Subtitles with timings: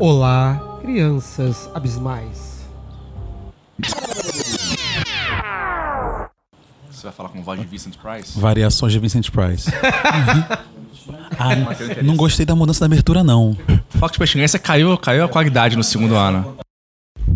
[0.00, 2.64] Olá, crianças abismais.
[6.90, 8.40] Você vai falar com voz de Vincent Price?
[8.40, 9.70] Variações de Vincent Price.
[11.38, 11.54] ah,
[12.02, 13.54] não gostei da mudança da abertura, não.
[13.90, 16.56] Foco de pestilência caiu, caiu a qualidade no segundo ano.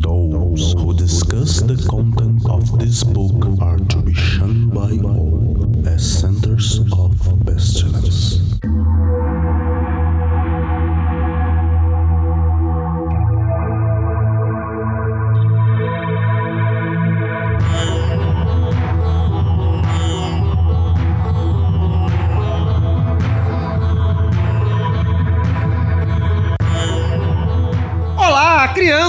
[0.00, 3.73] Those who discuss the content of this book are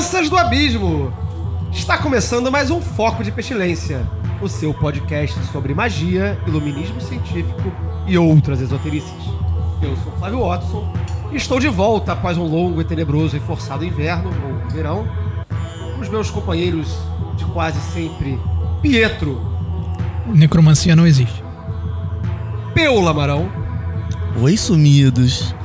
[0.06, 1.12] crianças do abismo!
[1.74, 4.08] Está começando mais um Foco de Pestilência,
[4.40, 7.72] o seu podcast sobre magia, iluminismo científico
[8.06, 9.10] e outras esoterices.
[9.82, 10.94] Eu sou Flávio Watson
[11.32, 15.08] e estou de volta após um longo e tenebroso e forçado inverno, ou verão,
[15.96, 16.96] com os meus companheiros
[17.36, 18.40] de quase sempre
[18.84, 19.42] Pietro,
[20.28, 21.44] Necromancia não existe.
[22.76, 23.50] Peu Lamarão,
[24.40, 25.56] Oi, sumidos.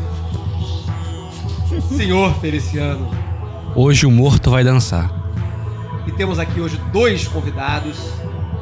[1.94, 3.29] Senhor Feliciano.
[3.74, 5.10] Hoje o morto vai dançar.
[6.06, 7.96] E temos aqui hoje dois convidados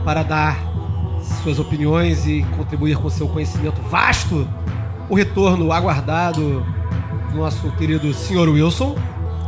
[0.05, 0.59] para dar
[1.43, 4.47] suas opiniões e contribuir com seu conhecimento vasto.
[5.09, 6.65] O retorno aguardado
[7.33, 8.49] do nosso querido Sr.
[8.49, 8.97] Wilson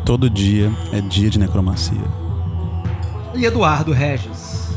[0.05, 2.01] Todo dia é dia de necromancia.
[3.35, 4.71] e Eduardo Regis.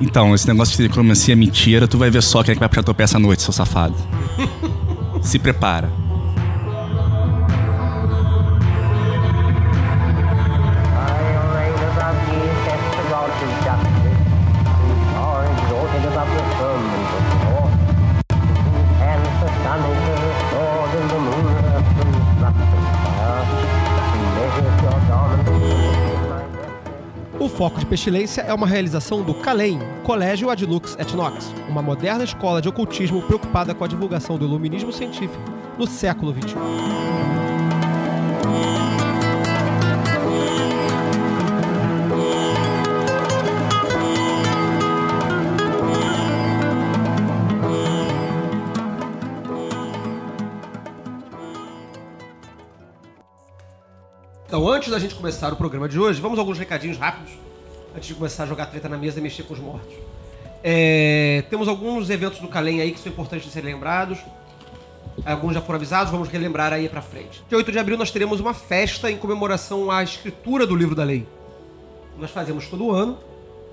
[0.00, 2.68] Então, esse negócio de necromancia é mentira, tu vai ver só quem é que vai
[2.68, 3.94] puxar tua peça à noite, seu safado.
[5.20, 5.90] Se prepara.
[27.58, 32.62] Foco de Pestilência é uma realização do CALEM, Colégio Adlux et Nox, uma moderna escola
[32.62, 35.42] de ocultismo preocupada com a divulgação do iluminismo científico
[35.76, 37.47] no século XXI.
[54.78, 57.32] Antes da gente começar o programa de hoje, vamos a alguns recadinhos rápidos,
[57.96, 59.92] antes de começar a jogar treta na mesa e mexer com os mortos.
[60.62, 64.18] É, temos alguns eventos do Calem aí que são importantes de serem lembrados.
[65.26, 67.42] Alguns já foram avisados, vamos relembrar aí pra frente.
[67.48, 71.02] Dia 8 de abril nós teremos uma festa em comemoração à escritura do livro da
[71.02, 71.26] lei.
[72.16, 73.18] Nós fazemos todo ano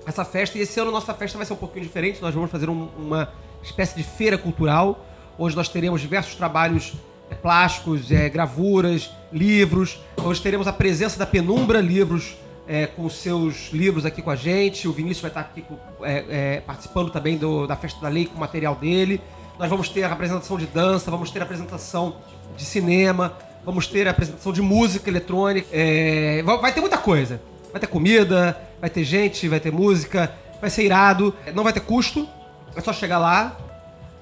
[0.04, 2.20] essa festa, e esse ano nossa festa vai ser um pouquinho diferente.
[2.20, 3.28] Nós vamos fazer um- uma
[3.62, 5.06] espécie de feira cultural.
[5.38, 6.94] Hoje nós teremos diversos trabalhos
[7.34, 9.98] plásticos, é, gravuras, livros.
[10.22, 12.36] Hoje teremos a presença da Penumbra Livros
[12.68, 14.88] é, com seus livros aqui com a gente.
[14.88, 16.24] O Vinícius vai estar aqui com- é,
[16.56, 19.20] é, participando também do- da festa da lei com o material dele.
[19.58, 22.16] Nós vamos ter a apresentação de dança, vamos ter a apresentação
[22.56, 23.32] de cinema,
[23.64, 25.66] vamos ter a apresentação de música eletrônica.
[25.72, 27.40] é, vai ter muita coisa.
[27.72, 31.34] Vai ter comida, vai ter gente, vai ter música, vai ser irado.
[31.54, 32.26] Não vai ter custo,
[32.74, 33.56] é só chegar lá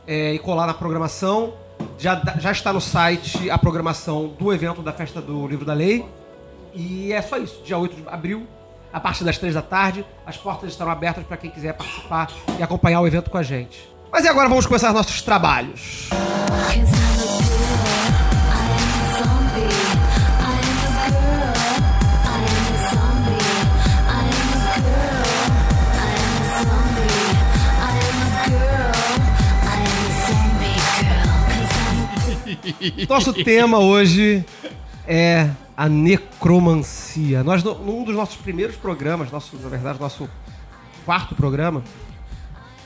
[0.07, 1.55] é, e colar na programação.
[1.99, 6.05] Já, já está no site a programação do evento da Festa do Livro da Lei.
[6.75, 7.63] E é só isso.
[7.65, 8.47] Dia 8 de abril,
[8.93, 12.63] a partir das 3 da tarde, as portas estarão abertas para quem quiser participar e
[12.63, 13.89] acompanhar o evento com a gente.
[14.11, 16.09] Mas e agora vamos começar nossos trabalhos.
[16.11, 17.74] Cause
[33.09, 34.45] Nosso tema hoje
[35.07, 37.43] é a necromancia.
[37.43, 40.29] Nós, num dos nossos primeiros programas, nosso, na verdade, nosso
[41.05, 41.83] quarto programa,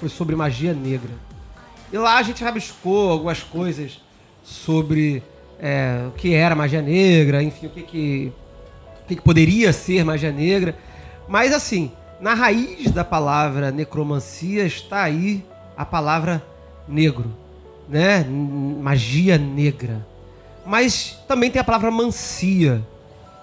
[0.01, 1.11] foi sobre magia negra.
[1.93, 4.01] E lá a gente rabiscou algumas coisas
[4.43, 5.23] sobre
[5.59, 8.33] é, o que era magia negra, enfim, o que, que,
[9.05, 10.77] o que, que poderia ser magia negra.
[11.29, 15.45] Mas assim, na raiz da palavra necromancia está aí
[15.77, 16.45] a palavra
[16.89, 17.33] negro,
[17.88, 18.25] né?
[18.25, 20.06] Magia negra.
[20.67, 22.82] Mas também tem a palavra mancia.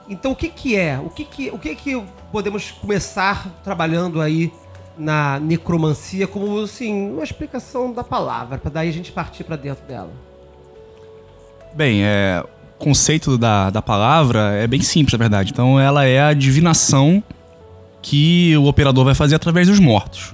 [0.07, 0.99] Então o que que é?
[0.99, 4.51] O que que, o que que podemos começar trabalhando aí
[4.97, 9.85] na necromancia como assim, uma explicação da palavra, para daí a gente partir para dentro
[9.85, 10.11] dela.
[11.73, 12.41] Bem, é,
[12.79, 15.51] o conceito da, da palavra é bem simples, na verdade.
[15.51, 17.21] Então, ela é a divinação
[18.01, 20.33] que o operador vai fazer através dos mortos.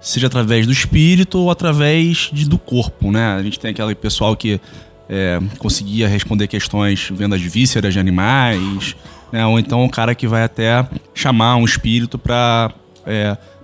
[0.00, 3.34] Seja através do espírito ou através de- do corpo, né?
[3.34, 4.60] A gente tem aquele pessoal que
[5.08, 8.94] é, conseguia responder questões vendo as vísceras de animais,
[9.32, 9.44] né?
[9.44, 12.72] ou então o cara que vai até chamar um espírito para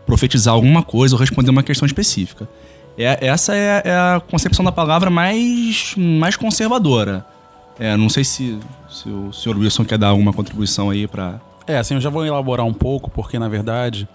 [0.05, 2.49] profetizar alguma coisa ou responder uma questão específica.
[2.99, 7.25] É, essa é, é a concepção da palavra mais, mais conservadora.
[7.79, 8.59] É, não sei se,
[8.89, 12.25] se o senhor Wilson quer dar alguma contribuição aí para É, assim, eu já vou
[12.25, 14.09] elaborar um pouco, porque na verdade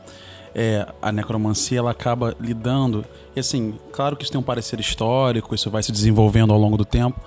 [0.53, 3.06] é, a necromancia ela acaba lidando.
[3.36, 6.77] E assim, claro que isso tem um parecer histórico, isso vai se desenvolvendo ao longo
[6.77, 7.19] do tempo,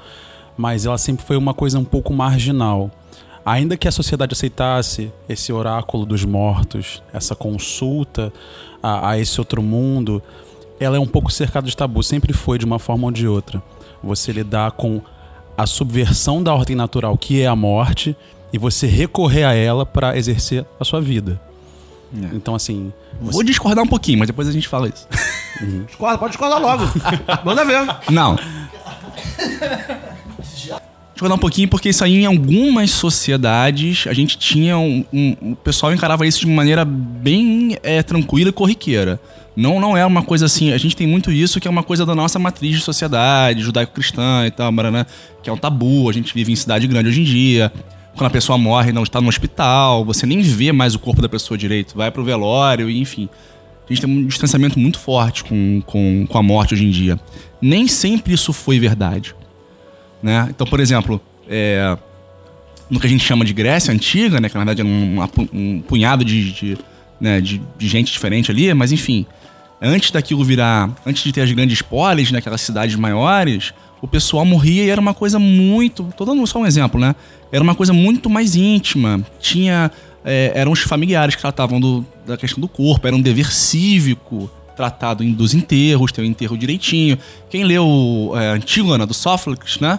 [0.56, 2.90] mas ela sempre foi uma coisa um pouco marginal.
[3.44, 8.32] Ainda que a sociedade aceitasse esse oráculo dos mortos, essa consulta
[8.82, 10.22] a, a esse outro mundo,
[10.80, 13.62] ela é um pouco cercada de tabu, sempre foi de uma forma ou de outra.
[14.02, 15.00] Você lidar com
[15.56, 18.16] a subversão da ordem natural, que é a morte,
[18.52, 21.40] e você recorrer a ela para exercer a sua vida.
[22.32, 22.92] Então, assim.
[23.20, 25.06] Vou discordar um pouquinho, mas depois a gente fala isso.
[25.86, 26.84] Discorda, pode discordar logo.
[27.44, 27.80] Manda ver.
[28.10, 28.36] Não.
[31.12, 35.04] Discordar um pouquinho, porque isso aí em algumas sociedades a gente tinha um.
[35.12, 39.20] um- o pessoal encarava isso de maneira bem é, tranquila e corriqueira.
[39.56, 40.72] Não, não é uma coisa assim.
[40.72, 44.44] A gente tem muito isso que é uma coisa da nossa matriz de sociedade, judaico-cristã
[44.46, 45.06] e tal, né?
[45.40, 46.10] que é um tabu.
[46.10, 47.72] A gente vive em cidade grande hoje em dia.
[48.16, 51.28] Quando a pessoa morre, não está no hospital, você nem vê mais o corpo da
[51.28, 53.28] pessoa direito, vai pro velório, e enfim.
[53.88, 57.20] A gente tem um distanciamento muito forte com, com, com a morte hoje em dia.
[57.60, 59.34] Nem sempre isso foi verdade.
[60.22, 60.46] Né?
[60.48, 61.98] Então, por exemplo, é,
[62.88, 65.18] no que a gente chama de Grécia Antiga, né, que na verdade era um,
[65.52, 66.78] um punhado de, de,
[67.20, 69.26] né, de, de gente diferente ali, mas enfim,
[69.80, 74.84] antes daquilo virar, antes de ter as grandes polis, naquelas cidades maiores, o pessoal morria
[74.84, 77.14] e era uma coisa muito, tô dando só um exemplo, né?
[77.50, 79.24] Era uma coisa muito mais íntima.
[79.40, 79.90] Tinha,
[80.24, 84.50] é, eram os familiares que tratavam do- da questão do corpo, era um dever cívico
[84.76, 87.16] tratado dos enterros, ter o enterro direitinho.
[87.48, 89.98] Quem leu é, Antígona, do Sófocles, né?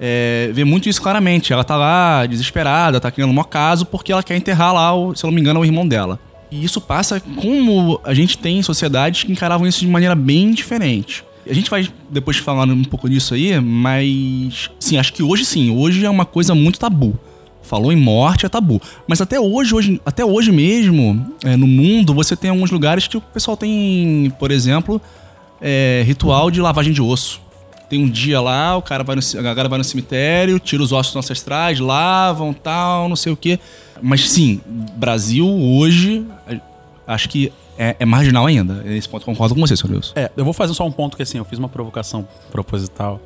[0.00, 1.52] É, vê muito isso claramente.
[1.52, 5.24] Ela tá lá desesperada, tá criando um caso porque ela quer enterrar lá, o, se
[5.24, 6.18] eu não me engano, o irmão dela.
[6.50, 11.24] E isso passa como a gente tem sociedades que encaravam isso de maneira bem diferente.
[11.48, 15.70] A gente vai depois falar um pouco disso aí, mas sim, acho que hoje sim,
[15.70, 17.18] hoje é uma coisa muito tabu.
[17.62, 18.80] Falou em morte é tabu.
[19.06, 23.16] Mas até hoje, hoje até hoje mesmo, é, no mundo, você tem alguns lugares que
[23.16, 25.00] o pessoal tem, por exemplo,
[25.60, 27.40] é, ritual de lavagem de osso.
[27.88, 30.92] Tem um dia lá, o cara vai no, a galera vai no cemitério, tira os
[30.92, 33.58] ossos ancestrais, lavam, tal, não sei o quê.
[34.02, 34.60] Mas sim,
[34.96, 36.24] Brasil hoje,
[37.06, 38.74] acho que é, é marginal ainda.
[38.82, 40.12] Nesse ponto eu concordo com você, senhor Wilson.
[40.16, 43.20] É, eu vou fazer só um ponto que assim, eu fiz uma provocação proposital,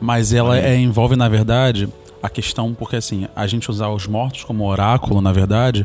[0.00, 1.88] mas ela é, envolve, na verdade,
[2.22, 5.84] a questão, porque assim, a gente usar os mortos como oráculo, na verdade,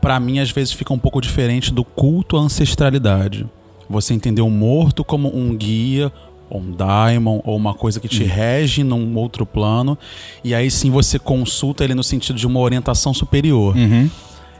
[0.00, 3.44] pra mim às vezes fica um pouco diferente do culto à ancestralidade.
[3.90, 6.12] Você entender o morto como um guia,
[6.50, 9.98] ou um daimon, ou uma coisa que te rege num outro plano,
[10.44, 13.76] e aí sim você consulta ele no sentido de uma orientação superior.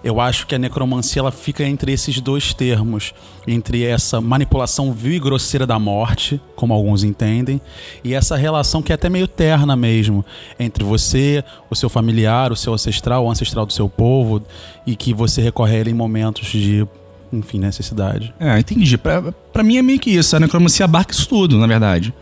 [0.02, 3.12] Eu acho que a necromancia ela fica entre esses dois termos,
[3.46, 7.60] entre essa manipulação vil e grosseira da morte, como alguns entendem,
[8.04, 10.24] e essa relação que é até meio terna mesmo,
[10.58, 14.42] entre você, o seu familiar, o seu ancestral, o ancestral do seu povo,
[14.86, 16.86] e que você recorre a ele em momentos de,
[17.32, 18.32] enfim, necessidade.
[18.38, 18.96] É, entendi.
[18.96, 20.36] Pra, pra mim é meio que isso.
[20.36, 22.14] A necromancia abarca isso tudo, na verdade.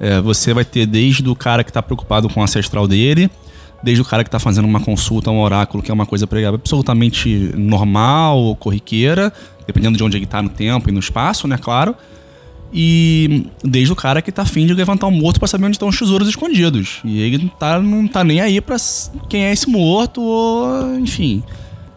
[0.00, 3.30] É, você vai ter desde o cara que tá preocupado com o ancestral dele,
[3.84, 7.52] desde o cara que tá fazendo uma consulta um oráculo, que é uma coisa absolutamente
[7.56, 9.32] normal, corriqueira,
[9.66, 11.94] dependendo de onde ele tá no tempo e no espaço, né, claro.
[12.72, 15.88] E desde o cara que tá afim de levantar um morto pra saber onde estão
[15.88, 17.00] os tesouros escondidos.
[17.04, 21.42] E ele tá, não tá nem aí pra s- quem é esse morto, ou enfim.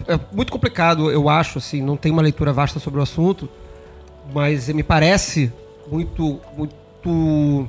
[0.08, 3.50] É muito complicado, eu acho, assim, não tem uma leitura vasta sobre o assunto,
[4.34, 5.51] mas me parece
[5.91, 7.67] muito, muito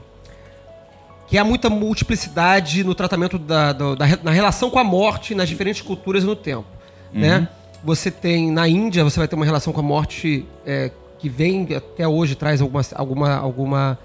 [1.28, 5.48] que há muita multiplicidade no tratamento da, da- da na relação com a morte nas
[5.48, 6.64] diferentes culturas e no tempo,
[7.12, 7.48] né?
[7.84, 11.68] Você tem na Índia você vai ter uma relação com a morte é, que vem
[11.76, 13.98] até hoje traz alguma alguma alguma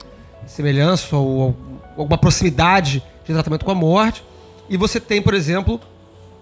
[0.46, 1.56] semelhança ou
[1.98, 4.24] alguma proximidade de tratamento com a morte.
[4.70, 5.80] E você tem por exemplo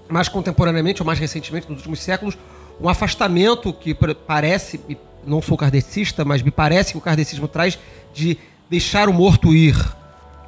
[0.10, 2.38] mais contemporaneamente ou mais recentemente, nos últimos séculos,
[2.82, 4.80] um afastamento que pare- parece,
[5.26, 7.80] não sou kardecista, mas me parece que o kardecismo traz
[8.14, 8.38] de
[8.70, 9.76] deixar o morto ir,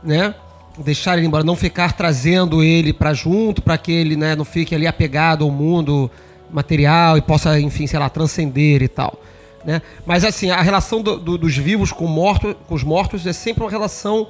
[0.03, 0.35] né?
[0.77, 4.73] Deixar ele embora, não ficar trazendo ele para junto, para que ele né, não fique
[4.73, 6.09] ali apegado ao mundo
[6.51, 9.19] material e possa, enfim, sei lá, transcender e tal.
[9.63, 9.81] Né?
[10.05, 13.63] Mas assim, a relação do- do- dos vivos com, morto, com os mortos é sempre
[13.63, 14.27] uma relação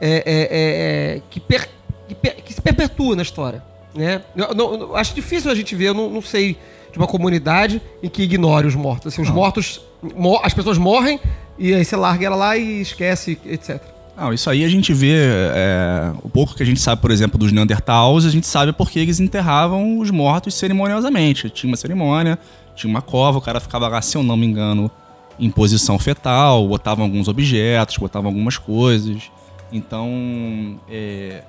[0.00, 1.68] é, é, é, é, que, per-
[2.08, 3.62] que per- que se perpetua na história.
[3.94, 4.20] Né?
[4.36, 6.56] Eu, não- eu acho difícil a gente ver, eu não, não sei,
[6.92, 9.12] de uma comunidade em que ignore os mortos.
[9.12, 9.80] Assim, os mortos,
[10.14, 11.20] mo- as pessoas morrem
[11.56, 13.80] e aí você larga ela lá e esquece, etc.
[14.16, 15.14] Não, isso aí a gente vê.
[15.16, 18.98] é, o pouco que a gente sabe, por exemplo, dos Neandertals, a gente sabe porque
[18.98, 21.50] eles enterravam os mortos cerimoniosamente.
[21.50, 22.38] Tinha uma cerimônia,
[22.76, 24.90] tinha uma cova, o cara ficava lá, se eu não me engano,
[25.38, 29.30] em posição fetal, botavam alguns objetos, botavam algumas coisas.
[29.72, 31.42] Então, é,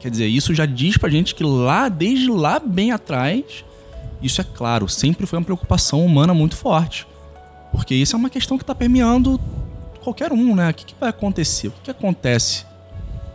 [0.00, 3.64] quer dizer, isso já diz pra gente que lá, desde lá bem atrás,
[4.20, 7.06] isso é claro, sempre foi uma preocupação humana muito forte.
[7.70, 9.40] Porque isso é uma questão que está permeando
[10.02, 10.70] qualquer um, né?
[10.70, 11.68] O que, que vai acontecer?
[11.68, 12.66] O que, que acontece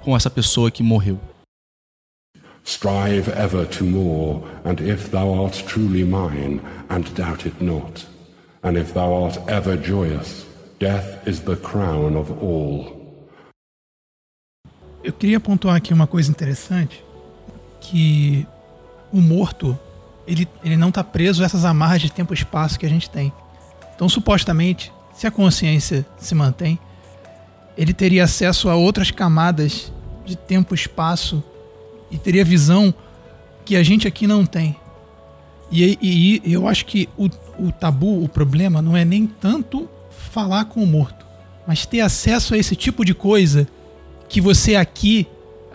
[0.04, 1.20] com essa pessoa que morreu?
[2.64, 6.60] Strive ever to more, and if thou art truly mine,
[6.90, 8.06] and doubt it not,
[8.62, 10.46] and if thou art ever joyous,
[10.78, 12.98] death is the crown of all.
[15.02, 17.02] Eu queria pontuar aqui uma coisa interessante,
[17.80, 18.46] que
[19.14, 19.80] o morto,
[20.28, 23.10] ele, ele não está preso a essas amarras de tempo e espaço que a gente
[23.10, 23.32] tem.
[23.96, 26.78] Então, supostamente, se a consciência se mantém,
[27.78, 29.92] ele teria acesso a outras camadas
[30.26, 31.44] de tempo e espaço
[32.12, 32.94] e teria visão
[33.66, 34.76] que a gente aqui não tem.
[35.72, 37.26] E, e- e eu acho que o,
[37.60, 39.90] o tabu, o problema, não é nem tanto
[40.32, 41.26] falar com o morto,
[41.66, 43.68] mas ter acesso a esse tipo de coisa
[44.30, 45.28] que você aqui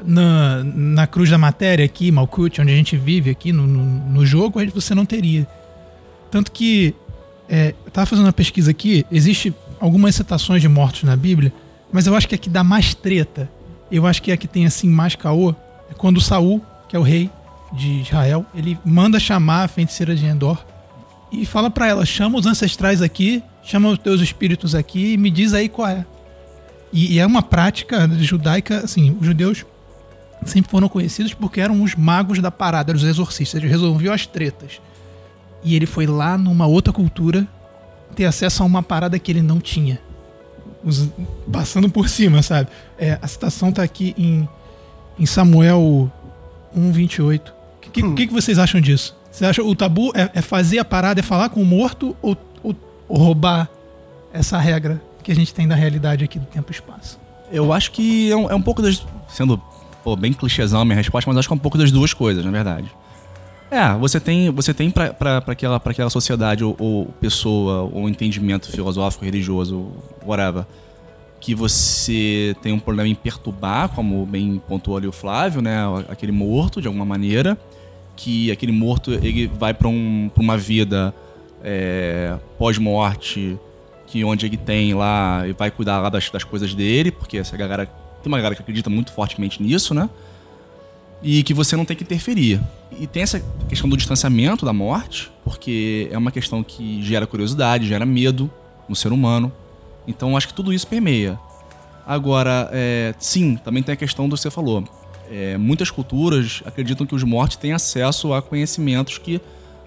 [0.04, 4.26] na, na cruz da matéria, aqui, Malkuth, onde a gente vive aqui no, no, no
[4.26, 5.46] jogo, você não teria.
[6.30, 6.94] Tanto que
[7.52, 11.52] é, eu tava fazendo uma pesquisa aqui, existe algumas citações de mortos na Bíblia,
[11.92, 13.46] mas eu acho que a que dá mais treta,
[13.90, 15.54] eu acho que a que tem assim mais caô,
[15.90, 17.30] é quando Saul, que é o rei
[17.74, 20.64] de Israel, ele manda chamar a feiticeira de Endor
[21.30, 25.30] e fala pra ela: chama os ancestrais aqui, chama os teus espíritos aqui e me
[25.30, 26.06] diz aí qual é.
[26.90, 29.66] E, e é uma prática judaica, assim, os judeus
[30.46, 34.26] sempre foram conhecidos porque eram os magos da parada, eram os exorcistas, eles resolviam as
[34.26, 34.80] tretas.
[35.64, 37.46] E ele foi lá numa outra cultura
[38.14, 40.00] ter acesso a uma parada que ele não tinha.
[40.84, 41.08] Os-
[41.50, 42.68] passando por cima, sabe?
[42.98, 44.48] É, a citação tá aqui em,
[45.18, 46.10] em Samuel
[46.76, 47.40] 1,28.
[47.50, 49.16] O que, que, que que vocês acham disso?
[49.30, 52.36] Você acha o tabu é, é fazer a parada, é falar com o morto ou,
[52.62, 52.76] ou-
[53.08, 53.68] ou roubar
[54.32, 57.18] essa regra que a gente tem da realidade aqui do tempo e espaço?
[57.50, 59.04] Eu acho que é um, é um pouco das.
[59.28, 59.60] Sendo
[60.02, 62.44] pô, bem clichêzão a minha resposta, mas acho que é um pouco das duas coisas,
[62.44, 62.90] na verdade.
[63.72, 69.24] É, você tem, você tem pra, aquela, aquela sociedade ou, ou pessoa, ou entendimento filosófico,
[69.24, 69.90] religioso,
[70.26, 70.66] whatever,
[71.40, 75.78] que você tem um problema em perturbar, como bem pontuou ali o Flávio, né?
[76.10, 77.56] Aquele morto, de alguma maneira,
[78.14, 81.14] que aquele morto ele vai pra, um, uma vida
[81.64, 83.58] é, pós-morte,
[84.06, 87.56] que onde ele tem lá e vai cuidar lá das, das coisas dele, porque essa
[87.56, 90.10] galera tem uma galera que acredita muito fortemente nisso, né?
[91.22, 92.60] E que você não tem que interferir.
[92.98, 97.86] E tem essa questão do distanciamento da morte, porque é uma questão que gera curiosidade,
[97.86, 98.50] gera medo
[98.88, 99.52] no ser humano.
[100.06, 101.38] Então acho que tudo isso permeia.
[102.06, 104.84] Agora, é, sim, também tem a questão do que você falou.
[105.30, 109.40] É, muitas culturas acreditam que os mortos têm acesso a conhecimentos que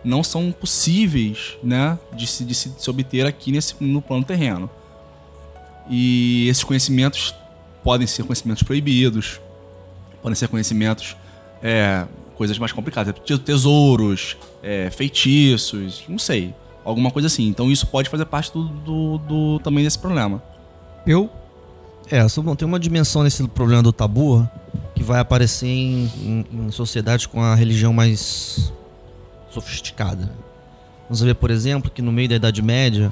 [0.03, 4.23] não são possíveis né, de, se, de se- de se obter aqui nesse, no plano
[4.23, 4.69] terreno.
[5.89, 7.35] E esses conhecimentos
[7.83, 9.39] podem ser conhecimentos proibidos,
[10.21, 11.15] podem ser conhecimentos,
[11.67, 12.05] é,
[12.35, 16.53] coisas mais complicadas, te- tesouros, é, feitiços, não sei,
[16.83, 17.47] alguma coisa assim.
[17.47, 20.43] Então isso pode fazer parte do, do, do- também desse problema.
[21.07, 21.27] Eu?
[22.11, 24.47] É, bom, tem uma dimensão nesse problema do tabu
[24.93, 28.71] que vai aparecer em, em- em sociedades com a religião mais
[29.49, 30.31] sofisticada.
[31.05, 33.11] Vamos ver, por exemplo, que no meio da Idade Média,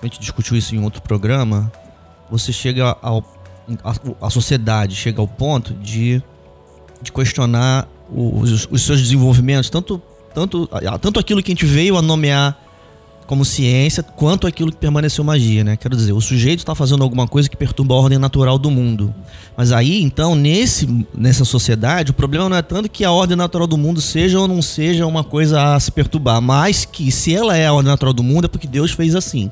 [0.00, 1.70] a gente discutiu isso em outro programa,
[2.30, 3.22] você chega ao.
[3.84, 6.20] A, a sociedade chega ao ponto de,
[7.02, 10.00] de questionar os, os seus desenvolvimentos, tanto,
[10.34, 10.68] tanto,
[11.00, 12.56] tanto aquilo que a gente veio a nomear
[13.26, 15.76] como ciência, quanto aquilo que permaneceu magia, né?
[15.76, 19.14] Quero dizer, o sujeito está fazendo alguma coisa que perturba a ordem natural do mundo.
[19.56, 23.66] Mas aí, então, nesse, nessa sociedade, o problema não é tanto que a ordem natural
[23.66, 27.56] do mundo seja ou não seja uma coisa a se perturbar, mas que se ela
[27.56, 29.50] é a ordem natural do mundo é porque Deus fez assim.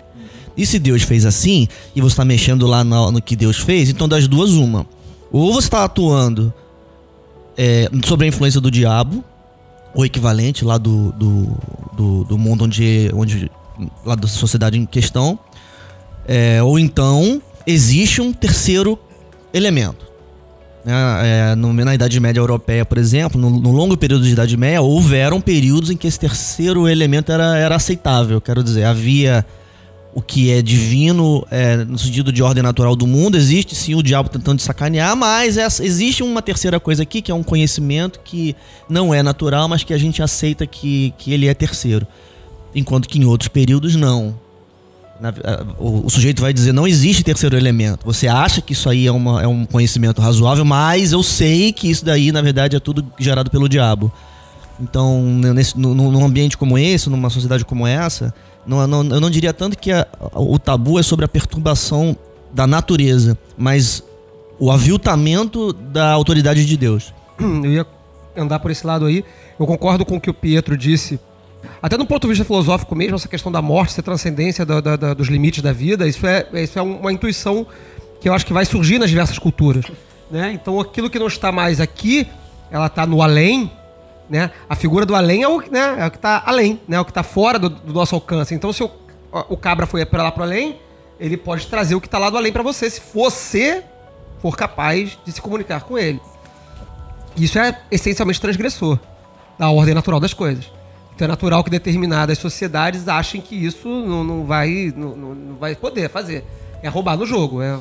[0.57, 3.88] E se Deus fez assim, e você está mexendo lá no, no que Deus fez,
[3.88, 4.87] então das duas, uma.
[5.33, 6.52] Ou você está atuando
[7.57, 9.25] é, sobre a influência do diabo,
[9.95, 11.57] o equivalente lá do, do,
[11.97, 13.50] do, do mundo onde, onde.
[14.04, 15.38] lá da sociedade em questão.
[16.26, 18.99] É, ou então existe um terceiro
[19.52, 20.07] elemento.
[20.85, 20.95] Né?
[21.25, 24.80] É, no- na Idade Média Europeia, por exemplo, no, no longo período de Idade Média,
[24.80, 28.40] houveram períodos em que esse terceiro elemento era, era aceitável.
[28.40, 29.45] Quero dizer, havia
[30.12, 33.37] o que é divino é, no sentido de ordem natural do mundo.
[33.37, 37.35] Existe sim o diabo tentando sacanear, mas essa- existe uma terceira coisa aqui, que é
[37.35, 38.57] um conhecimento que
[38.88, 42.07] não é natural, mas que a gente aceita que, que ele é terceiro.
[42.75, 44.35] Enquanto que em outros períodos não.
[45.21, 45.35] na-
[45.79, 48.05] o, o sujeito vai dizer, não existe terceiro elemento.
[48.07, 51.90] Você acha que isso aí é, uma- é um conhecimento razoável, mas eu sei que
[51.90, 54.11] isso daí, na verdade, é tudo gerado pelo diabo.
[54.81, 58.33] Então, nesse, num ambiente como esse, numa sociedade como essa,
[58.67, 62.17] não- não- eu não diria tanto que a- o tabu é sobre a perturbação
[62.52, 64.02] da natureza, mas
[64.59, 67.12] o aviltamento da autoridade de Deus.
[67.38, 67.87] eu ia
[68.37, 69.25] andar por esse lado aí.
[69.59, 71.19] Eu concordo com o que o Pietro disse.
[71.83, 74.97] Até do ponto de vista filosófico mesmo, essa questão da morte, essa transcendência da- da-
[74.97, 77.67] da- dos limites da vida, isso é, isso é uma intuição
[78.21, 79.85] que eu acho que vai surgir nas diversas culturas.
[80.31, 80.52] Né?
[80.55, 82.26] Então aquilo que não está mais aqui,
[82.71, 83.71] ela está no além,
[84.30, 84.50] né?
[84.68, 85.96] A figura do além é o, né?
[85.99, 86.99] é o que está além, né?
[87.00, 88.54] O que está fora do, do nosso alcance.
[88.54, 88.90] Então se o,
[89.49, 90.78] o cabra foi para lá para além,
[91.18, 93.82] ele pode trazer o que está lá do além para você, se você
[94.40, 96.20] for capaz de se comunicar com ele.
[97.37, 98.99] Isso é essencialmente transgressor
[99.58, 100.70] da ordem natural das coisas.
[101.14, 105.75] Então é natural que determinadas sociedades achem que isso não, não vai, não, não- vai
[105.75, 106.44] poder fazer.
[106.82, 107.60] É roubar no jogo.
[107.60, 107.76] É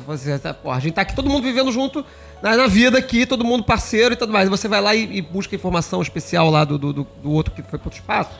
[0.62, 2.04] porra, a gente tá aqui todo mundo vivendo junto
[2.42, 4.48] na, vida aqui, todo mundo parceiro e tudo mais.
[4.48, 7.78] Você vai lá e, e busca informação especial lá do, do, do- outro que foi
[7.78, 8.30] pro outro espaço.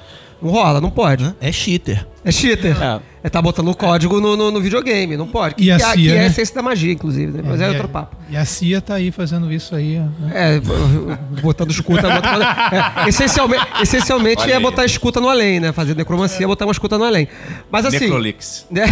[0.43, 1.35] Não rola, não pode.
[1.41, 2.07] É cheater.
[2.25, 2.77] É cheater.
[3.23, 5.55] É, tá botando o código no, no, no videogame, não pode.
[5.55, 6.27] Que, E a que é- CIA, que é a né?
[6.27, 7.43] essência da magia, inclusive, né?
[7.47, 8.17] Mas é, e, outro papo.
[8.31, 9.99] e a CIA tá aí fazendo isso aí.
[9.99, 10.11] Né?
[10.33, 10.61] É,
[11.43, 12.09] botando escuta.
[12.09, 14.63] botando- é, essencialmente essencialmente Olha é aí.
[14.63, 15.73] botar escuta no além, né?
[15.73, 17.29] Fazer necromancia é botar uma escuta no além.
[17.71, 18.01] Mas assim.
[18.01, 18.67] Necrolix.
[18.71, 18.85] né?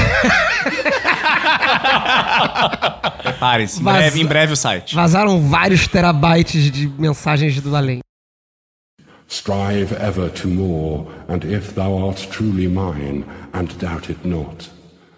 [3.22, 3.80] Preparem-se.
[3.80, 4.94] Em Vaz- em breve o site.
[4.94, 8.00] Vazaram vários terabytes de mensagens do além.
[9.30, 14.70] Strive ever to more, and if thou art truly mine, and doubt it not,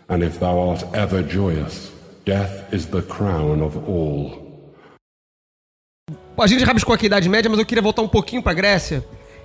[0.09, 1.93] and if thou art ever joyous,
[2.25, 4.51] death is the crown of all.
[6.37, 9.05] A gente rabiscou aqui a Idade Média, mas eu queria voltar um pouquinho pra Grécia,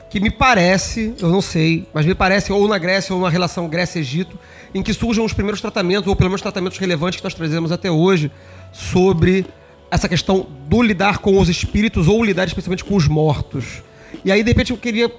[0.09, 3.67] que me parece, eu não sei, mas me parece ou na Grécia ou numa relação
[3.67, 4.35] Grécia-Egito,
[4.73, 7.91] em que surjam os primeiros tratamentos, ou pelo menos tratamentos relevantes que nós trazemos até
[7.91, 8.31] hoje,
[8.71, 9.45] sobre
[9.91, 13.83] essa questão do lidar com os espíritos ou lidar especialmente com os mortos.
[14.25, 15.09] E aí, de repente, eu queria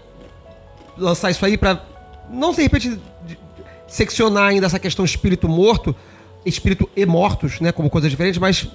[0.98, 1.80] lançar isso aí pra
[2.30, 2.98] não, de repente,
[3.86, 5.94] seccionar ainda essa questão espírito morto,
[6.44, 8.68] espírito e mortos, né, como coisas diferentes, mas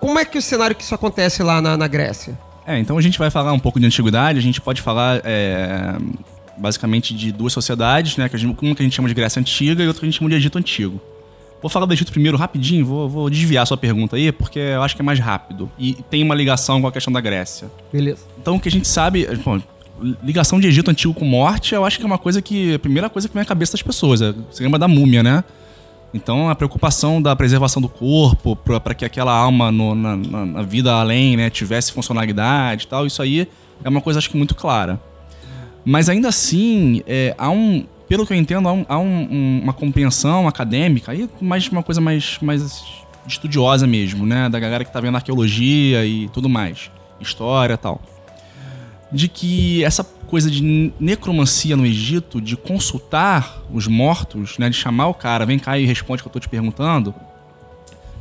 [0.00, 2.38] como é que o cenário que isso acontece lá na, na Grécia?
[2.66, 5.96] É, então a gente vai falar um pouco de antiguidade, a gente pode falar é,
[6.56, 8.28] basicamente de duas sociedades, né?
[8.28, 10.10] Que a gente, uma que a gente chama de Grécia Antiga e outra que a
[10.10, 11.00] gente chama de Egito Antigo.
[11.66, 14.82] Vou falar do Egito primeiro rapidinho, vou, vou desviar a sua pergunta aí, porque eu
[14.84, 15.68] acho que é mais rápido.
[15.76, 17.68] E tem uma ligação com a questão da Grécia.
[17.92, 18.20] Beleza.
[18.40, 19.26] Então o que a gente sabe.
[19.44, 19.60] Bom,
[20.22, 22.74] ligação de Egito Antigo com morte, eu acho que é uma coisa que.
[22.74, 24.22] A primeira coisa que vem à cabeça das pessoas.
[24.22, 25.42] é- Você lembra da múmia, né?
[26.14, 30.62] Então a preocupação da preservação do corpo, para que aquela alma no- na, na- na
[30.62, 33.48] vida além né, tivesse funcionalidade e tal, isso aí
[33.82, 35.00] é uma coisa acho que muito clara.
[35.84, 37.84] Mas ainda assim, é, há um.
[38.08, 41.82] Pelo que eu entendo, há, um- há um- um- uma compreensão acadêmica, aí mais uma
[41.82, 42.84] coisa mais, mais
[43.26, 44.48] estudiosa mesmo, né?
[44.48, 46.90] Da galera que tá vendo arqueologia e tudo mais,
[47.20, 48.00] história tal.
[49.10, 54.68] De que essa coisa de necromancia no Egito, de consultar os mortos, né?
[54.70, 57.12] De chamar o cara, vem cá e responde o que eu tô te perguntando,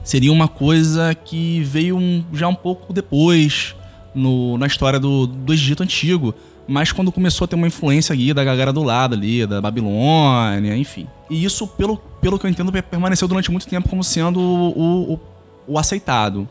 [0.04, 3.76] seria uma coisa que veio um- já um pouco depois
[4.15, 6.34] no- na história do, do Egito Antigo,
[6.67, 10.75] mas quando começou a ter uma influência ali da galera do lado ali, da Babilônia,
[10.75, 11.08] enfim.
[11.30, 15.19] E isso, pelo, pelo que eu entendo, permaneceu durante muito tempo como sendo o, o,
[15.67, 16.47] o aceitado.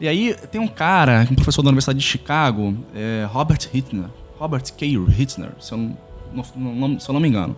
[0.00, 4.06] E aí tem um cara, um professor da Universidade de Chicago, é, Robert Hittner,
[4.38, 4.86] Robert K.
[4.86, 7.56] Hittner, se eu não, não- se eu não me engano.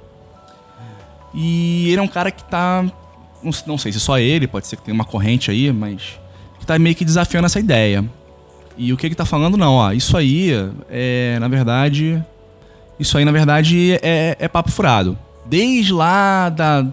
[1.34, 2.82] E ele é um cara que tá.
[3.42, 6.18] Não, não sei se só ele, pode ser que tenha uma corrente aí, mas.
[6.58, 8.04] que tá meio que desafiando essa ideia.
[8.76, 10.50] E o que ele tá falando, não, ó, isso aí
[10.90, 12.22] é, na verdade.
[12.98, 15.18] Isso aí, na verdade, é, é papo furado.
[15.44, 16.86] Desde lá da,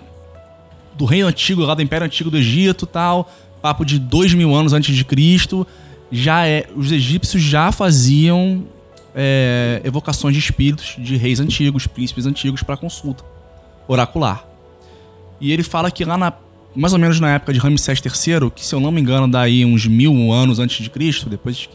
[0.95, 3.29] do reino antigo, lá do Império Antigo do Egito tal,
[3.61, 5.65] papo de dois mil anos antes de Cristo,
[6.11, 8.65] já é, os egípcios já faziam
[9.15, 13.23] é, evocações de espíritos de reis antigos, príncipes antigos para consulta
[13.87, 14.45] oracular.
[15.39, 16.33] E ele fala que lá na
[16.75, 19.63] mais ou menos na época de Ramsés III, que se eu não me engano daí
[19.65, 21.69] uns mil anos antes de Cristo, depois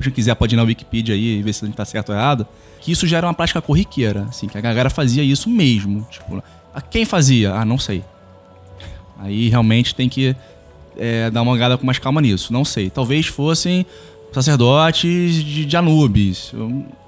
[0.00, 2.14] se quiser pode ir na Wikipedia aí e ver se a gente tá certo ou
[2.14, 2.46] errado,
[2.80, 6.06] que isso já era uma prática corriqueira, assim, que a galera fazia isso mesmo.
[6.10, 6.42] Tipo,
[6.74, 7.54] a quem fazia?
[7.54, 8.04] Ah, não sei.
[9.18, 10.36] Aí realmente tem que
[10.96, 12.52] é, dar uma olhada com mais calma nisso.
[12.52, 12.90] Não sei.
[12.90, 13.86] Talvez fossem
[14.32, 16.52] sacerdotes de, de Anubis.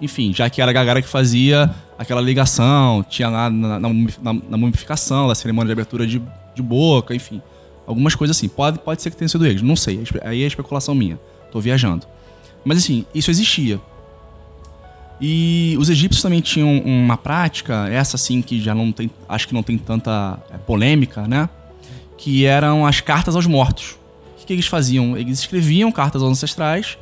[0.00, 4.40] Enfim, já que era a galera que fazia aquela ligação, tinha lá na, na, na-
[4.50, 6.22] na mumificação, da cerimônia de abertura de,
[6.56, 7.40] de boca, enfim.
[7.86, 8.48] Algumas coisas assim.
[8.48, 9.62] Pode, pode ser que tenha sido eles.
[9.62, 10.02] Não sei.
[10.22, 11.20] Aí é especulação minha.
[11.52, 12.06] Tô viajando.
[12.64, 13.80] Mas assim, isso existia.
[15.20, 19.54] E os egípcios também tinham uma prática, essa sim que já não tem, acho que
[19.54, 21.48] não tem tanta é, polêmica, né?
[22.18, 23.92] Que eram as cartas aos mortos.
[24.34, 25.16] O que, que eles faziam?
[25.16, 26.98] Eles escreviam cartas aos ancestrais,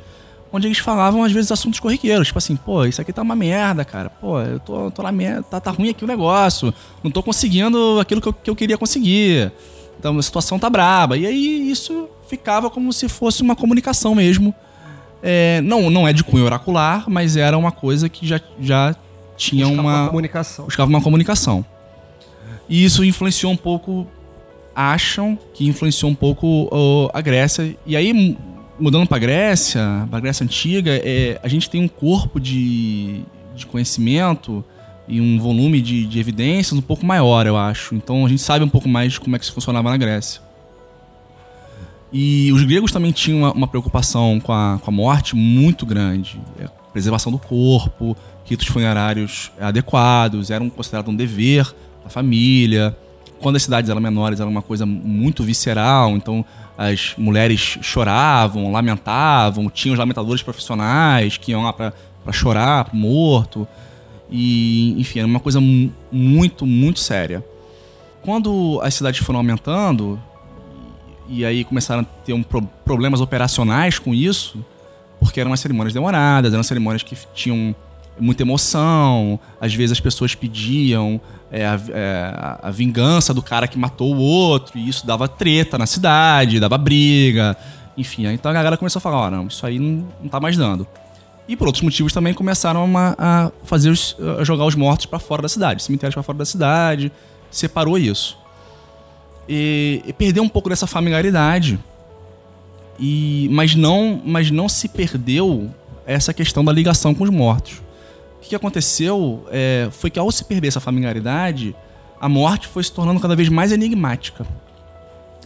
[0.55, 3.83] onde eles falavam às vezes assuntos corriqueiros, tipo assim, pô, isso aqui tá uma merda,
[3.83, 4.09] cara.
[4.09, 6.73] Pô, eu tô, tô na merda, tá, tá ruim aqui o negócio.
[7.03, 9.51] Não tô conseguindo aquilo que eu, que eu queria conseguir.
[9.99, 11.17] Então a situação tá braba.
[11.17, 14.55] E aí isso ficava como se fosse uma comunicação mesmo.
[15.21, 18.95] É, não, não é de cunho oracular, mas era uma coisa que já, já
[19.35, 20.65] tinha Buscava uma, comunicação.
[20.65, 21.65] buscava uma comunicação.
[22.69, 24.07] E isso influenciou um pouco,
[24.73, 26.69] acham que influenciou um pouco
[27.13, 27.75] a Grécia.
[27.85, 28.37] E aí,
[28.79, 33.21] mudando pra Grécia, pra Grécia Antiga, é, a gente tem um corpo de,
[33.55, 34.63] de conhecimento
[35.07, 37.95] e um volume de, de evidências um pouco maior, eu acho.
[37.95, 40.41] Então a gente sabe um pouco mais de como é que isso funcionava na Grécia.
[42.11, 46.39] E os gregos também tinham uma, uma preocupação com a, com a morte muito grande.
[46.59, 52.95] É, preservação do corpo, ritos funerários adequados, eram considerados um dever da família.
[53.39, 56.45] Quando as cidades eram menores, era uma coisa muito visceral, então
[56.77, 61.93] as mulheres choravam, lamentavam, tinham os lamentadores profissionais que iam lá pra
[62.31, 63.67] chorar pro morto.
[64.29, 67.43] E, enfim, era uma coisa mu- muito, muito séria.
[68.21, 70.19] Quando as cidades foram aumentando,
[71.29, 74.65] e aí começaram a ter um pro- problemas operacionais com isso,
[75.19, 77.75] porque eram umas cerimônias demoradas, eram cerimônias que tinham
[78.19, 81.19] muita emoção, às vezes as pessoas pediam
[81.57, 85.27] é, a, é, a- a vingança do cara que matou o outro, e isso dava
[85.27, 87.55] treta na cidade, dava briga,
[87.97, 88.27] enfim.
[88.27, 90.85] Então a galera começou a falar, ó, não, isso aí não, não tá mais dando.
[91.47, 95.19] E por outros motivos também começaram a, a fazer os, a jogar os mortos pra
[95.19, 97.11] fora da cidade, cemitérios pra fora da cidade,
[97.51, 98.37] separou isso.
[99.47, 101.79] E, e perdeu um pouco dessa familiaridade.
[102.99, 105.69] E, mas, não, mas não se perdeu
[106.05, 107.81] essa questão da ligação com os mortos.
[108.45, 111.75] O que, aconteceu é, foi que ao se perder essa familiaridade,
[112.21, 114.45] a morte foi se tornando cada vez mais enigmática.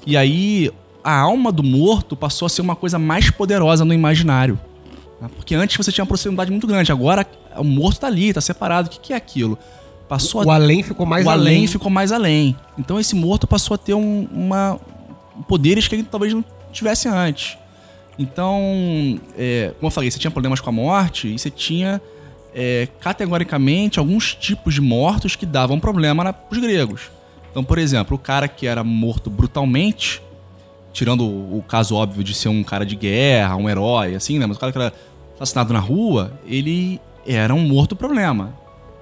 [0.06, 0.70] E aí
[1.02, 4.60] a alma do morto passou a ser uma coisa mais poderosa no imaginário.
[5.22, 5.30] né?
[5.34, 8.90] Porque antes você tinha uma proximidade muito grande, agora o morto tá ali, tá separado.
[8.90, 9.58] O que, que é aquilo?
[10.10, 11.68] Passou a O além ficou mais o além além.
[11.68, 12.56] ficou mais além.
[12.78, 14.78] Então esse morto passou a ter um, uma
[15.48, 17.58] poderes que ele talvez não tivesse antes.
[18.18, 22.02] Então, é, como eu falei, você tinha problemas com a morte e você tinha
[22.54, 27.12] é, categoricamente alguns tipos de mortos que davam problema para os gregos.
[27.52, 30.22] Então, por exemplo, o cara que era morto brutalmente,
[30.94, 34.46] tirando o, o caso óbvio de ser um cara de guerra, um herói, assim, né?
[34.46, 34.94] Mas o cara que era
[35.36, 38.54] assassinado na rua, ele era um morto problema.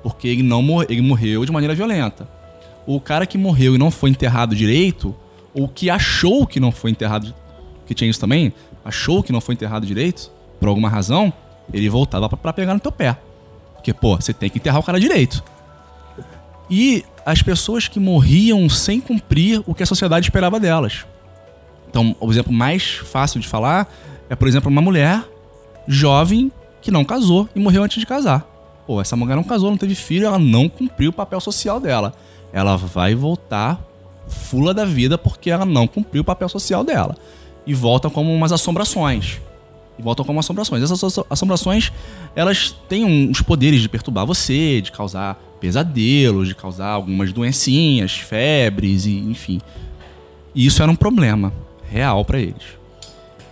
[0.03, 2.29] Porque ele não mor ele morreu de maneira violenta.
[2.85, 5.13] O cara que morreu e não foi enterrado direito,
[5.53, 7.33] ou que achou que não foi enterrado,
[7.85, 8.53] que tinha isso também,
[8.85, 11.33] achou que não foi enterrado direito, por alguma razão,
[11.73, 13.17] ele voltava pra pegar no teu pé.
[13.87, 15.41] Porque, pô, você tem que enterrar o cara direito.
[16.69, 21.05] E as pessoas que morriam sem cumprir o que a sociedade esperava delas.
[21.89, 23.89] Então, o exemplo mais fácil de falar
[24.29, 25.23] é, por exemplo, uma mulher
[25.87, 28.45] jovem que não casou e morreu antes de casar.
[28.85, 32.13] Pô, essa mulher não casou, não teve filho, ela não cumpriu o papel social dela.
[32.51, 33.79] Ela vai voltar
[34.27, 37.15] fula da vida porque ela não cumpriu o papel social dela.
[37.65, 39.39] E volta como umas assombrações.
[39.97, 40.83] E voltam como assombrações.
[40.83, 41.91] Essas asso- assombrações,
[42.35, 49.05] elas têm uns poderes de perturbar você, de causar pesadelos, de causar algumas doencinhas, febres
[49.05, 49.59] e enfim.
[50.53, 51.51] E isso era um problema
[51.89, 52.63] real pra eles.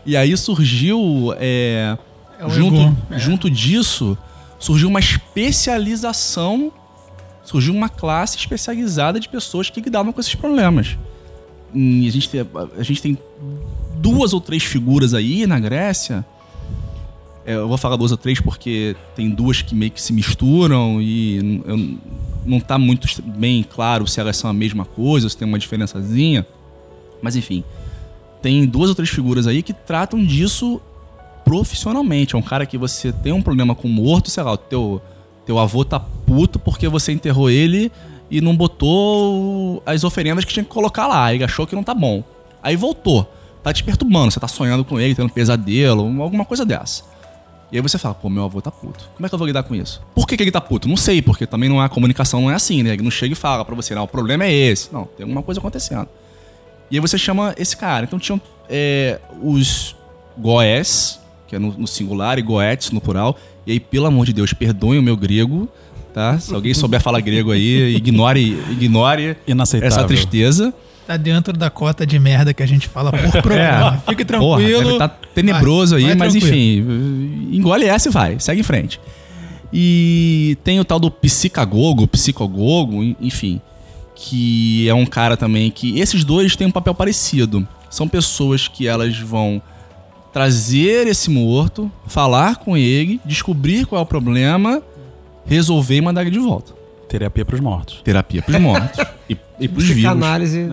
[0.06, 1.98] E aí surgiu é,
[2.40, 3.18] É junto, é.
[3.20, 4.16] junto disso
[4.60, 6.72] surgiu uma especialização,
[7.44, 10.98] surgiu uma classe especializada de pessoas que lidavam com esses problemas.
[11.74, 12.42] E a gente tem,
[12.78, 13.18] a gente tem
[13.98, 16.26] duas ou três figuras aí na Grécia.
[17.46, 21.00] É, eu vou falar duas ou três porque tem duas que meio que se misturam
[21.02, 21.98] e eu-
[22.46, 26.46] não tá muito bem claro se elas são a mesma coisa, se tem uma diferençazinha.
[27.22, 27.64] Mas enfim,
[28.42, 30.82] tem duas ou três figuras aí que tratam disso
[31.44, 32.36] profissionalmente.
[32.36, 35.02] É um cara que você tem um problema com o morto, sei lá, o teu,
[35.46, 37.92] teu avô tá puto porque você enterrou ele
[38.30, 41.34] e não botou as oferendas que tinha que colocar lá.
[41.34, 42.24] Ele achou que não tá bom.
[42.64, 43.32] Aí voltou.
[43.62, 47.04] Tá te perturbando, você tá sonhando com ele, tendo pesadelo, alguma coisa dessa.
[47.76, 49.10] E aí você fala, pô, meu avô tá puto.
[49.18, 50.02] Como é que eu vou lidar com isso?
[50.16, 50.88] Por que, que ele tá puto?
[50.88, 52.94] Não sei, porque também não é a comunicação, não é assim, né?
[52.94, 54.94] Ele não chega e fala pra você, não, o problema é esse.
[54.94, 56.08] Não, tem alguma coisa acontecendo.
[56.90, 58.06] E aí você chama esse cara.
[58.06, 59.94] Então tinham é, os
[60.38, 63.38] goés, que é no, no singular, e goetes no plural.
[63.68, 65.68] E aí, pelo amor de Deus, perdoem o meu grego,
[66.14, 66.40] tá?
[66.40, 69.36] Se alguém souber falar grego aí, ignore, ignore
[69.86, 70.74] essa tristeza.
[71.08, 74.02] Tá dentro da cota de merda que a gente fala por programa.
[74.08, 74.26] Fique É.
[74.26, 74.84] Porra, tranquilo.
[74.86, 76.56] deve tá tenebroso Vai, aí, vai mas tranquilo.
[76.56, 79.00] enfim, engole essa e vai, segue em frente.
[79.72, 83.60] E tem o tal do psicagogo, psicogogo, en- enfim,
[84.16, 87.68] que é um cara também que esses dois têm um papel parecido.
[87.90, 89.62] São pessoas que elas vão
[90.34, 94.82] trazer esse morto, falar com ele, descobrir qual é o problema,
[95.46, 96.74] resolver e mandar ele de volta.
[97.08, 98.02] Terapia pros mortos.
[98.04, 99.96] Terapia pros mortos e, e pros vivos.
[100.04, 100.68] Psicanálise.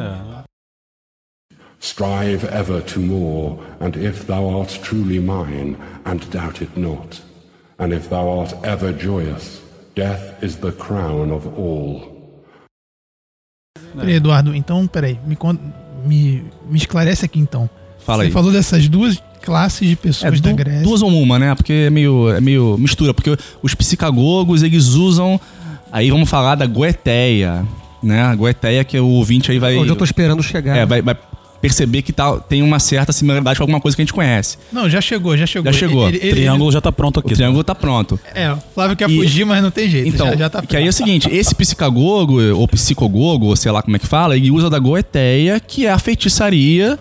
[1.80, 7.20] Strive ever to more, and if thou art truly mine, and doubt it not,
[7.78, 9.60] and if thou art ever joyous,
[9.96, 12.12] death is the crown of all.
[13.96, 15.58] Peraí, Eduardo, então, peraí, me, con-
[16.06, 17.68] me, me esclarece aqui então.
[17.98, 18.32] Fala Você aí.
[18.32, 20.82] falou dessas duas classes de É, pessoas da du- Grécia.
[20.84, 21.52] duas ou uma, né?
[21.54, 23.12] Porque é meio, é meio mistura.
[23.12, 25.40] Porque os psicagogos, eles usam...
[25.92, 27.64] Aí vamos falar da goeteia,
[28.02, 28.22] né?
[28.22, 29.76] A goeteia que o ouvinte aí vai...
[29.76, 30.76] Onde eu tô esperando chegar.
[30.76, 31.14] É, vai, vai
[31.60, 34.58] perceber que tá, tem uma certa similaridade com alguma coisa que a gente conhece.
[34.72, 35.70] Não, já chegou, já chegou.
[35.72, 36.08] Já chegou.
[36.08, 37.32] Ele- ele- Triângulo já tá pronto aqui.
[37.32, 38.18] O triângulo tá pronto.
[38.34, 40.08] É, o Flávio quer E- fugir, mas não tem jeito.
[40.08, 43.70] Então, já, já tá que aí é o seguinte, esse psicagogo, ou psicogogo, ou sei
[43.70, 46.98] lá como é que fala, ele usa da goeteia, que é a feitiçaria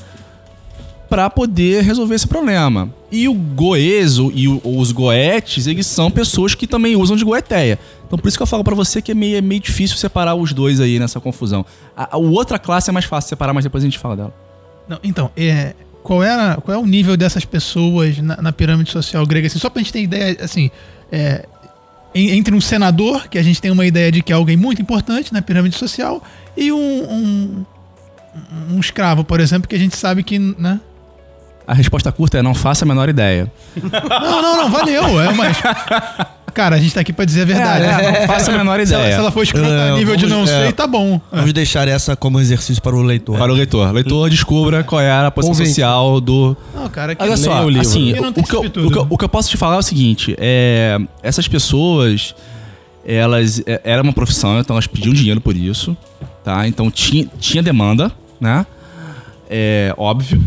[1.10, 2.90] pra poder resolver esse problema.
[3.12, 7.78] E o goeso e o- os goetes, eles são pessoas que também usam de goeteia.
[8.08, 10.34] Então por isso que eu falo pra você que é meio, é meio difícil separar
[10.36, 11.66] os dois aí nessa confusão.
[11.96, 14.34] A, a outra classe é mais fácil separar, mas depois a gente fala dela.
[14.88, 19.26] Não, então, é, qual, era, qual é o nível dessas pessoas na, na pirâmide social
[19.26, 19.48] grega?
[19.48, 20.72] Assim, só pra gente ter ideia, assim,
[21.12, 21.46] é,
[22.16, 24.82] en- entre um senador, que a gente tem uma ideia de que é alguém muito
[24.82, 26.24] importante na pirâmide social,
[26.58, 27.66] e um, um,
[28.72, 30.80] um escravo, por exemplo, que a gente sabe que, né?
[31.68, 33.52] A resposta curta é não faça a menor ideia.
[33.82, 35.22] Não, não, não, valeu.
[35.22, 35.58] É, mas,
[36.54, 37.86] cara, a gente tá aqui pra dizer a verdade.
[37.86, 39.16] É, não faça a menor Se ela, ideia.
[39.16, 40.64] se ela for escrota a É, nível de não vamos- é.
[40.64, 41.22] sei, tá bom.
[41.32, 43.38] Vamos deixar essa como exercício para o leitor.
[43.38, 43.92] Para o leitor.
[43.94, 47.88] Leitor, descubra qual é a posição social do, Não, cara, que Olha só, o livro.
[47.88, 49.80] assim, o, tem que eu, o, que eu, o que eu posso te falar é
[49.80, 52.36] o seguinte: é, essas pessoas,
[53.06, 53.62] elas.
[53.66, 55.96] é- Era uma profissão, então elas pediam dinheiro por isso,
[56.44, 56.68] tá?
[56.68, 58.66] Então tinha, tinha demanda, né?
[59.50, 60.44] É óbvio.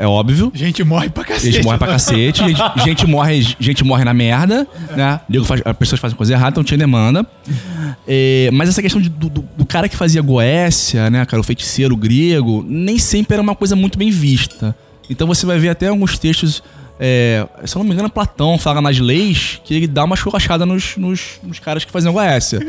[0.00, 0.52] É óbvio.
[0.54, 1.52] gente morre pra cacete.
[1.56, 5.20] Gente morre pra cacete, gente, gente morre, gente morre na merda, né?
[5.44, 7.26] Faz- as pessoas fazem coisa errada, então tinha demanda.
[8.06, 11.44] É, mas essa questão de- do, do- do cara que fazia Goécia, né, cara, o
[11.44, 14.74] feiticeiro grego, nem sempre era uma coisa muito bem vista.
[15.10, 16.62] Então você vai ver até alguns textos.
[17.00, 20.64] é, se eu não me engano, Platão fala nas leis que ele dá uma churrachada
[20.66, 22.60] nos, nos, nos caras que faziam Goécia.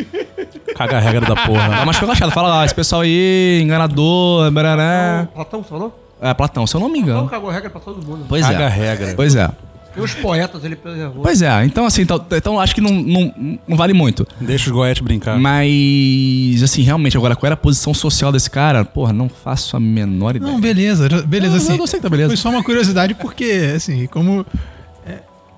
[0.76, 1.84] Caga a regra da Dá porra.
[1.84, 5.28] uma churrachada, fala lá, esse pessoal aí, enganador, barará.
[5.34, 6.09] Platão, você falou?
[6.22, 7.30] É, Platão, se eu não me Platão engano.
[7.30, 8.26] cagou regra pra todo mundo.
[8.28, 8.68] Pois Caga a é.
[8.68, 9.14] regra.
[9.16, 9.50] Pois é.
[9.98, 11.24] E os poetas ele preservou.
[11.24, 14.26] Pois é, então assim, então, então acho que não, não, não vale muito.
[14.40, 15.38] Deixa os goetes brincar.
[15.40, 18.86] Mas, assim, realmente, agora, qual era a posição social desse cara?
[18.86, 20.52] Porra, não faço a menor ideia.
[20.52, 21.78] Não, beleza, beleza, Não, assim.
[21.80, 22.30] eu sei que tá beleza.
[22.30, 24.46] Foi só uma curiosidade, porque, assim, como.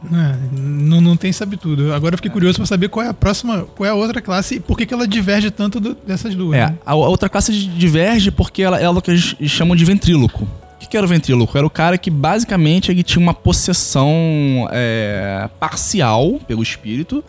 [0.04, 1.94] É, né, não, não tem sabe tudo.
[1.94, 4.56] Agora eu fiquei curioso pra saber qual é a próxima, qual é a outra classe
[4.56, 6.58] e por que, que ela diverge tanto do- dessas duas.
[6.58, 6.76] É, né?
[6.86, 10.44] a, a outra classe diverge porque ela, ela é o que eles chamam de ventríloco.
[10.44, 11.56] O que, que era o ventríloco?
[11.56, 17.24] Era o cara que basicamente ele tinha uma possessão é, parcial pelo espírito.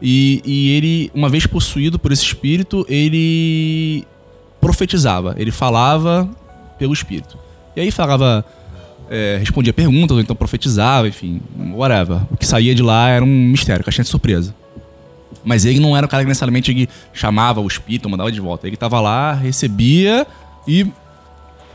[0.00, 4.06] E, e ele, uma vez possuído por esse espírito, ele
[4.60, 5.34] profetizava.
[5.38, 6.28] Ele falava
[6.78, 7.38] pelo espírito.
[7.74, 8.44] E aí falava.
[9.10, 11.40] É, respondia perguntas, ou então profetizava, enfim,
[11.74, 12.20] whatever.
[12.30, 14.54] O que saía de lá era um mistério, caixinha de surpresa.
[15.44, 18.66] Mas ele não era o cara que necessariamente ele chamava o espírito, mandava de volta.
[18.66, 20.26] Ele tava lá, recebia
[20.66, 20.86] e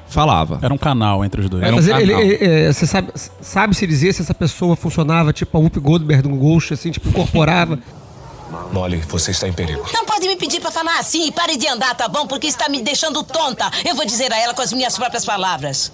[0.10, 0.60] falava.
[0.62, 1.64] Era um canal entre os dois.
[1.64, 2.22] Era um Mas ele, canal.
[2.22, 6.28] ele- é, você sabe, sabe se dizer se essa pessoa funcionava tipo a Whoop Goldberg
[6.28, 7.80] um Ghost, assim, tipo, incorporava.
[8.74, 9.82] Molly, você está em perigo.
[9.94, 11.32] Não pode me pedir pra falar assim.
[11.32, 12.28] Pare de andar, tá bom?
[12.28, 13.72] Porque está me deixando tonta.
[13.88, 15.94] Eu vou dizer a ela com as minhas próprias palavras.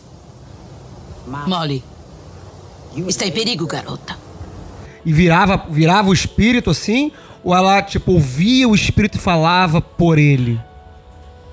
[1.28, 1.84] Molly.
[3.08, 4.18] Está em perigo, garota.
[5.06, 7.12] E virava, virava o espírito assim,
[7.44, 10.60] ou ela, tipo, ouvia o espírito e falava por ele?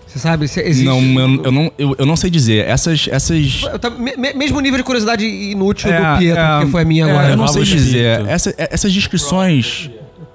[0.07, 0.47] Você sabe?
[0.49, 0.85] Se existe...
[0.87, 2.67] Não, eu, eu não, eu, eu não sei dizer.
[2.67, 3.09] Essas.
[3.11, 3.63] essas
[3.99, 7.11] me- mesmo nível de curiosidade inútil É, do Pietro, é, que foi a minha é,
[7.11, 7.29] agora.
[7.31, 8.25] eu não sei dizer.
[8.27, 9.91] Essa- é- essas descrições.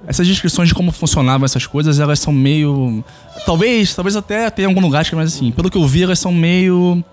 [0.05, 3.03] Essas descrições de como funcionavam essas coisas, elas são meio.
[3.45, 6.31] Talvez, talvez até tenha algum lugar que mas assim, pelo que eu vi, elas são
[6.33, 7.03] meio.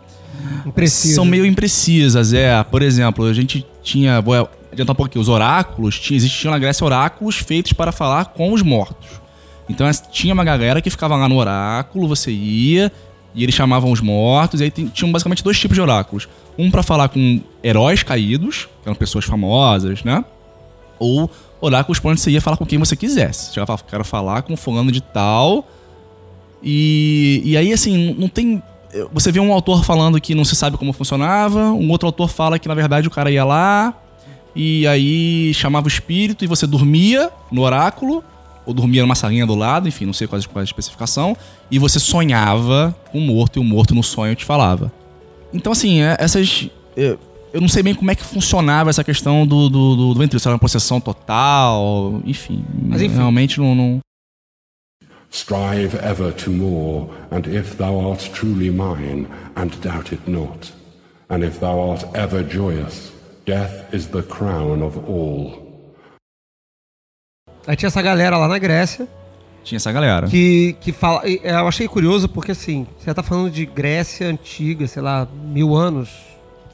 [0.65, 1.15] Imprecisa.
[1.15, 2.63] São meio imprecisas, é.
[2.65, 4.21] Por exemplo, a gente tinha.
[4.21, 5.19] Vou adiantar um aqui.
[5.19, 9.21] Os oráculos, tinha, existiam na Grécia oráculos feitos para falar com os mortos.
[9.69, 12.93] Então tinha uma galera que ficava lá no oráculo, você ia,
[13.35, 16.29] e eles chamavam os mortos, e aí tinham basicamente dois tipos de oráculos.
[16.57, 20.25] Um para falar com heróis caídos, que eram pessoas famosas, né?
[20.99, 21.31] Ou
[21.61, 23.53] oráculos pra onde você ia falar com quem você quisesse.
[23.53, 25.69] Chegava e falava, quero falar com fulano de tal.
[26.63, 28.63] E, e aí, assim, não tem.
[29.13, 32.59] Você vê um autor falando que não se sabe como funcionava, um outro autor fala
[32.59, 33.95] que, na verdade, o cara ia lá
[34.55, 38.25] E aí chamava o espírito e você dormia no oráculo,
[38.65, 41.37] ou dormia numa salinha do lado, enfim, não sei qual, qual a especificação,
[41.71, 44.91] e você sonhava com o morto e o morto no sonho te falava.
[45.53, 46.69] Então, assim, é- essas.
[46.97, 47.17] é,
[47.53, 50.55] Eu não sei bem como é que funcionava essa questão do, do, do, se era
[50.55, 52.63] uma possessão total, enfim.
[52.83, 53.17] Mas, enfim.
[53.17, 54.01] Realmente não- não,
[55.37, 60.73] Strive ever to more, and if thou art truly mine, and doubt it not,
[61.29, 63.13] and if thou art ever joyous,
[63.45, 65.63] death is the crown of all.
[67.67, 69.07] Aí tinha essa galera lá na Grécia
[69.63, 70.27] tinha essa galera.
[70.27, 71.21] que, que fala.
[71.29, 75.75] é, Eu achei curioso porque assim, você tá falando de Grécia antiga, sei lá, mil
[75.75, 76.09] anos,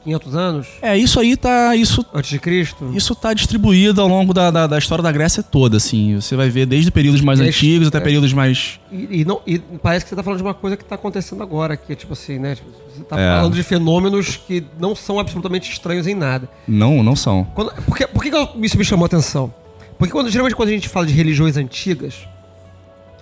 [0.03, 1.75] 500 anos É, isso aí tá.
[1.75, 2.91] Isso, antes de Cristo.
[2.93, 6.15] isso tá distribuído ao longo da, da, da história da Grécia toda, assim.
[6.19, 8.01] Você vai ver desde períodos mais antigos his- até é.
[8.01, 8.79] períodos mais.
[8.91, 11.41] E, e não, e parece que você tá falando de uma coisa que tá acontecendo
[11.41, 12.55] agora, que é tipo assim, né?
[12.55, 13.35] Tipo, você tá É.
[13.37, 16.49] falando de fenômenos que não são absolutamente estranhos em nada.
[16.67, 17.45] Não, não são.
[17.55, 18.31] Quando, por que, por que
[18.65, 19.53] isso me chamou a atenção?
[19.97, 22.15] Porque quando, geralmente quando a gente fala de religiões antigas,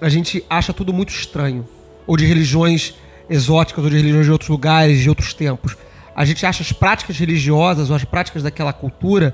[0.02, 1.68] a gente acha tudo muito estranho.
[2.08, 2.96] Ou de religiões
[3.30, 5.78] exóticas, ou de religiões de outros lugares, de outros tempos.
[6.16, 9.34] A gente acha as práticas religiosas ou as práticas daquela cultura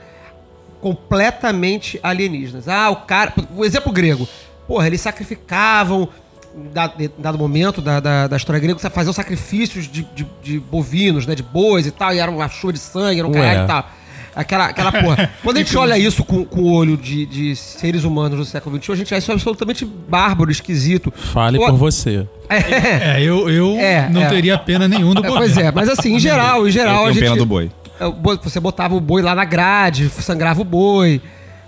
[0.80, 2.68] completamente alienígenas.
[2.68, 3.34] Ah, o cara.
[3.56, 4.28] O exemplo grego.
[4.68, 6.10] Porra, eles sacrificavam.
[6.56, 6.72] Em
[7.20, 11.36] dado, momento da, da, da história grega, faziam sacrifícios de, de, de bovinos, né?
[11.36, 13.92] De bois e tal, e era uma chuva de sangue, era um caralho e tal.
[14.38, 15.30] Aquela, aquela porra.
[15.44, 18.78] Quando a gente olha isso com, com o olho de, de seres humanos do século
[18.82, 21.12] XXI, a gente acha isso absolutamente bárbaro, esquisito.
[21.16, 22.28] Fale Pô, por você.
[22.50, 24.30] É, eu, eu É, não é.
[24.30, 25.38] teria pena nenhum do É, governo.
[25.54, 27.24] Pois é, mas assim, em geral, em geral, Eu a gente.
[27.24, 27.72] pena do boi.
[28.00, 31.22] É, o boi- Você botava o boi lá na grade, sangrava o boi,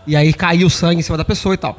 [0.05, 1.77] e aí caía o sangue em cima da pessoa e tal.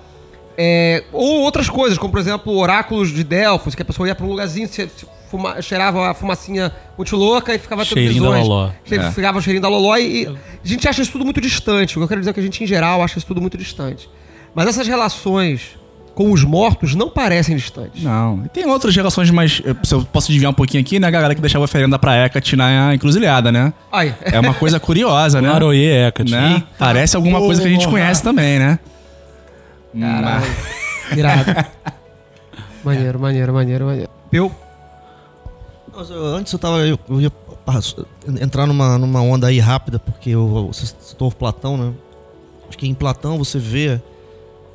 [0.58, 4.26] É, ou outras coisas, como por exemplo, oráculos de Delfos, que a pessoa ia pra
[4.26, 8.28] um lugarzinho, se, se fuma- cheirava a fumacinha muito louca e ficava tendo Cheirinho da
[8.30, 8.48] visões.
[8.48, 8.70] loló.
[8.84, 9.10] Che- É.
[9.12, 10.26] Ficava o cheirinho da loló e, e
[10.64, 11.96] a gente acha isso tudo muito distante.
[11.96, 13.56] O que eu quero dizer é que a gente, em geral, acha isso tudo muito
[13.56, 14.08] distante.
[14.54, 15.78] Mas essas relações
[16.14, 18.02] com os mortos não parecem distantes.
[18.02, 18.42] Não.
[18.44, 19.62] E tem outras gerações mais.
[19.64, 21.06] eu- Se eu posso desviar um pouquinho aqui, né?
[21.06, 23.72] A galera que deixava oferenda pra Hecate na encruzilhada, né?
[23.92, 25.48] Ai, É uma coisa curiosa, né?
[25.48, 26.30] Aroê, Hecate.
[26.32, 26.62] né?
[26.78, 28.78] Parece alguma coisa que a gente conhece também, né?
[29.98, 30.44] Caralho.
[31.16, 31.44] Irado.
[32.84, 34.10] maneiro, maneiro, maneiro, maneiro.
[34.32, 34.52] Eu?
[36.34, 36.86] Antes eu tava.
[36.86, 37.32] Eu, eu ia
[38.40, 41.92] entrar numa, numa onda aí rápida, porque eu, você citou Platão, né?
[42.68, 44.00] Acho que em Platão você vê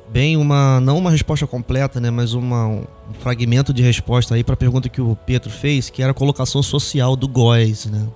[0.08, 0.80] bem uma.
[0.80, 2.10] Não uma resposta completa, né?
[2.10, 2.84] Mas uma, um
[3.20, 7.16] fragmento de resposta aí pra pergunta que o Pedro fez, que era a colocação social
[7.16, 8.06] do góis, né?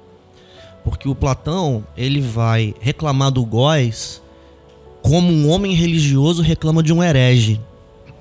[0.84, 4.22] Porque o Platão, ele vai reclamar do góis
[5.02, 7.60] como um homem religioso reclama de um herege.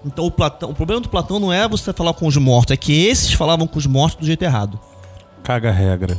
[0.06, 2.78] Então o Platão, o problema do Platão não é você falar com os mortos, é
[2.78, 4.80] que esses falavam com os mortos do jeito errado.
[5.44, 6.18] Caga regra.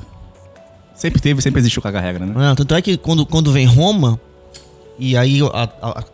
[0.94, 2.34] Sempre teve, sempre existiu caga-regra, né?
[2.36, 4.20] Não, tanto é que quando, quando vem Roma,
[4.98, 6.04] e aí a, a,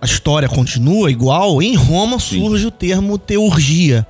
[0.00, 4.06] a- história continua igual, em Roma surge o termo teurgia.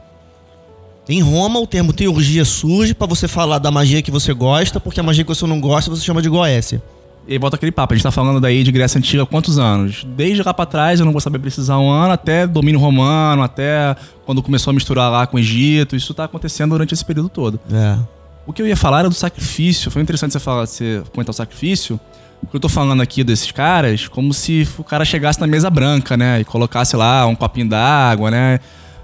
[1.08, 5.00] Em Roma, o termo teurgia surge pra você falar da magia que você gosta, porque
[5.00, 6.80] a magia que você não gosta você chama de goécia.
[7.28, 10.02] E volta aquele papo, a gente tá falando daí de Grécia Antiga há quantos anos?
[10.16, 13.94] Desde lá pra trás, eu não vou saber precisar um ano, até domínio romano, até
[14.24, 17.60] quando começou a misturar lá com o Egito, isso tá acontecendo durante esse período todo.
[17.70, 17.98] É.
[18.46, 21.34] O que eu ia falar era do sacrifício, foi interessante você, falar, você comentar o
[21.34, 22.00] sacrifício,
[22.40, 26.16] porque eu tô falando aqui desses caras como se o cara chegasse na mesa branca,
[26.16, 28.58] né, e colocasse lá um copinho d'água, né,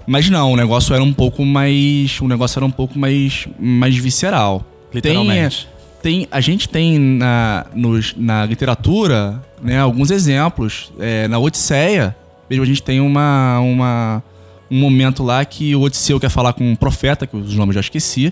[0.07, 3.95] mas não, o negócio era um pouco mais, o negócio era um pouco mais, mais
[3.95, 4.65] visceral.
[4.91, 5.67] Literalmente.
[5.67, 5.74] Tem,
[6.05, 10.91] tem, a gente tem na, nos- na literatura né, alguns exemplos.
[10.99, 12.15] É, na Odisseia,
[12.47, 14.23] mesmo a gente tem uma, uma,
[14.69, 17.81] um momento lá que o Odisseu quer falar com um profeta, que os nomes já
[17.81, 18.31] esqueci,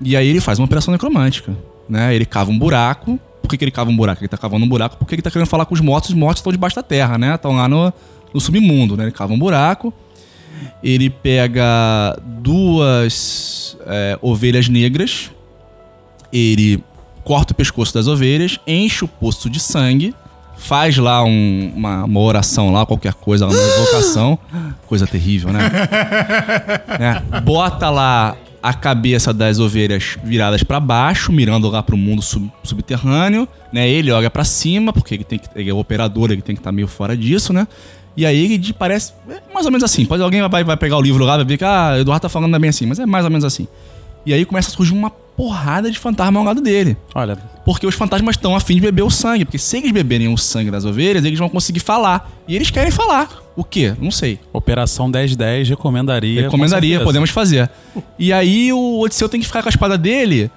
[0.00, 1.56] e aí ele faz uma operação necromântica.
[1.88, 2.14] Né?
[2.14, 3.18] Ele cava um buraco.
[3.42, 4.20] Por que, que ele cava um buraco?
[4.22, 6.10] Ele tá cavando um buraco porque ele tá querendo falar com os mortos.
[6.10, 7.34] Os mortos estão debaixo da terra, né?
[7.34, 7.92] Estão lá no,
[8.32, 9.04] no submundo, né?
[9.04, 9.92] Ele cava um buraco.
[10.84, 15.32] Ele pega duas é, ovelhas negras.
[16.32, 16.82] Ele
[17.24, 20.14] corta o pescoço das ovelhas, enche o poço de sangue,
[20.56, 24.38] faz lá um- uma, uma oração lá, qualquer coisa, uma invocação.
[24.86, 25.60] Coisa terrível, né?
[26.98, 27.22] né?
[27.42, 33.48] Bota lá a cabeça das ovelhas viradas pra baixo, mirando lá pro mundo sub- subterrâneo,
[33.72, 33.88] né?
[33.88, 36.60] Ele olha pra cima, porque ele tem que ele é o operador, ele tem que
[36.60, 37.66] estar meio fora disso, né?
[38.16, 40.04] E aí ele de- parece é mais ou menos assim.
[40.04, 42.28] Pode alguém vai, vai pegar o livro lá, vai ver que ah, o Eduardo tá
[42.28, 43.66] falando bem assim, mas é mais ou menos assim.
[44.24, 46.96] E aí começa a surgir uma porrada de fantasma ao lado dele.
[47.14, 49.44] Olha, Porque os fantasmas estão afim de beber o sangue.
[49.44, 52.30] Porque se eles beberem o sangue das ovelhas, eles vão conseguir falar.
[52.46, 53.28] E eles querem falar.
[53.56, 53.94] O quê?
[53.98, 54.38] Não sei.
[54.52, 56.42] Operação 1010 recomendaria.
[56.42, 57.70] com Recomendaria, podemos fazer.
[58.18, 60.50] E aí o Odisseu tem que ficar com a espada dele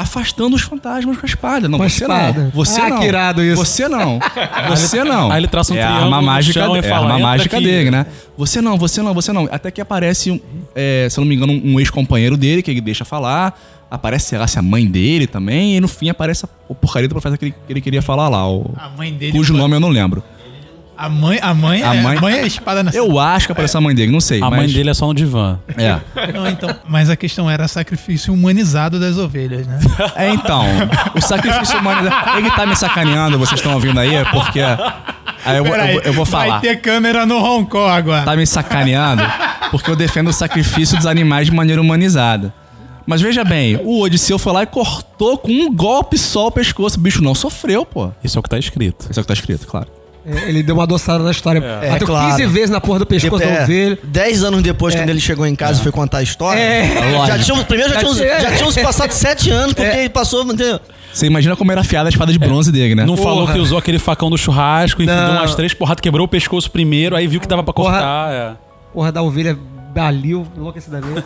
[0.00, 1.68] afastando os fantasmas com a espada.
[1.68, 2.40] Não, Com a você espada.
[2.44, 2.50] não.
[2.50, 2.98] Você Ah, não.
[3.00, 3.56] que irado isso.
[3.56, 4.18] Você não.
[4.70, 5.30] Você não.
[5.32, 7.66] Aí ele traça um é triângulo arma mágica, chão é fala, arma "Entra mágica aqui".
[7.66, 8.06] dele, né?
[8.36, 9.48] Você não, você não, você não.
[9.50, 10.40] Até que aparece, um,
[10.74, 13.58] é, se eu não me engano, um ex-companheiro dele que ele deixa falar.
[13.90, 15.76] Aparece, sei lá, se a mãe dele também.
[15.76, 18.28] E no fim aparece a- o porcaria do profeta que ele, que ele queria falar
[18.28, 18.48] lá.
[18.48, 19.32] O, A mãe dele.
[19.32, 20.22] cujo nome eu não lembro.
[20.98, 23.52] A mãe, a mãe, A é, mãe- a mãe é espada na Eu acho que
[23.52, 24.38] aparece a mãe dele, não sei.
[24.42, 25.56] A mas- mãe dele é só no divã.
[25.76, 25.96] É.
[26.34, 29.78] Não, então, mas a questão era sacrifício humanizado das ovelhas, né?
[30.16, 30.64] É, então,
[31.14, 32.10] o sacrifício humano.
[32.36, 34.60] Ele tá me sacaneando, vocês estão ouvindo aí, porque.
[34.60, 36.48] Aí eu, vou- eu, eu vou falar.
[36.48, 38.24] Vai ter câmera no Hong Kong agora.
[38.24, 39.22] Tá me sacaneando
[39.70, 42.52] porque eu defendo o sacrifício dos animais de maneira humanizada.
[43.06, 46.98] Mas veja bem, o Odisseu foi lá e cortou com um golpe só o pescoço.
[46.98, 48.10] O bicho não sofreu, pô.
[48.22, 49.06] Isso é o que tá escrito.
[49.08, 49.86] Isso é o que tá escrito, claro.
[50.30, 51.58] É, Ele deu uma adoçada na história.
[51.82, 52.36] É, Bateu claro.
[52.36, 53.98] 15 vezes na porra do pescoço da É, ovelha.
[54.04, 54.98] Dez anos depois, É.
[54.98, 56.60] quando ele chegou em casa e foi contar a história.
[56.60, 57.26] É.
[57.26, 60.00] Já tinham, primeiro já, tínhamos, tinha- já tínhamos passado sete anos, porque É.
[60.00, 60.42] ele passou.
[60.44, 60.78] Entendeu?
[61.12, 63.04] Você imagina como era afiada a espada de bronze dele, né?
[63.06, 63.54] Não falou Porra.
[63.54, 67.16] que usou aquele facão do churrasco, enfim, deu umas três porradas, quebrou o pescoço primeiro,
[67.16, 67.92] aí viu que dava pra Porra.
[67.92, 68.32] cortar.
[68.32, 68.52] é.
[68.92, 69.58] Porra da ovelha
[69.94, 71.24] baliu enlouquecidamente.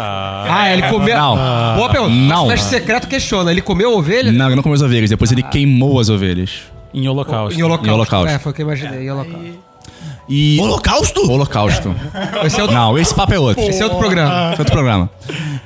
[0.00, 1.16] Ah, ele comeu.
[1.16, 1.36] Não.
[1.76, 2.12] Boa pergunta.
[2.14, 2.46] Não.
[2.46, 3.50] O secreto questiona.
[3.50, 4.30] Ele comeu a ovelha?
[4.30, 5.10] Não, ele não comeu as ovelhas.
[5.10, 6.62] Depois ele queimou as ovelhas.
[6.94, 7.58] Em holocausto.
[7.58, 7.86] Em holocausto.
[7.88, 8.28] Em holocausto.
[8.34, 9.04] É, foi o que eu imaginei.
[9.06, 9.68] Em holocausto.
[10.28, 10.58] E.
[10.60, 11.30] Holocausto?
[11.32, 11.94] Holocausto.
[12.44, 13.62] Esse é outro, Não, esse papo é outro.
[13.64, 14.30] esse é outro programa.
[14.52, 15.10] Esse é outro programa.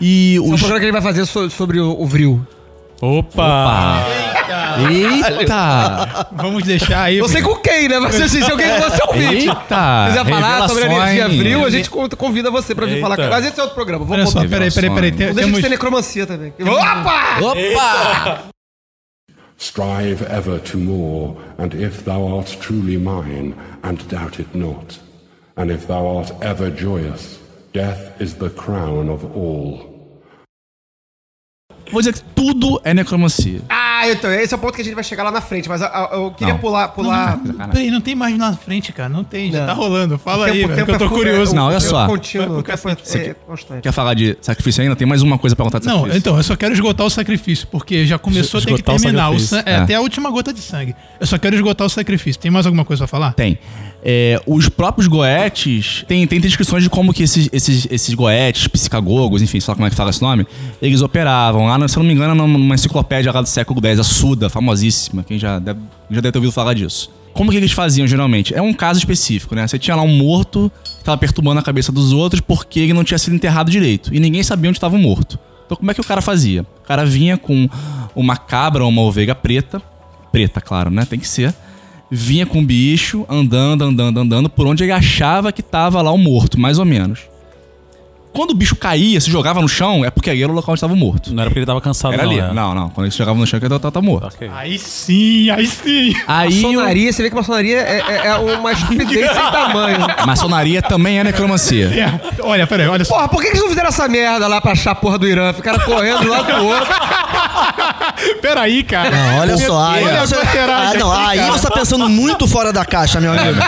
[0.01, 0.61] E Esse é um os.
[0.61, 2.47] programa que ele vai fazer so- sobre o, o vril.
[3.01, 4.05] Opa!
[4.89, 6.29] Eita!
[6.33, 7.19] Vamos deixar aí.
[7.19, 7.99] Não sei com quem, né?
[7.99, 10.07] Mas assim, se alguém você ouvinte Eita!
[10.09, 13.03] quiser falar sobre energia vril, a gente convida você pra vir Eita.
[13.03, 13.17] falar.
[13.17, 14.05] com- Mas esse é outro programa.
[14.05, 15.13] Vamos Olha só, peraí, peraí, peraí.
[15.13, 16.53] Tem- Não deixa Temos, de ter necromancia também.
[16.61, 17.39] Opa!
[17.43, 18.43] Opa!
[19.63, 23.55] Strive ever to more, and if thou art truly mine,
[23.85, 24.99] and doubt it not,
[25.57, 27.39] and if thou art ever joyous,
[27.73, 29.89] death is the crown of all.
[31.93, 33.61] Vou dizer que tudo é necromancia.
[34.11, 35.69] Então, esse é o ponto que a gente vai chegar lá na frente.
[35.69, 36.61] Mas ah, eu queria Não.
[36.61, 36.89] pular.
[36.89, 37.39] pular...
[37.73, 39.09] Peraí, não tem mais na frente, cara.
[39.09, 39.67] Não tem, já Não.
[39.67, 40.19] tá rolando.
[40.19, 41.53] Fala aí, velho, que eu tô é- curioso.
[41.53, 42.07] é- Não, olha só.
[42.07, 43.83] Contínuo, é constante.
[43.83, 44.97] Quer falar de sacrifício ainda?
[44.97, 46.19] Tem mais uma coisa pra contar de Não, sacrifício.
[46.19, 49.31] então, eu só quero esgotar o sacrifício, porque já começou, tem que terminar.
[49.31, 49.77] O é, É.
[49.77, 50.95] Até a última gota de sangue.
[51.21, 52.41] Eu só quero esgotar o sacrifício.
[52.41, 53.33] Tem mais alguma coisa pra falar?
[53.35, 53.59] Tem.
[54.05, 59.43] É, os próprios goetes, tem, tem descrições de como que esses, esses, esses goetes, psicagogos,
[59.43, 60.45] enfim, sei lá como é que fala esse nome,
[60.81, 61.67] eles operavam.
[61.67, 65.23] Lá, se eu não me engano, numa enciclopédia lá do século X, a Suda, famosíssima,
[65.23, 65.79] quem já deve,
[66.11, 67.11] já deve ter ouvido falar disso.
[67.33, 68.55] Como que eles faziam, geralmente?
[68.55, 69.67] É um caso específico, né?
[69.67, 73.05] Você tinha lá um morto que tava perturbando a cabeça dos outros porque ele não
[73.05, 74.15] tinha sido enterrado direito.
[74.15, 75.39] E ninguém sabia onde estava o morto.
[75.65, 76.63] Então como é que o cara fazia?
[76.63, 77.69] O cara vinha com
[78.15, 79.81] uma cabra ou uma ovelha preta,
[80.31, 81.07] preta, claro, né?
[81.07, 81.55] Tem que ser
[82.15, 86.19] vinha com o bicho, andando, andando, andando, por onde ele achava que tava lá o
[86.19, 87.21] morto, mais ou menos.
[88.35, 90.79] Quando o bicho caía, se jogava no chão, é porque ali era o local onde
[90.79, 91.35] estava o morto.
[91.35, 92.31] Não era porque ele tava cansado, Era não.
[92.31, 92.41] ali.
[92.41, 92.53] é.
[92.53, 92.89] Não, não.
[92.89, 94.27] Quando ele se jogava no chão, ele tava, tava morto.
[94.35, 94.51] Ok.
[94.55, 96.15] Aí sim, aí sim.
[96.27, 99.99] Aí, o- Maçonaria, você vê que maçonaria é, é- é uma estupidez sem tamanho.
[100.27, 101.87] maçonaria também é necromancia.
[101.89, 103.15] É, Olha, peraí, olha só.
[103.15, 105.29] Porra, por que que eles não fizeram essa merda lá pra achar a porra do
[105.29, 105.53] Irã?
[105.53, 106.89] Ficaram correndo lá pro outro.
[108.41, 109.11] Peraí, cara.
[109.11, 109.91] Não, olha só.
[109.91, 111.53] Aí, Olha você, ah, não, aqui, aí cara.
[111.53, 113.61] você tá pensando muito fora da caixa, meu amigo.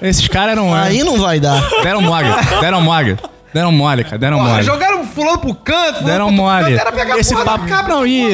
[0.00, 0.72] Esses caras eram.
[0.74, 1.60] Aí não vai dar.
[1.82, 2.28] Deram mole.
[2.60, 3.16] Deram mole.
[3.52, 4.18] Deram mole, cara.
[4.18, 4.62] Deram Porra, mole.
[4.62, 6.64] jogaram fulano pro canto, fulano Deram pro mole.
[6.76, 7.66] canto, Era pegar a Esse porra da papo.
[7.66, 7.94] cabra.
[7.94, 8.28] Não, e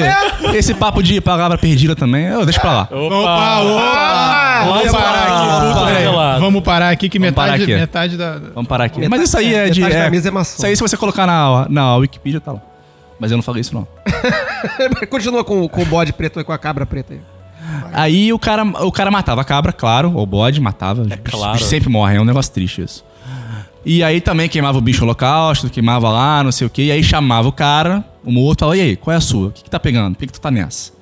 [0.54, 2.82] esse papo de palavra perdida também, eu deixa pra lá.
[2.90, 4.64] Opa, opa.
[4.64, 4.98] Vamos opa.
[4.98, 6.06] parar aqui.
[6.08, 6.38] Opa.
[6.40, 7.80] Vamos parar aqui que Vamos parar metade, aqui.
[7.80, 8.38] metade da.
[8.54, 8.98] Vamos parar aqui.
[8.98, 9.82] Metade- Mas isso aí é, é, de.
[9.84, 10.10] é- é.
[10.42, 12.58] Isso aí, se você colocar na, na Wikipedia, tá lá.
[13.18, 13.86] Mas eu não falei isso, não.
[15.08, 17.20] Continua com, com o bode preto e com a cabra preta aí.
[17.92, 21.06] Aí o cara, o cara matava a cabra, claro, ou bode, matava.
[21.08, 21.58] É claro.
[21.62, 23.04] sempre morrem, é um negócio triste isso.
[23.84, 26.84] E aí também queimava o bicho holocausto, queimava lá, não sei o que.
[26.84, 29.48] E aí chamava o cara, o morto, falava, e aí, qual é a sua?
[29.48, 30.14] O que, que tá pegando?
[30.14, 30.92] Por que, que tu tá nessa?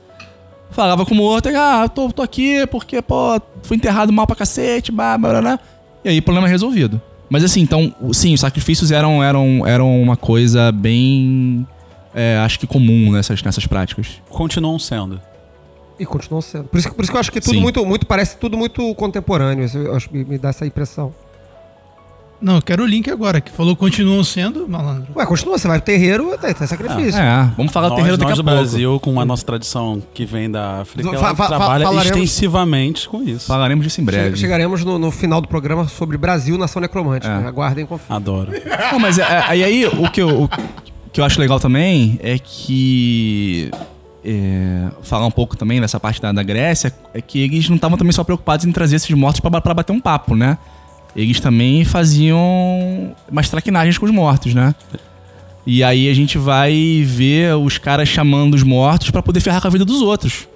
[0.71, 4.35] Falava com o morto, e, ah, tô, tô aqui porque, pô, fui enterrado mal pra
[4.35, 5.59] cacete, blá, blá, blá, blá.
[6.05, 7.01] E aí, problema resolvido.
[7.31, 11.67] Mas assim, então, sim, os sacrifícios eram, eram, eram uma coisa bem,
[12.15, 14.21] é, acho que comum nessas, nessas práticas.
[14.29, 15.21] Continuam sendo.
[15.99, 16.65] E continuam sendo.
[16.65, 17.61] Por isso, que- por isso que eu acho que tudo Sim.
[17.61, 19.65] muito, muito, parece tudo muito contemporâneo.
[19.65, 21.15] Isso Eu acho que me, me dá essa impressão.
[22.41, 25.13] Não, eu quero o link agora, que falou continuam sendo, malandro.
[25.15, 27.21] Ué, continua, você vai pro terreiro, tem, tem sacrifício.
[27.21, 28.59] É, vamos falar do Nós, terreiro daqui nós a do pouco.
[28.61, 33.09] Brasil, com a nossa tradição que vem da África, Fa- ela fa- trabalha falaremos- extensivamente
[33.09, 33.47] com isso.
[33.47, 34.31] Falaremos disso em breve.
[34.35, 37.33] Che- Chegaremos no, no final do programa sobre Brasil, nação necromântica.
[37.33, 37.47] É.
[37.47, 38.17] Aguardem e confiem.
[38.17, 38.51] Adoro.
[38.91, 40.49] Não, mas é, é, e aí o que, eu, o
[41.13, 43.71] que eu acho legal também é que.
[44.25, 47.99] é, falar um pouco também dessa parte da, da Grécia é que eles não estavam
[47.99, 50.57] também só preocupados em trazer esses mortos pra bater um papo, né?
[51.15, 54.75] Eles também faziam umas traquinagens com os mortos, né?
[55.67, 59.69] E aí a gente vai ver os caras chamando os mortos pra poder ferrar com
[59.69, 60.49] a vida dos outros.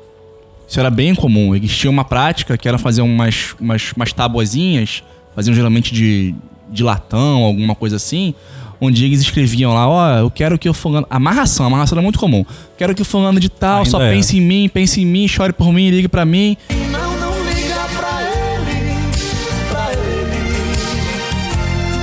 [0.66, 1.54] Isso era bem comum.
[1.54, 5.04] Eles tinham uma prática que era fazer umas, umas, umas tabuazinhas,
[5.34, 6.34] faziam geralmente de,
[6.70, 8.34] de latão, alguma coisa assim,
[8.80, 11.06] onde eles escreviam lá, ó, eu quero que o fulano...
[11.08, 12.44] Amarração, amarração era muito comum.
[12.76, 14.10] Quero que o fulano de tal Ainda só é.
[14.10, 16.56] pense em mim, pense em mim, chore por mim, ligue pra mim.
[16.90, 18.94] Não, não liga pra ele,
[19.70, 20.40] pra ele.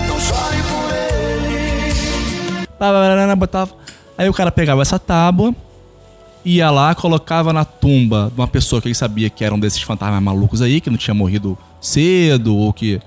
[0.08, 0.94] Não chore por
[2.60, 2.68] ele.
[2.78, 3.72] Blá, botava.
[4.18, 5.56] Aí o cara pegava essa tábua,
[6.46, 9.82] ia lá, colocava na tumba de uma pessoa que ele sabia que era um desses
[9.82, 13.00] fantasmas malucos aí, que não tinha morrido cedo ou que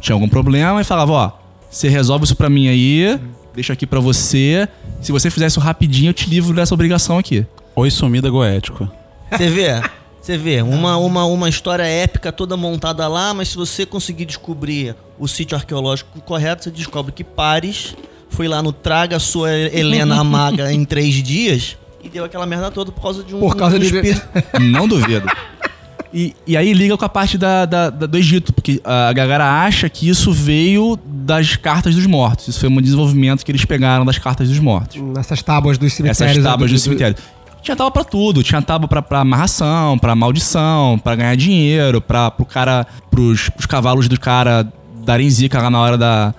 [0.00, 1.30] tinha algum problema, e falava: Ó,
[1.70, 3.18] você resolve isso pra mim aí,
[3.54, 4.68] deixa aqui pra você.
[5.00, 7.46] Se você fizer isso rapidinho, eu te livro dessa obrigação aqui.
[7.76, 8.90] Oi, sumida goético.
[9.30, 9.80] Você vê?
[10.20, 14.94] Você vê, uma, uma, uma história épica toda montada lá, mas se você conseguir descobrir
[15.18, 17.96] o sítio arqueológico correto, você descobre que Paris
[18.28, 22.92] foi lá no Traga Sua Helena Maga em três dias e deu aquela merda toda
[22.92, 24.22] por causa de um, Por causa um de- espírito.
[24.60, 25.26] Não duvido.
[26.12, 29.62] E, e aí liga com a parte da, da- da- do Egito, porque a galera
[29.64, 32.48] acha que isso veio das cartas dos mortos.
[32.48, 35.00] Isso foi um desenvolvimento que eles pegaram das cartas dos mortos.
[35.00, 36.20] Nessas tábuas dos cemitérios.
[36.38, 37.16] Essas tábuas do- cemitério.
[37.62, 38.42] Tinha tábua pra tudo.
[38.42, 43.66] Tinha tábua pra, pra amarração, pra maldição, pra ganhar dinheiro, pra, pro cara, pros, pros
[43.66, 44.66] cavalos do cara
[45.04, 46.34] darem zica lá na hora da,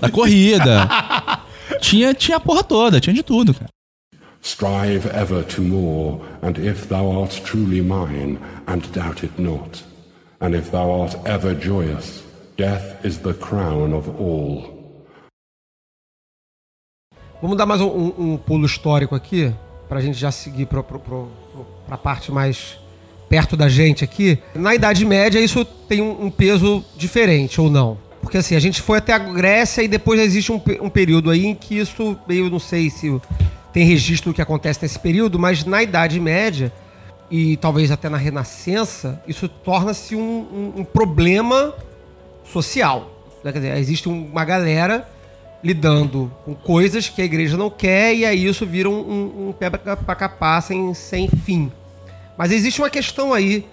[0.00, 0.88] da corrida.
[1.80, 3.68] tinha, tinha a porra toda, tinha de tudo, cara.
[4.42, 9.82] Strive ever to more, and if thou art truly mine, and doubt it not,
[10.40, 12.22] and if thou art ever joyous,
[12.56, 14.78] death is the crown of all.
[17.42, 19.52] Vamos dar mais um, um- um pulo histórico aqui,
[19.88, 20.84] pra gente já seguir pro-
[21.86, 22.78] pra parte mais
[23.28, 24.38] perto da gente aqui.
[24.54, 27.98] Na Idade Média, isso tem um, um peso diferente, ou não?
[28.22, 31.46] Porque assim, a gente foi até a Grécia e depois existe um, pe- período aí
[31.46, 33.20] em que isso, eu não sei se
[33.72, 36.72] tem registro do que acontece nesse período, mas na Idade Média,
[37.30, 40.20] e talvez até na Renascença, isso torna-se um,
[40.76, 41.74] um- um problema
[42.44, 43.10] social.
[43.44, 43.52] né?
[43.52, 45.08] Quer dizer, existe uma galera
[45.62, 49.68] lidando com coisas que a igreja não quer e aí isso vira um, um, pé
[49.70, 51.70] pra capar sem, sem fim.
[52.36, 53.66] Mas existe uma questão aí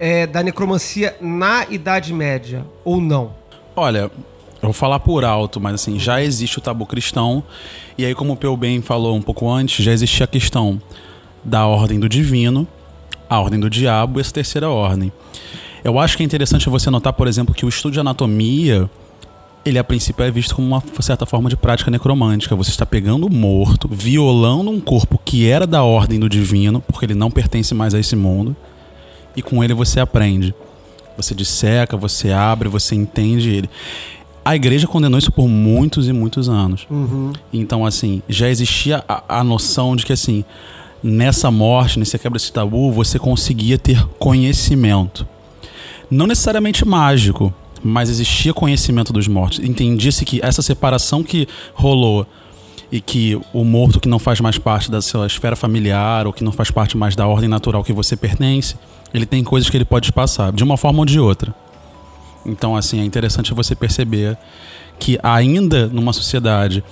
[0.00, 3.32] é, da necromancia na Idade Média, ou não?
[3.76, 4.10] Olha,
[4.60, 7.42] eu vou falar por alto, mas assim, já existe o tabu cristão.
[7.96, 10.80] E aí, como o Peu bem falou um pouco antes, já existia a questão
[11.44, 12.66] da ordem do divino,
[13.30, 15.12] a ordem do diabo e essa terceira ordem.
[15.84, 18.90] Eu acho que é interessante você notar, por exemplo, que o estudo de anatomia,
[19.64, 22.56] ele a princípio é visto como uma certa forma de prática necromântica.
[22.56, 27.06] Você está pegando o morto, violando um corpo que era da ordem do divino, porque
[27.06, 28.56] ele não pertence mais a esse mundo,
[29.36, 30.52] e com ele você aprende.
[31.16, 33.70] Você disseca, você abre, você entende ele.
[34.48, 36.86] A igreja condenou isso por muitos e muitos anos.
[37.52, 40.42] Então, assim, já existia a, a noção de que, assim,
[41.02, 45.28] nessa morte, nesse quebra desse tabu, você conseguia ter conhecimento.
[46.10, 47.52] Não necessariamente mágico,
[47.84, 49.58] mas existia conhecimento dos mortos.
[49.58, 52.26] Entendia-se que essa separação que rolou
[52.90, 56.42] e que o morto que não faz mais parte da sua esfera familiar ou que
[56.42, 58.76] não faz parte mais da ordem natural que você pertence,
[59.12, 61.54] ele tem coisas que ele pode passar, de uma forma ou de outra.
[62.48, 64.36] Então, assim, é interessante você perceber
[64.98, 66.82] que ainda numa sociedade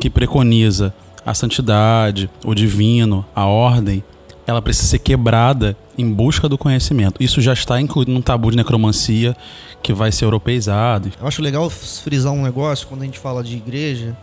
[0.00, 0.92] que preconiza
[1.24, 4.04] a santidade, o divino, a ordem,
[4.46, 7.22] ela precisa ser quebrada em busca do conhecimento.
[7.22, 9.34] Isso já está incluído num tabu de necromancia
[9.82, 11.10] que vai ser europeizado.
[11.18, 14.16] Eu acho legal frisar um negócio quando a gente fala de igreja,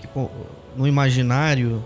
[0.00, 0.08] que
[0.76, 1.84] no imaginário,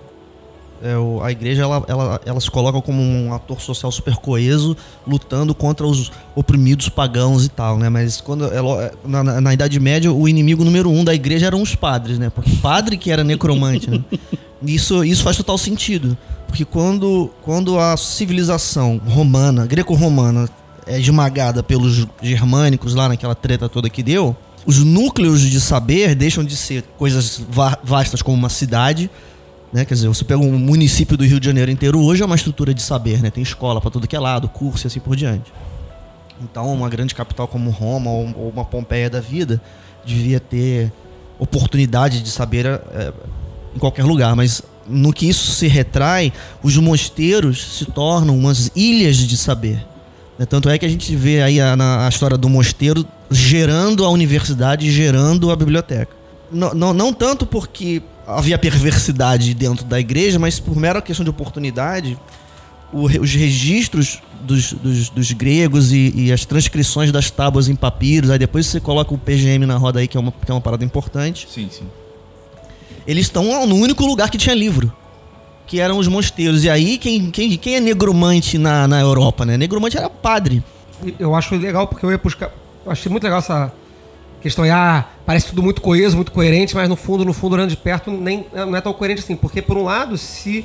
[0.82, 4.76] é, o- a igreja ela, ela, ela se coloca como um ator social super coeso,
[5.06, 7.88] lutando contra os oprimidos pagãos e tal, né?
[7.88, 11.60] Mas quando ela, na, na- na Idade Média, o inimigo número um da igreja eram
[11.62, 12.30] os padres, né?
[12.30, 14.00] Porque padre que era necromante, né?
[14.60, 16.18] Isso, isso faz total sentido.
[16.48, 20.48] Porque quando, quando a civilização romana, greco-romana,
[20.84, 26.42] é esmagada pelos germânicos lá naquela treta toda que deu, os núcleos de saber deixam
[26.42, 29.08] de ser coisas va- vastas como uma cidade,
[29.72, 29.84] né?
[29.84, 32.72] Quer dizer, você pega um município do Rio de Janeiro inteiro, hoje é uma estrutura
[32.72, 33.30] de saber, né?
[33.30, 35.52] Tem escola para tudo que é lado, curso e assim por diante.
[36.40, 39.60] Então, uma grande capital como Roma ou, uma Pompeia da vida
[40.04, 40.92] devia ter
[41.38, 43.12] oportunidade de saber é,
[43.74, 49.16] em qualquer lugar, mas no que isso se retrai, os mosteiros se tornam umas ilhas
[49.16, 49.84] de saber.
[50.38, 50.46] né?
[50.46, 54.08] Tanto é que a gente vê aí a, na, a história do mosteiro gerando a
[54.08, 56.16] universidade, gerando a biblioteca.
[56.50, 61.30] Não, não, não tanto porque havia perversidade dentro da igreja, mas por mera questão de
[61.30, 62.18] oportunidade,
[62.92, 68.30] o os registros dos, dos, dos gregos e, e as transcrições das tábuas em papiros,
[68.30, 70.60] aí depois você coloca o PGM na roda aí, que é uma, que é uma
[70.60, 71.48] parada importante.
[71.50, 71.86] Sim, sim.
[73.06, 74.92] eles estão no único lugar que tinha livro.
[75.66, 76.64] Que eram os mosteiros.
[76.64, 79.58] E aí, quem, quem, quem é negromante na, na Europa, né?
[79.58, 80.64] Negromante era padre.
[81.18, 82.50] Eu acho legal porque eu ia buscar.
[82.86, 83.70] Eu achei muito legal essa
[84.40, 84.64] questão.
[84.64, 87.76] aí, Ah, parece tudo muito coeso, muito coerente, mas no fundo, no fundo, olhando de
[87.76, 89.36] perto, nem, não é tão coerente assim.
[89.36, 90.64] Porque, por um lado, se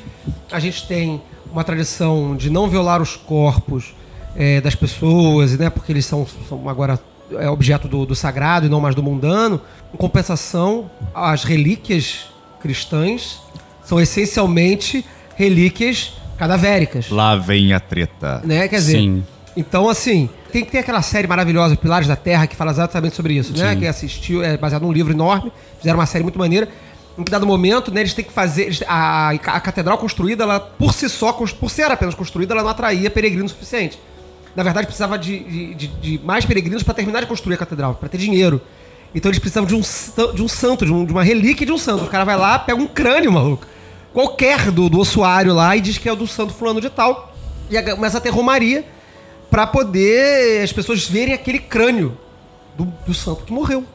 [0.50, 3.94] a gente tem uma tradição de não violar os corpos
[4.38, 5.70] eh, das pessoas, né?
[5.70, 6.98] Porque eles são, são agora
[7.34, 9.60] é objeto do, do sagrado e não mais do mundano.
[9.94, 12.28] Em compensação, as relíquias
[12.62, 13.42] cristãs
[13.84, 15.06] são essencialmente
[15.36, 18.42] relíquias cadavéricas Lá vem a treta.
[18.46, 18.70] né?
[18.70, 19.24] Quer dizer, Sim.
[19.56, 23.34] Então assim, tem que ter aquela série maravilhosa, Pilares da Terra, que fala exatamente sobre
[23.34, 23.74] isso, né?
[23.74, 23.80] Sim.
[23.80, 26.68] Quem assistiu, é baseado num livro enorme, fizeram uma série muito maneira.
[27.18, 28.64] Em que dado momento, né, eles têm que fazer.
[28.64, 32.70] eles- a, a catedral construída, ela, por si só, por ser apenas construída, ela não
[32.72, 34.00] atraía peregrinos o suficiente.
[34.56, 37.96] Na verdade, precisava de, de, de- de mais peregrinos para terminar de construir a catedral,
[37.96, 38.60] para ter dinheiro.
[39.14, 39.82] Então eles precisavam de um,
[40.34, 42.04] de um santo, de, um- de uma relíquia de um santo.
[42.06, 43.68] O cara vai lá, pega um crânio, maluco.
[44.12, 47.32] Qualquer do, do ossuário lá e diz que é o do santo fulano de tal.
[47.70, 48.86] E começa a ter romaria
[49.54, 52.18] pra poder as pessoas verem aquele crânio
[52.76, 53.86] do, do santo que morreu.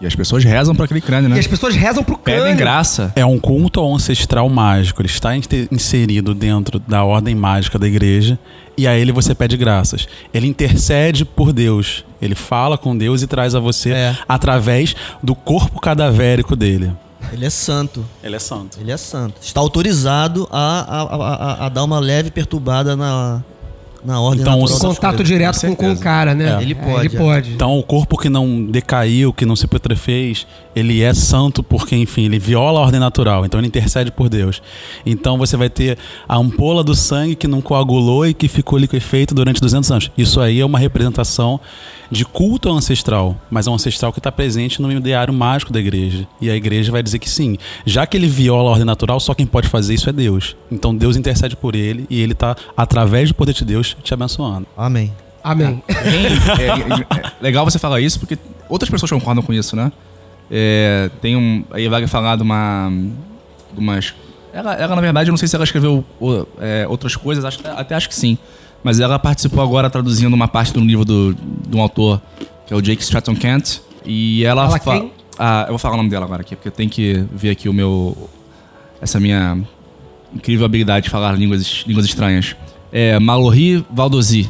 [0.00, 1.36] E as pessoas rezam pra aquele crânio, né?
[1.36, 2.42] E as pessoas rezam pro crânio.
[2.42, 3.12] Pedem graça.
[3.14, 5.00] É um culto ao ancestral mágico.
[5.00, 5.30] Ele está
[5.70, 8.36] inserido dentro da ordem mágica da igreja.
[8.76, 10.08] E a ele você pede graças.
[10.32, 12.04] Ele intercede por Deus.
[12.20, 14.16] Ele fala com Deus e traz a você É.
[14.28, 16.92] através do corpo cadavérico dele.
[17.32, 18.04] Ele é santo.
[18.22, 18.78] Ele é santo.
[18.80, 19.36] Ele é santo.
[19.40, 23.42] Está autorizado a, a, a, a- a dar uma leve perturbada na,
[24.04, 25.26] na ordem Então, natural Contato coisas.
[25.28, 26.58] direto com, com o cara, né?
[26.58, 26.62] É.
[26.62, 27.18] Ele É, pode, ele é.
[27.18, 27.52] pode.
[27.54, 32.24] Então, o corpo que não decaiu, que não se putrefez, ele é santo porque, enfim,
[32.24, 33.44] ele viola a ordem natural.
[33.44, 34.62] Então, ele intercede por Deus.
[35.04, 35.98] Então, você vai ter
[36.28, 40.10] a ampola do sangue que não coagulou e que ficou liquefeito durante 200 anos.
[40.16, 41.60] Isso aí é uma representação
[42.10, 46.26] de culto ancestral, mas é um ancestral que está presente no ideário mágico da igreja.
[46.40, 47.56] E a igreja vai dizer que sim.
[47.86, 50.54] Já que ele viola a ordem natural, só quem pode fazer isso é Deus.
[50.70, 54.66] Então, Deus intercede por ele e ele está, através do poder de Deus, te abençoando.
[54.76, 55.12] Amém.
[55.42, 55.82] Amém.
[55.88, 55.92] É,
[57.12, 59.92] é- é legal você falar isso, porque outras pessoas concordam com isso, né?
[60.50, 61.64] É, tem um.
[61.70, 62.90] A Eva falar de uma.
[63.72, 64.14] De umas.
[64.52, 67.58] Ela, ela, na verdade, eu não sei se ela escreveu o- é, outras coisas, acho,
[67.66, 68.38] até acho que sim.
[68.84, 72.20] Mas ela participou agora traduzindo uma parte do livro do, de um autor,
[72.66, 73.80] que é o Jake Stratton Kent.
[74.04, 75.04] E ela Fala fa-?
[75.38, 77.68] Ah, eu vou falar o nome dela agora aqui, porque eu tenho que ver aqui
[77.68, 78.30] o meu.
[79.02, 79.58] Essa minha
[80.32, 82.54] incrível habilidade de falar línguas, línguas estranhas.
[82.92, 84.48] É Mallory Valdosi.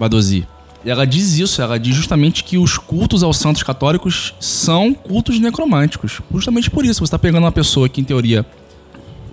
[0.00, 0.46] Valdosi.
[0.84, 6.20] Ela diz isso, ela diz justamente que os cultos aos santos católicos são cultos necromânticos.
[6.32, 8.44] Justamente por isso, você está pegando uma pessoa que, em teoria,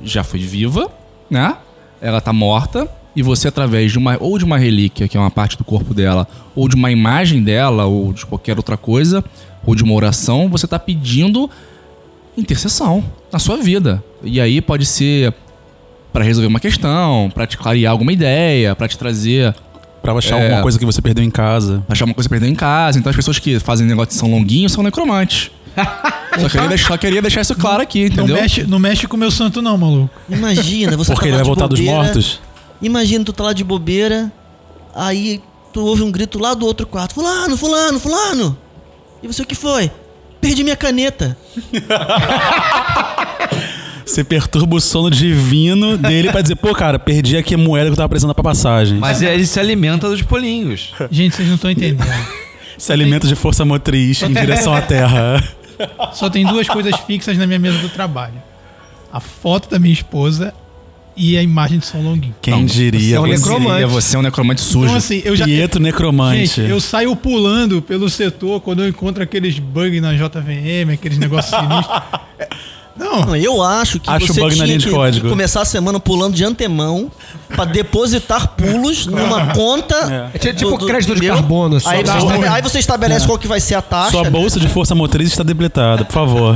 [0.04, 0.90] já foi viva,
[1.30, 1.58] né?
[2.02, 5.30] Ela tá morta, e você, através de uma, ou de uma relíquia, que é uma
[5.30, 9.24] parte do corpo dela, ou de uma imagem dela, ou de qualquer outra coisa,
[9.66, 11.50] ou de uma oração, você tá pedindo
[12.38, 14.02] intercessão na sua vida.
[14.24, 15.34] E aí pode ser
[16.14, 19.54] para resolver uma questão, para te clarear alguma ideia, para te trazer
[20.02, 20.44] Pra achar É.
[20.46, 21.84] alguma coisa que você perdeu em casa.
[21.88, 22.98] achar uma coisa perdida em casa.
[22.98, 25.52] Então as pessoas que fazem negócio de São Longuinho são necromantes.
[26.40, 28.36] só, queria deixar, só queria deixar isso claro aqui, Não entendeu?
[28.42, 30.10] mexe, não mexe com o meu santo, não, maluco.
[30.30, 32.42] Imagina, você Porque tá ele vai voltar dos bobeira, mortos.
[32.82, 34.32] Imagina, tu tá lá de bobeira,
[34.94, 35.40] aí
[35.72, 37.14] tu ouve um grito lá do outro quarto.
[37.14, 38.58] Fulano, fulano, fulano!
[39.24, 39.90] E você, o que foi?
[40.42, 41.38] Perdi minha caneta.
[44.12, 47.94] Você perturba o sono divino dele pra dizer, pô, cara, perdi aqui a moeda que
[47.94, 48.98] eu tava precisando pra passagem.
[48.98, 50.94] Mas ele se alimenta dos polinhos.
[51.10, 52.06] Gente, vocês não estão entendendo.
[52.78, 55.42] Se alimenta de força motriz em direção à terra.
[56.12, 58.36] Só tem duas coisas fixas na minha mesa do trabalho:
[59.14, 60.54] a foto da minha esposa
[61.16, 62.36] e a imagem de São Longuinho.
[62.42, 63.00] Quem diria?
[63.00, 63.72] você é um Quem necromante.
[63.74, 64.86] Diria, Você é um necromante sujo.
[64.86, 65.46] Então, assim, eu já.
[65.46, 66.48] Pietro Necromante.
[66.48, 71.58] Gente, eu saio pulando pelo setor quando eu encontro aqueles bugs na JVM, aqueles negócios
[71.58, 72.02] sinistros.
[73.02, 75.30] É, Não, eu acho que Acho você tinha que código.
[75.30, 77.12] começar a semana pulando de antemão
[77.50, 80.30] pra depositar pulos numa conta.
[80.34, 83.60] É tipo- tipo crédito de carbono, só Aí, você aí você estabelece qual que vai
[83.60, 84.12] ser a taxa.
[84.12, 86.56] Sua bolsa de força motriz está debletada, por favor.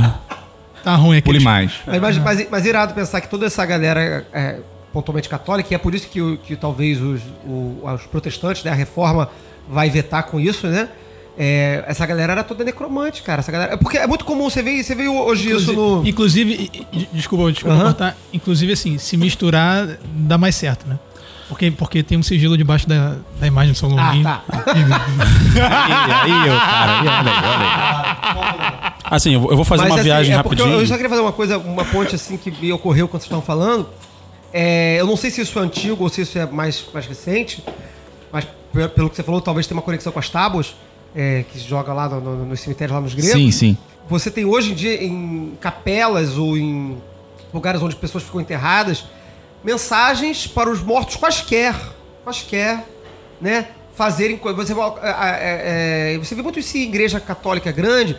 [0.84, 1.44] tá ruim Pule aquele.
[1.44, 1.72] mais.
[1.86, 4.56] Mas, mas, mas, mas irado pensar que toda essa galera é
[4.92, 8.74] pontualmente católica, e é por isso que, que talvez os, o- os protestantes, né, a
[8.74, 9.28] reforma
[9.68, 10.88] vai vetar com isso, né?
[11.38, 13.40] É, essa galera era toda necromante, cara.
[13.40, 16.06] Essa galera, é porque é muito comum, você vê, você vê hoje isso no.
[16.06, 16.70] Inclusive,
[17.12, 17.84] desculpa, desculpa Aham.
[17.84, 18.16] cortar.
[18.32, 20.98] Inclusive, assim, se misturar dá mais certo, né?
[21.48, 24.42] Porque, porque tem um sigilo debaixo da, da imagem do São Ah, tá.
[24.74, 24.82] Aí,
[26.32, 28.92] aí, eu, cara, aí, olha aí, olha aí.
[29.04, 30.68] Assim, eu vou fazer Mas, uma assim, viagem é rapidinho.
[30.72, 33.26] Eu, eu só queria fazer uma coisa, uma ponte assim que me ocorreu quando vocês
[33.26, 33.88] estavam falando.
[34.52, 37.62] É, eu não sei se isso é antigo ou se isso é mais, mais recente,
[38.32, 40.74] mas pe- pelo que você falou, talvez tenha uma conexão com as tábuas,
[41.16, 43.32] é, que se joga lá no, no, nos cemitérios, lá nos gregos.
[43.32, 43.78] Sim, sim.
[44.08, 46.98] você tem hoje em dia em capelas ou em
[47.52, 49.06] lugares onde pessoas ficam enterradas
[49.66, 51.74] mensagens para os mortos quaisquer,
[52.22, 52.84] quaisquer,
[53.40, 53.66] né?
[53.96, 54.68] Fazerem coisas.
[54.68, 58.16] Você, é, é, você vê muito isso em igreja católica grande.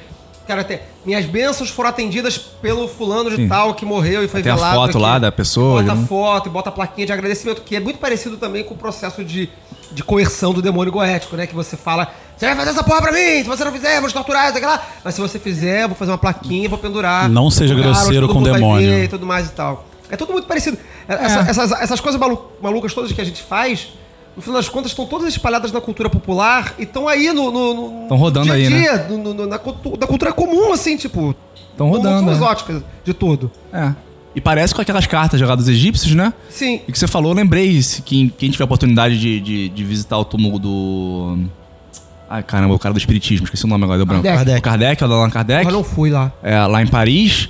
[0.48, 3.48] Cara, até, minhas bênçãos foram atendidas pelo fulano de Sim.
[3.50, 4.76] tal que morreu e foi Tem a velado.
[4.76, 4.98] foto aqui.
[5.00, 6.06] lá da pessoa, Bota né?
[6.08, 9.24] foto e bota a plaquinha de agradecimento, que é muito parecido também com o processo
[9.26, 9.50] de,
[9.92, 11.46] de coerção do demônio goético, né?
[11.46, 14.02] Que você fala, você vai fazer essa porra pra mim, se você não fizer, eu
[14.02, 14.82] vou te torturar, sei lá.
[15.04, 17.28] Mas se você fizer, eu vou fazer uma plaquinha, vou pendurar.
[17.30, 18.88] Não seja onde grosseiro com o demônio.
[18.90, 19.86] ver E tudo mais e tal.
[20.10, 20.78] É tudo muito parecido.
[21.08, 23.90] Essa- essas, essas coisas malu- malucas todas que a gente faz,
[24.38, 27.52] no final das contas, estão todas espalhadas na cultura popular e estão aí no.
[27.52, 27.74] no,
[28.04, 28.80] no Tão rodando dia a aí, né?
[28.82, 31.36] dia, no- no- na, na cultura comum, assim, tipo.
[31.76, 32.34] Tão não- rodando, é.
[32.36, 33.52] são exóticas de todo.
[33.74, 33.92] É.
[34.36, 36.32] E parece com aquelas cartas jogadas dos egípcios, né?
[36.50, 36.82] Sim.
[36.88, 39.84] E que você falou, eu lembrei, se quem, quem tiver a oportunidade de, de, de
[39.84, 41.38] visitar o túmulo do.
[42.30, 44.24] Ai, caramba, o cara do Espiritismo, esqueci o nome agora, deu branco.
[44.24, 44.60] Kardec.
[44.60, 45.66] O Kardec, o Allan Kardec.
[45.66, 46.32] Eu não fui lá.
[46.44, 47.50] é, lá em Paris.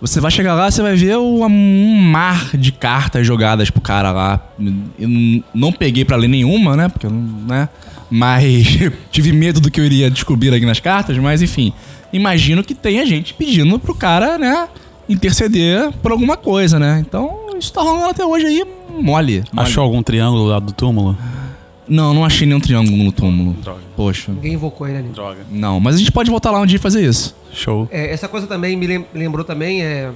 [0.00, 4.40] Você vai chegar lá, você vai ver um mar de cartas jogadas pro cara lá.
[4.98, 5.08] Eu
[5.54, 6.88] não- peguei pra ler nenhuma, né?
[6.88, 7.68] Porque eu não, né?
[8.10, 8.78] Mas
[9.10, 11.72] tive medo do que eu iria descobrir aqui nas cartas, mas enfim.
[12.12, 14.68] Imagino que tenha gente pedindo pro cara, né?
[15.08, 17.02] Interceder por alguma coisa, né?
[17.06, 19.02] Então, isso tá rolando até hoje aí mole.
[19.02, 19.44] mole.
[19.56, 21.18] Achou algum triângulo lá do túmulo?
[21.88, 23.52] Não, não achei nenhum triângulo no túmulo.
[23.54, 23.80] Droga.
[23.96, 24.30] Poxa.
[24.32, 25.08] Ninguém invocou ele ali.
[25.08, 25.40] Droga.
[25.50, 27.34] Não, mas a gente pode voltar lá um dia e fazer isso.
[27.52, 27.88] Show.
[27.90, 30.10] É, essa coisa também me lem- me lembrou também, é,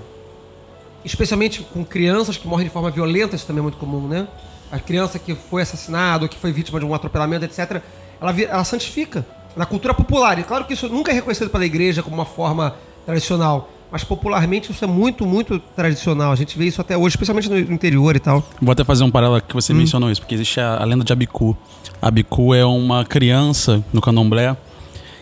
[1.04, 4.26] especialmente com crianças que morrem de forma violenta, isso também é muito comum, né?
[4.70, 7.82] A criança que foi assassinada ou que foi vítima de um atropelamento, etc.,
[8.20, 10.38] ela, ela santifica na cultura popular.
[10.38, 14.72] E claro que isso nunca é reconhecido pela igreja como uma forma tradicional, mas popularmente
[14.72, 16.32] isso é muito, muito tradicional.
[16.32, 18.42] A gente vê isso até hoje, especialmente no interior e tal.
[18.60, 19.60] Vou até fazer um paralelo que Hum.
[19.60, 21.54] você mencionou isso, porque existe a, a lenda de Abiku.
[22.00, 24.56] Abiku é uma criança no candomblé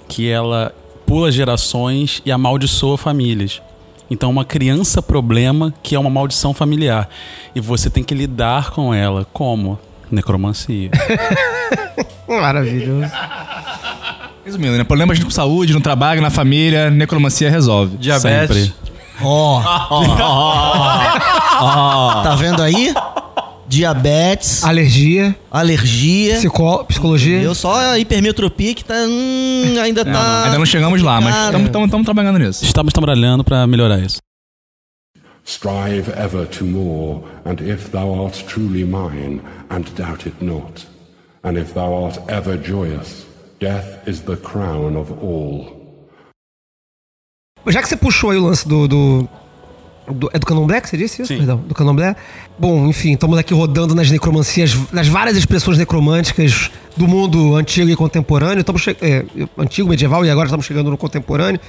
[0.09, 0.73] que ela
[1.05, 3.61] pula gerações e amaldiçoa famílias.
[4.09, 7.09] Então, uma criança problema que é uma maldição familiar.
[7.55, 9.27] E você tem que lidar com ela.
[9.33, 9.79] Como?
[10.11, 10.91] Necromancia.
[12.29, 13.11] Maravilhoso.
[14.51, 14.85] Resumindo, né?
[14.85, 17.97] Problemas com saúde, no trabalho, na família, necromancia resolve.
[17.97, 18.67] Diabetes.
[18.67, 18.75] Sempre.
[19.23, 19.63] Ó.
[22.23, 22.93] Tá vendo aí?
[23.69, 26.35] Diabetes, Alergia, alergia.
[26.37, 27.41] psicó- psicologia.
[27.41, 28.95] Eu só a hipermetropia que tá.
[28.95, 30.19] hum, ainda Não, tá.
[30.19, 31.35] não, ainda não chegamos lá, mas
[31.65, 32.65] estamos trabalhando nisso.
[32.65, 34.19] Estamos trabalhando para melhorar isso.
[35.47, 39.41] Strive ever to more, and if thou art truly mine,
[39.71, 40.85] and doubt it not,
[41.45, 43.25] and if thou art ever joyous,
[43.61, 45.79] death is the crown of all.
[47.69, 48.89] Já que você puxou aí o lance do.
[48.89, 49.29] do,
[50.09, 51.29] do- é do candomblé que você disse isso?
[51.33, 51.37] Sim.
[51.39, 52.17] Perdão, do candomblé.
[52.59, 57.95] Bom, enfim, estamos aqui rodando nas necromancias, nas várias expressões necromânticas do mundo antigo e
[57.95, 58.61] contemporâneo.
[58.61, 59.25] Estamos é,
[59.59, 61.61] antigo, medieval e agora estamos chegando no contemporâneo.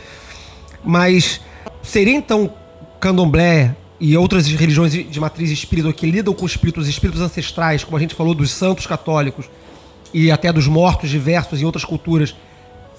[0.84, 1.42] Mas
[1.84, 2.52] seria então
[3.00, 7.98] candomblé e outras religiões de de matriz espírita que lidam com espíritos, espíritos ancestrais, como
[7.98, 9.46] a gente falou dos santos católicos
[10.14, 12.36] e até dos mortos diversos em outras culturas,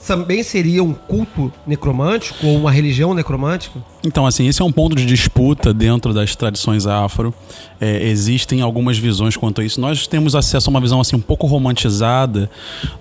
[0.07, 3.79] também seria um culto necromântico ou uma religião necromântica?
[4.05, 7.33] Então, assim, esse é um ponto de disputa dentro das tradições afro.
[7.81, 9.81] É, existem algumas visões quanto a isso.
[9.81, 12.51] Nós temos acesso a uma visão assim um pouco romantizada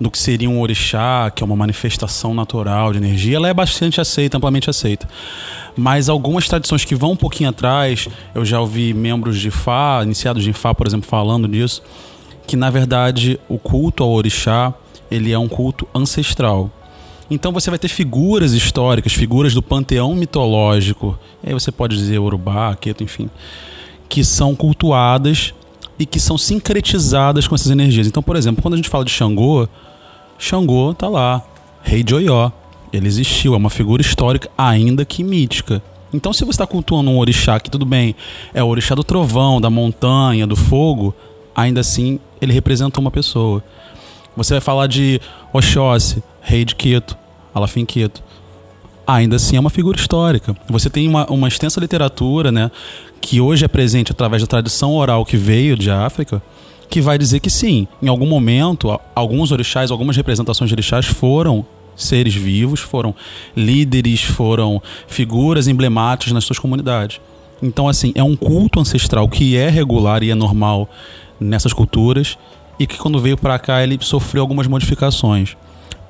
[0.00, 3.36] do que seria um orixá, que é uma manifestação natural de energia.
[3.36, 5.08] Ela é bastante aceita, amplamente aceita.
[5.76, 10.44] Mas algumas tradições que vão um pouquinho atrás, eu já ouvi membros de Fá, iniciados
[10.44, 11.82] de Fá, por exemplo, falando disso,
[12.52, 14.74] que na verdade o culto ao orixá,
[15.10, 16.70] ele é um culto ancestral.
[17.30, 22.76] Então você vai ter figuras históricas, figuras do panteão mitológico, aí você pode dizer Urubá,
[22.76, 23.30] Queto, enfim,
[24.06, 25.54] que são cultuadas
[25.98, 28.06] e que são sincretizadas com essas energias.
[28.06, 29.66] Então, por exemplo, quando a gente fala de Xangô,
[30.38, 31.42] Xangô tá lá,
[31.82, 32.50] rei de Oió.
[32.92, 35.82] Ele existiu, é uma figura histórica, ainda que mítica.
[36.12, 38.14] Então, se você está cultuando um orixá que, tudo bem,
[38.52, 41.14] é o orixá do trovão, da montanha, do fogo,
[41.54, 43.62] ainda assim ele representa uma pessoa.
[44.36, 45.20] Você vai falar de
[45.52, 47.16] Oxóssi, rei de Queto,
[47.54, 48.22] Alafim Queto.
[49.06, 50.56] Ainda assim é uma figura histórica.
[50.68, 52.70] Você tem uma, uma extensa literatura, né,
[53.20, 56.42] que hoje é presente através da tradição oral que veio de África,
[56.88, 61.64] que vai dizer que sim, em algum momento, alguns orixás, algumas representações de orixás foram
[61.96, 63.14] seres vivos, foram
[63.56, 67.20] líderes, foram figuras emblemáticas nas suas comunidades.
[67.62, 70.88] Então, assim, é um culto ancestral que é regular e é normal
[71.42, 72.38] nessas culturas
[72.78, 75.56] e que quando veio para cá ele sofreu algumas modificações.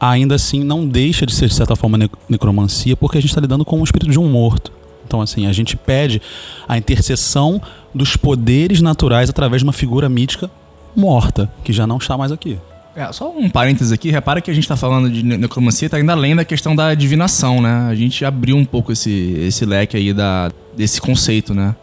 [0.01, 3.41] Ainda assim, não deixa de ser, de certa forma, ne- necromancia, porque a gente está
[3.41, 4.72] lidando com o espírito de um morto.
[5.07, 6.20] Então, assim, a gente pede
[6.66, 7.61] a intercessão
[7.95, 10.51] dos poderes naturais através de uma figura mítica
[10.97, 12.59] morta, que já não está mais aqui.
[12.95, 15.97] É, só um parênteses aqui, repara que a gente tá falando de ne- necromancia, tá
[15.97, 17.87] ainda além da questão da divinação, né?
[17.89, 21.74] A gente abriu um pouco esse, esse leque aí da, desse conceito, né?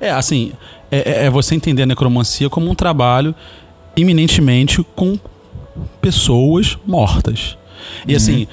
[0.00, 0.52] É, assim,
[0.94, 3.34] é, é- é você entender a necromancia como um trabalho
[3.96, 5.18] eminentemente com
[6.00, 7.56] pessoas mortas.
[8.06, 8.46] E assim,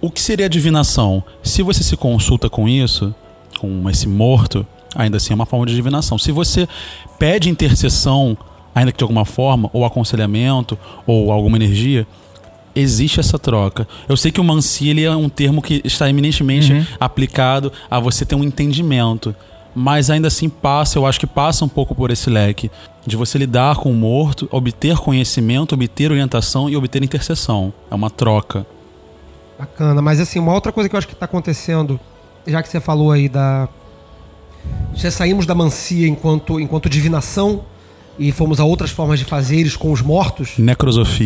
[0.00, 1.22] o que seria divinação?
[1.42, 3.14] Se você se consulta com isso,
[3.58, 6.18] com esse morto, ainda assim é uma forma de divinação.
[6.18, 6.68] Se você
[7.18, 8.36] pede intercessão,
[8.74, 12.06] ainda que de alguma forma, ou aconselhamento, ou alguma energia,
[12.74, 13.88] existe essa troca.
[14.08, 18.34] Eu sei que o mansi é um termo que está eminentemente aplicado a você ter
[18.36, 19.34] um entendimento,
[19.78, 22.70] mas ainda assim passa, eu acho que passa um pouco por esse leque
[23.06, 27.72] de você lidar com o morto, obter conhecimento, obter orientação e obter intercessão.
[27.90, 28.66] É uma troca.
[29.58, 31.98] Bacana, mas assim, uma outra coisa que eu acho que tá acontecendo,
[32.46, 33.68] já que você falou aí da.
[34.94, 37.64] Já saímos da mancia enquanto, enquanto divinação
[38.18, 40.54] e fomos a outras formas de fazeres com os mortos.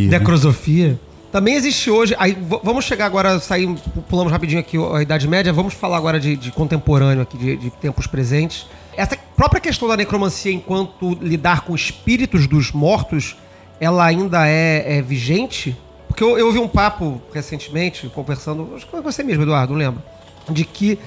[0.08, 0.92] Necrosofia.
[0.92, 0.98] né?
[1.32, 2.14] Também existe hoje.
[2.18, 3.66] Aí vamos chegar agora, sair,
[4.06, 7.70] pulamos rapidinho aqui a Idade Média, vamos falar agora de, de contemporâneo aqui, de, de
[7.70, 8.66] tempos presentes.
[8.94, 13.34] Essa própria questão da necromancia enquanto lidar com espíritos dos mortos,
[13.80, 15.74] ela ainda é, é vigente?
[16.06, 19.78] Porque eu, eu ouvi um papo recentemente, conversando, acho que foi você mesmo, Eduardo, não
[19.78, 20.02] lembro,
[20.50, 20.98] de que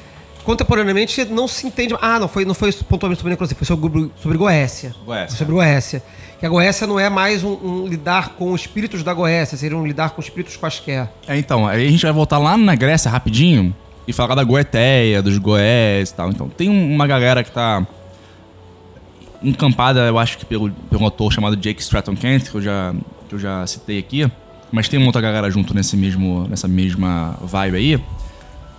[0.45, 1.95] contemporaneamente não se entende.
[2.01, 4.95] Ah, não foi, não foi pontualmente sobre necromancia, foi sobre, sobre Goécia.
[5.05, 5.37] Goécia.
[5.37, 6.03] Sobre Goécia.
[6.39, 9.85] Que a Goécia não é mais um, um lidar com espíritos da Goécia, seria um
[9.87, 11.09] lidar com espíritos quaisquer.
[11.27, 13.73] É, então, aí a gente vai voltar lá na Grécia rapidinho
[14.07, 16.29] e falar da Goeteia, dos Goés e tal.
[16.29, 17.85] Então, tem um- uma galera que tá
[19.43, 22.93] encampada, eu acho que pelo, pelo autor chamado Jake Stratton Kent, que eu já,
[23.29, 24.29] que eu já citei aqui,
[24.71, 28.03] mas tem uma outra galera junto nesse mesmo, nessa mesma vibe aí,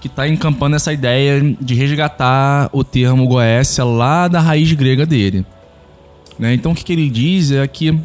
[0.01, 5.45] que tá encampando essa ideia de resgatar o termo Goécia lá da raiz grega dele.
[6.39, 6.55] Né?
[6.55, 7.99] Então, o que, que ele diz é que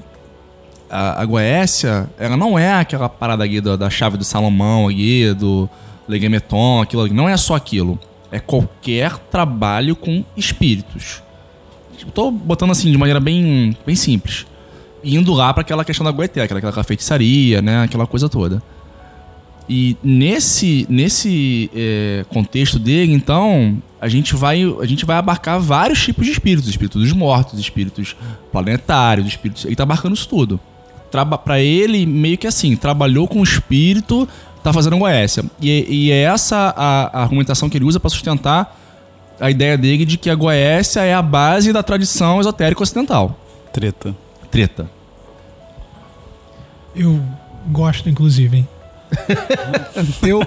[0.90, 5.34] a, a Goécia, ela não é aquela parada ali da, da chave do Salomão ali,
[5.34, 5.70] do
[6.08, 7.08] Legemeton, aquilo.
[7.14, 8.00] Não é só aquilo.
[8.32, 11.22] É qualquer trabalho com espíritos.
[11.98, 14.46] Tipo, tô botando assim de maneira bem, bem simples.
[15.04, 17.84] Indo lá para aquela questão da Goetia, aquela, aquela feitiçaria, né?
[17.84, 18.62] Aquela coisa toda.
[19.74, 26.04] E nesse, nesse é, contexto dele, então, a gente, vai, a gente vai abarcar vários
[26.04, 26.70] tipos de espíritos.
[26.70, 28.14] Espíritos dos mortos, espíritos
[28.52, 29.64] planetários, espíritos...
[29.64, 30.60] Ele tá abarcando isso tudo.
[31.46, 34.28] Pra ele, meio que assim, trabalhou com o espírito,
[34.62, 35.46] tá fazendo Goécia.
[35.62, 38.78] E, e é essa a, a argumentação que ele usa para sustentar
[39.40, 43.40] a ideia dele de que a Goécia é a base da tradição esotérica ocidental.
[43.72, 44.14] Treta.
[44.52, 44.92] Treta.
[46.94, 47.22] Eu
[47.72, 48.68] gosto, inclusive, hein?
[50.24, 50.42] Eu,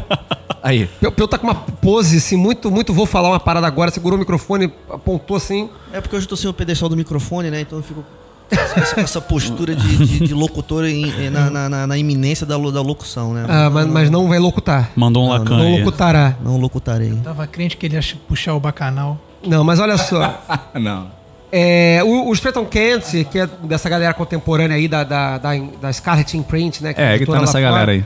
[0.62, 0.88] Aí.
[1.02, 4.16] eu, eu tá com uma pose assim, muito, muito vou falar uma parada agora, segurou
[4.16, 5.68] o microfone, apontou assim.
[5.92, 7.60] É porque hoje eu tô sem o pedestal do microfone, né?
[7.60, 8.02] Então eu fico
[8.48, 12.56] com essa, essa postura de, de- de locutor em- na, na- na- na iminência da,
[12.56, 13.44] da locução, né?
[13.48, 14.90] Ah, mas, mas não vai locutar.
[14.96, 15.78] Mandou um Não, lacan Não aí.
[15.78, 16.36] locutará.
[16.42, 17.12] Não locutarei.
[17.22, 19.18] Tava crente que ele ia puxar o bacanal.
[19.46, 20.42] Não, mas olha só.
[20.80, 21.08] Não.
[21.52, 25.50] É, o, o Stratton Kent, que é dessa galera contemporânea aí da, da, da,
[25.80, 26.94] da Scarlet Imprint, né?
[26.94, 28.04] que É, que tá nessa fora, galera aí.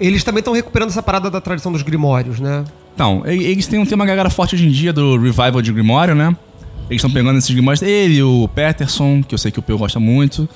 [0.00, 2.64] Eles também estão recuperando essa parada da tradição dos grimórios, né?
[2.94, 6.34] Então, eles têm um tema galera forte hoje em dia do revival de Grimório, né?
[6.88, 7.82] Eles estão pegando esses Grimórios.
[7.82, 10.48] Ele, o Peterson, que eu sei que o Peu gosta muito.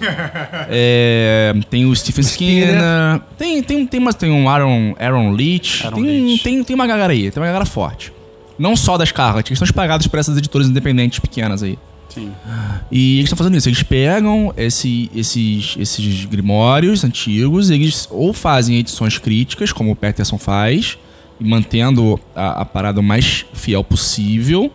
[0.72, 3.20] É, tem o Stephen Skinner.
[3.36, 5.84] Tem, tem, tem, tem um Aaron, Aaron Leach.
[5.84, 6.42] Aaron tem, Leach.
[6.42, 8.12] Tem, tem uma galera aí, tem uma galera forte.
[8.58, 11.78] Não só das Scarlet, eles estão espalhados por essas editoras independentes pequenas aí.
[12.12, 12.32] Sim.
[12.90, 13.68] E eles estão fazendo isso.
[13.68, 20.36] Eles pegam esse- esses, esses grimórios antigos, eles ou fazem edições críticas, como o Peterson
[20.36, 20.98] faz,
[21.40, 24.70] e mantendo a, a parada o mais fiel possível,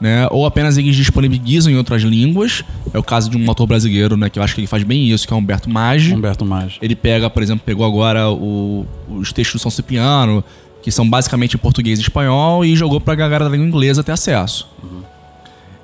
[0.00, 0.28] né?
[0.30, 2.62] Ou apenas eles disponibilizam em outras línguas.
[2.94, 4.30] É o caso de um autor brasileiro, né?
[4.30, 6.14] Que eu acho que ele faz bem isso, que é o Humberto Maggi.
[6.14, 6.78] Humberto Maggi.
[6.80, 10.44] Ele pega, por exemplo, pegou agora o- os textos do São Cipriano,
[10.80, 14.12] que são basicamente em português e espanhol, e jogou pra galera da língua inglesa ter
[14.12, 14.68] acesso.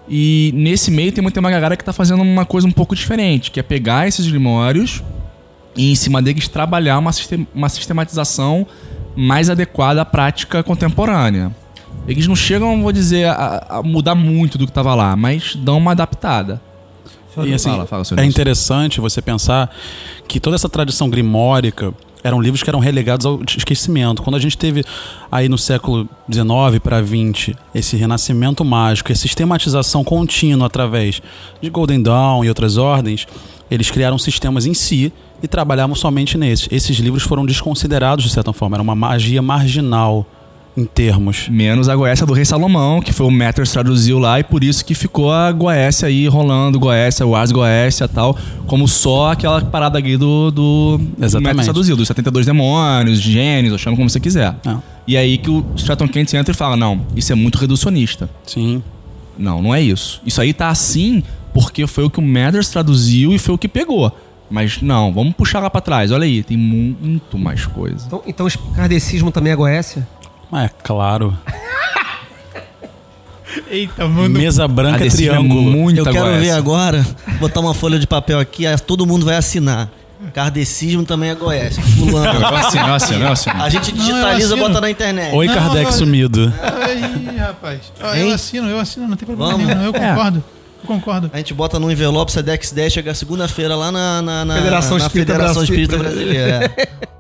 [0.09, 3.51] E nesse meio tem tem uma galera que tá fazendo uma coisa um pouco diferente,
[3.51, 5.03] que é pegar esses grimórios
[5.77, 8.67] e em cima deles trabalhar uma, sistem- uma sistematização
[9.17, 11.51] mais adequada à prática contemporânea.
[12.07, 15.79] Eles não chegam, vou dizer, a, a mudar muito do que tava lá, mas dão
[15.79, 16.61] uma adaptada.
[17.49, 19.75] E assim, Fala, fala, é interessante você pensar
[20.29, 21.93] que toda essa tradição grimórica
[22.25, 24.23] eram livros que eram relegados ao esquecimento.
[24.23, 24.83] Quando a gente teve
[25.31, 31.21] aí no século XIX para XX esse renascimento mágico, essa sistematização contínua através
[31.61, 33.27] de Golden Dawn e outras ordens,
[33.71, 35.13] eles criaram sistemas em si
[35.43, 36.67] e trabalhavam somente nesses.
[36.73, 40.27] Esses livros foram desconsiderados de certa forma, era uma magia marginal
[40.77, 41.49] Em termos.
[41.49, 44.85] Menos a Goécia do Rei Salomão, que foi o Matters traduziu lá, e por isso
[44.85, 49.61] que ficou a Goécia aí rolando, Goécia, o Ars Goécia e tal, como só aquela
[49.61, 51.01] parada aí do, do.
[51.41, 54.53] Matters traduziu, dos 72 demônios, gênios, ou chama como você quiser.
[54.67, 54.79] Ah.
[55.07, 58.29] E aí que o Stratton Kent entra e fala, não, isso é muito reducionista.
[58.45, 58.83] Sim.
[59.39, 60.21] Não, não é isso.
[60.27, 61.23] Isso aí tá assim
[61.53, 64.11] porque foi o que o Matters traduziu e foi o que pegou.
[64.51, 66.11] Mas não, vamos puxar lá pra trás.
[66.11, 68.05] Olha aí, tem mu- muito mais coisa.
[68.07, 70.07] Então, então esse kardecismo também é Goécia?
[70.55, 71.37] É claro.
[73.69, 74.31] Eita, mano.
[74.31, 75.63] Mesa branca é é triângulo.
[75.63, 77.07] muita Eu quero ver agora,
[77.39, 79.89] botar uma folha de papel aqui, aí todo mundo vai assinar.
[80.33, 81.79] Kardecismo também é Goiás.
[81.79, 82.41] Fulano.
[82.41, 83.63] Eu assino, eu assino, eu assino.
[83.63, 85.35] A gente digitaliza e bota na internet.
[85.35, 85.93] Oi, Kardec não.
[85.93, 86.53] sumido.
[86.53, 87.81] Ih, rapaz.
[88.15, 88.23] Hein?
[88.23, 89.67] Eu assino, eu assino, não tem problema Vamos.
[89.67, 89.85] nenhum.
[89.85, 90.45] Eu concordo.
[90.83, 91.31] Eu concordo.
[91.33, 95.07] A gente bota no envelope, Sedex 10, chega segunda-feira lá na, na, na, Federação na
[95.07, 95.83] Espírita Federação Brasileira.
[95.83, 96.75] Espírita Brasileira.
[96.77, 97.05] é.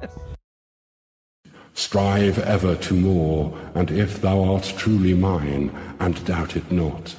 [1.74, 7.16] Strive ever to more, and if thou art truly mine, and doubt it not,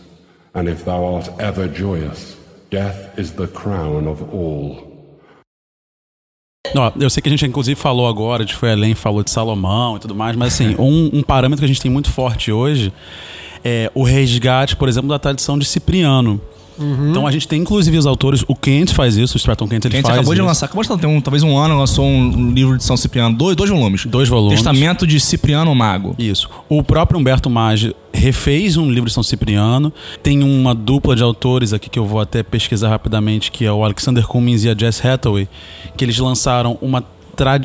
[0.54, 2.38] and if thou art ever joyous,
[2.70, 4.96] death is the crown of all.
[6.74, 9.98] Ó, eu sei que a gente inclusive falou agora, gente foi além, falou de Salomão
[9.98, 12.92] e tudo mais, mas assim, um, um parâmetro que a gente tem muito forte hoje
[13.64, 16.40] é o resgate, por exemplo, da tradição de Cipriano.
[16.80, 19.96] Então a gente tem inclusive os autores, o Kent faz isso, o Stratton Kent ele
[19.96, 20.48] Kent faz acabou de isso.
[20.48, 23.36] lançar, acabou de lançar, tem um, talvez um ano, lançou um, livro de São Cipriano,
[23.36, 24.06] dois, dois volumes.
[24.06, 24.56] Dois volumes.
[24.56, 26.16] Testamento de Cipriano Mago.
[26.18, 26.50] Isso.
[26.70, 29.92] O próprio Humberto Maggi refez um livro de São Cipriano.
[30.24, 33.84] Tem uma dupla de autores aqui que eu vou até pesquisar rapidamente, que é o
[33.84, 35.48] Alexander Cummings e a Jess Hathaway,
[35.96, 37.04] que eles lançaram uma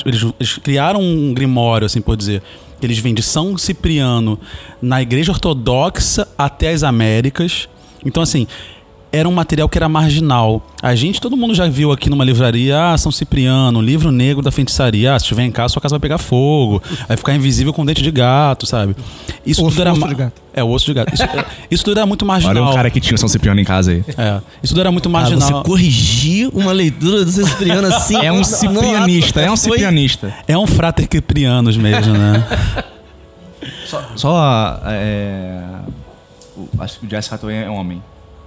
[0.04, 2.42] eles, eles criaram um grimório, assim por dizer.
[2.82, 4.38] Eles vêm de São Cipriano
[4.80, 7.68] na Igreja Ortodoxa até as Américas.
[8.04, 8.46] Então, assim,
[9.12, 10.62] era um material que era marginal.
[10.82, 14.50] A gente, todo mundo já viu aqui numa livraria, ah, São Cipriano, livro negro da
[14.52, 15.14] feitiçaria.
[15.14, 18.02] Ah, se estiver em casa, sua casa vai pegar fogo, vai ficar invisível com dente
[18.02, 18.94] de gato, sabe?
[19.44, 20.32] Isso Osso- tudo era osso de gato.
[20.54, 21.12] É, o osso de gato.
[21.14, 22.62] Isso, é- isso tudo era muito marginal.
[22.64, 24.04] Olha o cara que tinha o São Cipriano em casa aí.
[24.16, 25.48] É, isso tudo era muito Ah, marginal.
[25.48, 28.16] você corrigir uma leitura do Cipriano assim.
[28.24, 30.32] É um ciprianista, é um ciprianista.
[30.46, 32.46] É um frater Ciprianos mesmo, né?
[34.16, 34.80] Só.
[34.86, 35.62] É,
[36.56, 38.02] o- acho que o Jess Hathaway é homem.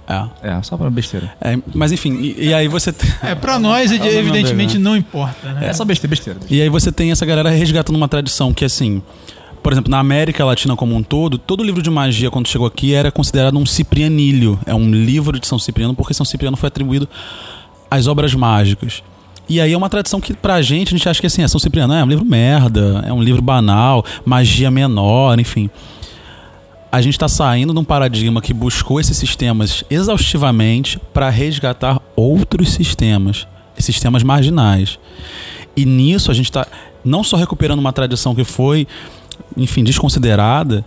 [0.08, 0.50] É.
[0.50, 1.32] É, só pra besteira.
[1.40, 4.96] É, mas enfim, e, e aí você tem, É, pra nós, não, evidentemente, não, não
[4.96, 5.68] importa, né?
[5.68, 6.40] É só besteira, besteira.
[6.50, 9.02] E aí você tem essa galera resgatando uma tradição que assim,
[9.62, 12.92] por exemplo, na América Latina como um todo, todo livro de magia quando chegou aqui
[12.94, 17.08] era considerado um ciprianilho, é um livro de São Cipriano porque São Cipriano foi atribuído
[17.90, 19.02] às obras mágicas.
[19.48, 21.60] E aí é uma tradição que pra gente, a gente acha que assim, é São
[21.60, 25.70] Cipriano é um livro merda, é um livro banal, magia menor, enfim.
[26.94, 32.70] A gente está saindo de um paradigma que buscou esses sistemas exaustivamente para resgatar outros
[32.70, 34.96] sistemas, sistemas marginais.
[35.76, 36.64] E nisso a gente está
[37.04, 38.86] não só recuperando uma tradição que foi,
[39.56, 40.84] enfim, desconsiderada,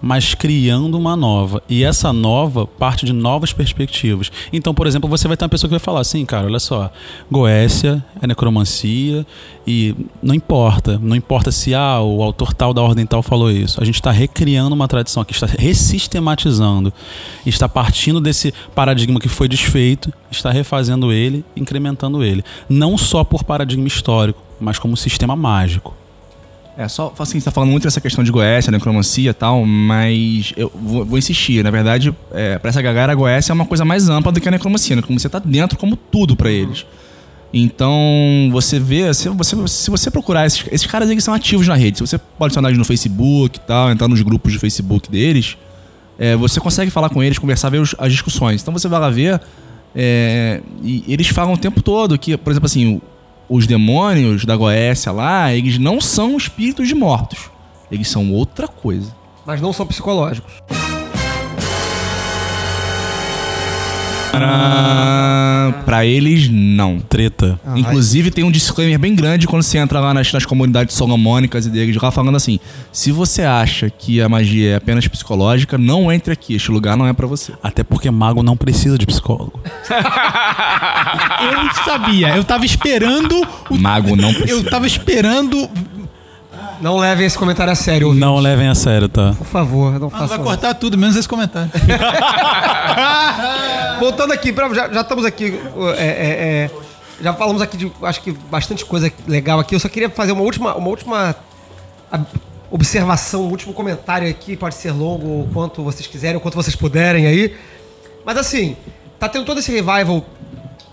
[0.00, 1.62] mas criando uma nova.
[1.68, 4.30] E essa nova parte de novas perspectivas.
[4.52, 6.90] Então, por exemplo, você vai ter uma pessoa que vai falar assim, cara, olha só,
[7.30, 9.26] Goécia é necromancia
[9.66, 13.80] e não importa, não importa se ah, o autor tal da ordem tal falou isso.
[13.80, 16.92] A gente está recriando uma tradição aqui, está resistematizando,
[17.44, 23.44] está partindo desse paradigma que foi desfeito, está refazendo ele, incrementando ele, não só por
[23.44, 25.94] paradigma histórico, mas como sistema mágico.
[26.80, 30.52] É, só assim, você tá falando muito dessa questão de Goécia, necromancia e tal, mas
[30.56, 31.64] eu vou, vou insistir.
[31.64, 34.46] Na verdade, é, pra essa galera, a Goécia é uma coisa mais ampla do que
[34.46, 34.94] a necromancia.
[34.94, 36.86] A necromancia tá dentro como tudo pra eles.
[37.52, 41.74] Então, você vê, se você, se você procurar, esses, esses caras que são ativos na
[41.74, 45.10] rede, se você pode adicionar eles no Facebook e tal, entrar nos grupos de Facebook
[45.10, 45.56] deles,
[46.16, 48.62] é, você consegue falar com eles, conversar, ver os- as discussões.
[48.62, 49.40] Então você vai lá ver,
[49.96, 53.00] é, e eles falam o tempo todo que, por exemplo, assim,
[53.48, 57.50] os demônios da Goécia lá, eles não são espíritos de mortos.
[57.90, 59.16] Eles são outra coisa.
[59.46, 60.52] Mas não são psicológicos.
[64.38, 66.98] Pra, pra eles, não.
[67.00, 67.58] Treta.
[67.66, 71.66] Ah, Inclusive, tem um disclaimer bem grande quando você entra lá nas, nas comunidades solomônicas
[71.66, 72.58] e deles lá falando assim:
[72.92, 76.54] se você acha que a magia é apenas psicológica, não entre aqui.
[76.54, 77.52] Este lugar não é pra você.
[77.62, 79.60] Até porque mago não precisa de psicólogo.
[81.40, 82.36] Eu não sabia.
[82.36, 83.46] Eu tava esperando.
[83.70, 83.78] O...
[83.78, 84.52] Mago não precisa.
[84.52, 85.68] Eu tava esperando.
[86.80, 88.26] Não levem esse comentário a sério, ouvintes.
[88.26, 89.34] Não levem a sério, tá?
[89.36, 90.46] Por favor, não Ah, façam vai isso.
[90.46, 91.70] cortar tudo, menos esse comentário.
[93.98, 95.58] Voltando aqui, já, já estamos aqui.
[95.96, 96.70] é, é, é,
[97.20, 99.74] já falamos aqui de acho que bastante coisa legal aqui.
[99.74, 101.34] Eu só queria fazer uma última, uma última
[102.70, 104.56] observação, um último comentário aqui.
[104.56, 107.56] Pode ser longo, o quanto vocês quiserem, o quanto vocês puderem aí.
[108.24, 108.76] Mas assim,
[109.18, 110.24] tá tendo todo esse revival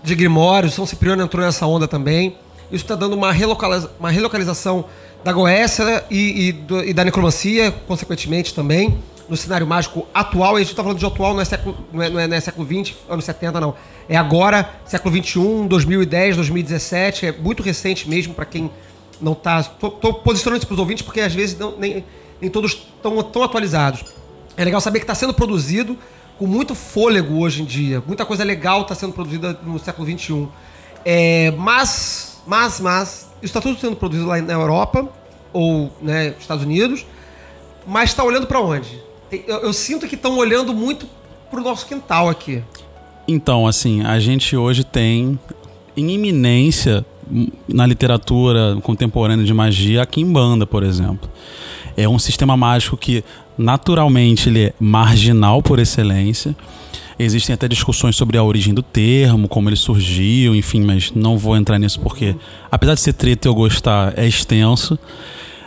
[0.02, 2.36] de Grimório, São Cipriano entrou nessa onda também.
[2.72, 4.84] Isso tá dando uma, relocaliza- uma relocalização
[5.26, 8.96] da Goécia e, e do- e da necromancia, consequentemente também,
[9.28, 10.56] no cenário mágico atual.
[10.56, 12.36] E a gente tá falando de atual, não é século, não é, não é- não
[12.36, 13.74] é século XX, anos 70, não.
[14.08, 17.26] É agora, século XXI, 2010, 2017.
[17.26, 18.70] É muito recente mesmo para quem
[19.20, 19.60] não tá.
[19.64, 22.04] Tô, tô posicionando isso pros ouvintes porque às vezes não- nem,
[22.40, 24.04] nem todos estão tão atualizados.
[24.56, 25.98] É legal saber que está sendo produzido
[26.38, 28.00] com muito fôlego hoje em dia.
[28.06, 30.46] Muita coisa legal está sendo produzida no século XXI.
[31.04, 35.08] É, mas, mas, mas, está tudo sendo produzido lá na Europa
[35.52, 37.06] ou né, Estados Unidos,
[37.86, 39.00] mas está olhando para onde?
[39.30, 41.08] Eu, eu sinto que estão olhando muito
[41.50, 42.62] pro nosso quintal aqui.
[43.26, 45.38] Então, assim, a gente hoje tem
[45.96, 47.04] em iminência
[47.66, 51.28] na literatura contemporânea de magia a Kimbanda, por exemplo.
[51.96, 53.24] É um sistema mágico que
[53.58, 56.54] naturalmente ele é marginal por excelência.
[57.18, 61.56] Existem até discussões sobre a origem do termo, como ele surgiu, enfim, mas não vou
[61.56, 62.36] entrar nisso porque,
[62.70, 64.98] apesar de ser treta eu gostar, é extenso.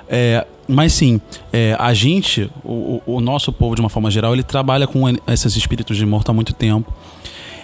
[0.07, 1.19] É, mas sim,
[1.51, 5.55] é, a gente, o, o- nosso povo de uma forma geral, ele trabalha com esses
[5.55, 6.93] espíritos de morto há muito tempo.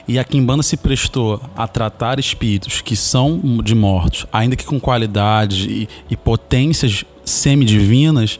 [0.07, 4.79] E a Kimbanda se prestou a tratar espíritos que são de mortos, ainda que com
[4.79, 8.39] qualidade e, e potências semidivinas,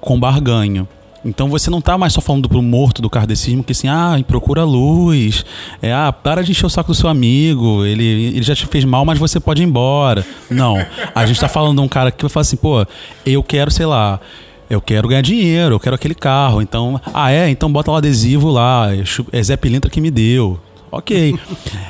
[0.00, 0.86] com barganho.
[1.24, 4.64] Então você não tá mais só falando pro morto do kardecismo que assim, ah, procura
[4.64, 5.44] luz,
[5.80, 8.84] é, ah, para de encher o saco do seu amigo, ele, ele já te fez
[8.84, 10.26] mal, mas você pode ir embora.
[10.50, 12.84] Não, a gente tá falando de um cara que vai falar assim, pô,
[13.24, 14.20] eu quero, sei lá,
[14.68, 18.50] eu quero ganhar dinheiro, eu quero aquele carro, então, ah é, então bota lá adesivo
[18.50, 20.58] lá, é é Zé Pilintra que me deu.
[20.90, 21.34] Ok,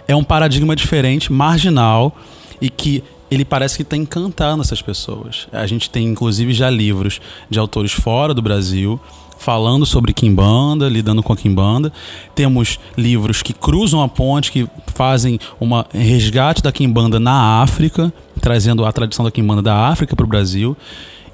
[0.06, 2.16] é um paradigma diferente, marginal
[2.60, 5.48] e que ele parece que está encantando essas pessoas.
[5.50, 9.00] A gente tem inclusive já livros de autores fora do Brasil
[9.42, 11.92] falando sobre Kimbanda, lidando com a Kimbanda.
[12.34, 18.84] Temos livros que cruzam a ponte, que fazem uma resgate da Kimbanda na África, trazendo
[18.84, 20.76] a tradição da Kimbanda da África para o Brasil.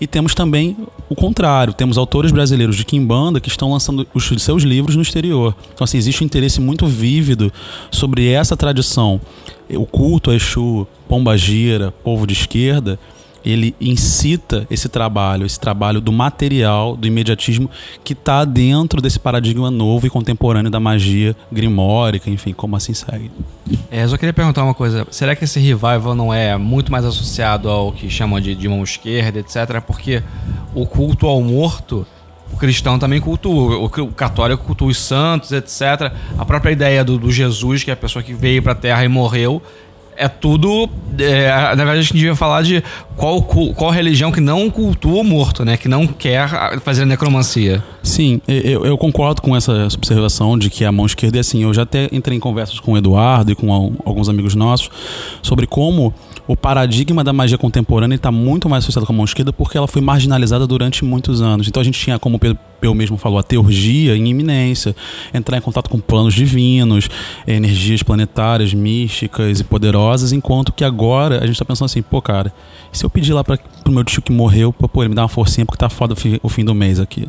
[0.00, 0.76] E temos também
[1.08, 5.54] o contrário, temos autores brasileiros de Kimbanda que estão lançando os seus livros no exterior.
[5.74, 7.52] Então, assim, existe um interesse muito vívido
[7.90, 9.20] sobre essa tradição.
[9.68, 12.98] O culto a Exu, Pombagira, povo de esquerda,
[13.44, 17.70] ele incita esse trabalho, esse trabalho do material, do imediatismo,
[18.04, 23.30] que está dentro desse paradigma novo e contemporâneo da magia grimórica, enfim, como assim segue.
[23.90, 25.06] É, eu só queria perguntar uma coisa.
[25.10, 28.82] Será que esse revival não é muito mais associado ao que chamam de, de mão
[28.82, 29.80] esquerda, etc?
[29.86, 30.22] Porque
[30.74, 32.06] o culto ao morto,
[32.52, 33.78] o cristão também cultua.
[33.78, 36.12] O, católico cultua os santos, etc.
[36.38, 39.08] A própria ideia do, do Jesus, que é a pessoa que veio pra terra e
[39.08, 39.62] morreu,
[40.18, 40.88] é tudo.
[41.18, 42.82] é, na verdade, a gente devia falar de
[43.16, 45.76] qual, qual religião que não cultua o morto, né?
[45.76, 46.48] Que não quer
[46.80, 47.82] fazer necromancia.
[48.02, 51.62] Sim, eu, eu concordo com essa observação de que a mão esquerda é assim.
[51.62, 54.88] Eu já até entrei em conversas com o Eduardo e com al- alguns amigos nossos
[55.42, 56.12] sobre como
[56.48, 59.86] o paradigma da magia contemporânea está muito mais associado com a mão esquerda porque ela
[59.86, 61.68] foi marginalizada durante muitos anos.
[61.68, 62.58] Então a gente tinha, como o Pedro
[62.94, 64.96] mesmo falou, a teurgia em iminência,
[65.34, 67.10] entrar em contato com planos divinos,
[67.46, 72.50] energias planetárias, místicas e poderosas, enquanto que agora a gente está pensando assim, pô, cara,
[72.90, 75.22] se eu pedir lá para pro meu tio que morreu, pra, pô, ele me dar
[75.22, 77.28] uma forcinha porque tá foda o o fim do mês aqui.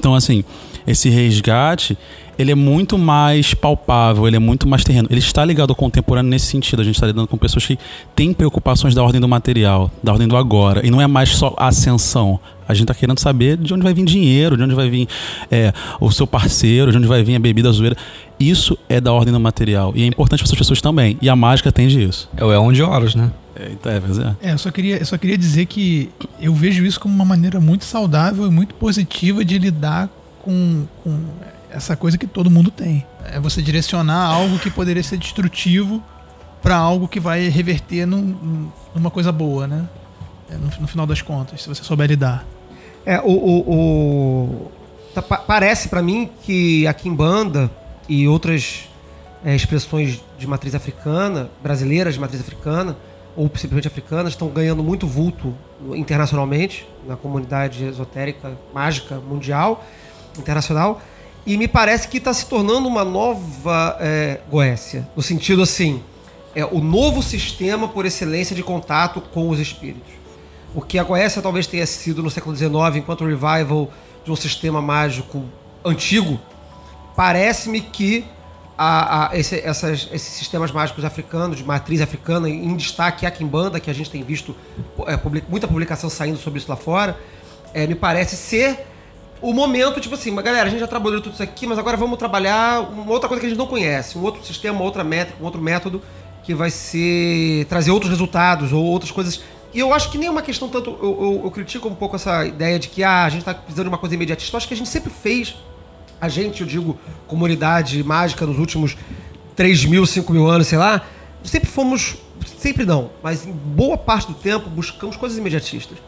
[0.00, 0.42] Então, assim,
[0.86, 1.96] esse resgate,
[2.38, 5.06] ele é muito mais palpável, ele é muito mais terreno.
[5.10, 6.80] Ele está ligado ao contemporâneo nesse sentido.
[6.80, 7.78] A gente está lidando com pessoas que
[8.16, 10.84] têm preocupações da ordem do material, da ordem do agora.
[10.84, 12.40] E não é mais só a ascensão.
[12.66, 15.06] A gente está querendo saber de onde vai vir dinheiro, de onde vai vir
[15.50, 15.70] é,
[16.00, 17.96] o seu parceiro, de onde vai vir a bebida zoeira.
[18.38, 19.92] Isso é da ordem do material.
[19.94, 21.18] E é importante para essas pessoas também.
[21.20, 22.26] E a mágica tem disso.
[22.38, 23.30] É o Eon de Horus, né?
[23.56, 24.50] É, então, é, é.
[24.50, 27.60] É, eu só, queria, eu só queria dizer que eu vejo isso como uma maneira
[27.60, 30.08] muito saudável e muito positiva de lidar
[30.42, 31.18] com, com
[31.70, 33.04] essa coisa que todo mundo tem.
[33.32, 36.02] É você direcionar algo que poderia ser destrutivo
[36.62, 39.84] para algo que vai reverter num- numa coisa boa, né?
[40.50, 42.44] É, no, no final das contas, se você souber lidar.
[43.04, 43.30] É, o.
[43.30, 44.70] o, o-
[45.14, 47.70] tá- pa- parece pra mim que a Kimbanda
[48.08, 48.88] e outras
[49.44, 52.96] é, expressões de matriz africana, brasileiras de matriz africana,
[53.36, 55.54] ou simplesmente africanas, estão ganhando muito vulto
[55.94, 59.84] internacionalmente, na comunidade esotérica mágica mundial,
[60.38, 61.00] internacional.
[61.46, 65.08] E me parece que está se tornando uma nova é, Goécia.
[65.16, 66.02] No sentido assim,
[66.54, 70.12] é o novo sistema por excelência de contato com os espíritos.
[70.74, 73.90] O que a Goécia talvez tenha sido no século XIX, enquanto revival
[74.24, 75.44] de um sistema mágico
[75.84, 76.38] antigo,
[77.16, 78.24] parece-me que
[78.82, 83.78] a- a- esse- essas- esses sistemas mágicos africanos, de matriz africana, em destaque a Kimbanda,
[83.78, 84.56] que a gente tem visto
[85.06, 87.18] é, public- muita publicação saindo sobre isso lá fora,
[87.74, 88.86] é, me parece ser
[89.42, 91.96] o momento, tipo assim, mas galera, a gente já trabalhou tudo isso aqui, mas agora
[91.96, 95.38] vamos trabalhar uma outra coisa que a gente não conhece, um outro sistema, outra métrica,
[95.42, 96.02] um outro método
[96.42, 99.42] que vai ser trazer outros resultados ou outras coisas
[99.72, 100.90] E eu acho que nem é uma questão tanto.
[101.00, 103.84] Eu, eu- eu critico um pouco essa ideia de que ah, a gente tá precisando
[103.84, 104.56] de uma coisa imediatista.
[104.56, 105.54] Eu acho que a gente sempre fez.
[106.20, 108.96] A gente, eu digo, comunidade mágica nos últimos
[109.56, 111.02] 3 mil, 5 mil anos, sei lá.
[111.42, 112.16] Sempre fomos.
[112.58, 115.98] Sempre não, mas em boa parte do tempo buscamos coisas imediatistas.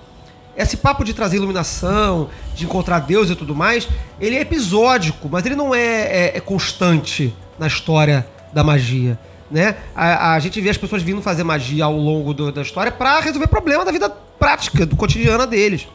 [0.56, 3.88] Esse papo de trazer iluminação, de encontrar Deus e tudo mais,
[4.20, 9.18] ele é episódico, mas ele não é, é- é constante na história da magia.
[9.50, 9.76] Né?
[9.94, 13.20] A, a gente vê as pessoas vindo fazer magia ao longo do- da história para
[13.20, 15.86] resolver problema da vida prática, do cotidiano deles,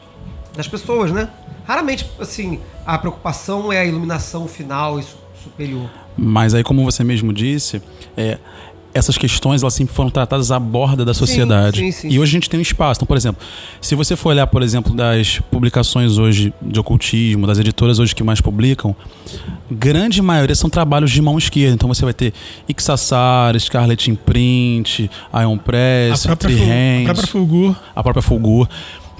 [0.56, 1.28] das pessoas, né?
[1.68, 5.88] Raramente, assim, a preocupação é a iluminação final e su- superior.
[6.16, 7.82] Mas aí, como você mesmo disse,
[8.16, 8.38] é,
[8.94, 11.78] essas questões elas sempre foram tratadas à borda da sociedade.
[11.78, 12.98] sim, sim, e hoje a gente tem um espaço.
[12.98, 13.40] Então, por exemplo,
[13.82, 18.24] se você for olhar, por exemplo, das publicações hoje de ocultismo, das editoras hoje que
[18.24, 18.96] mais publicam,
[19.70, 21.74] grande maioria são trabalhos de mão esquerda.
[21.74, 22.32] Então você vai ter
[22.66, 27.76] Ixassar, Scarlet Imprint, Ion A Press, própria, a Trihands, própria Fulgur.
[27.94, 28.68] a própria Fulgur.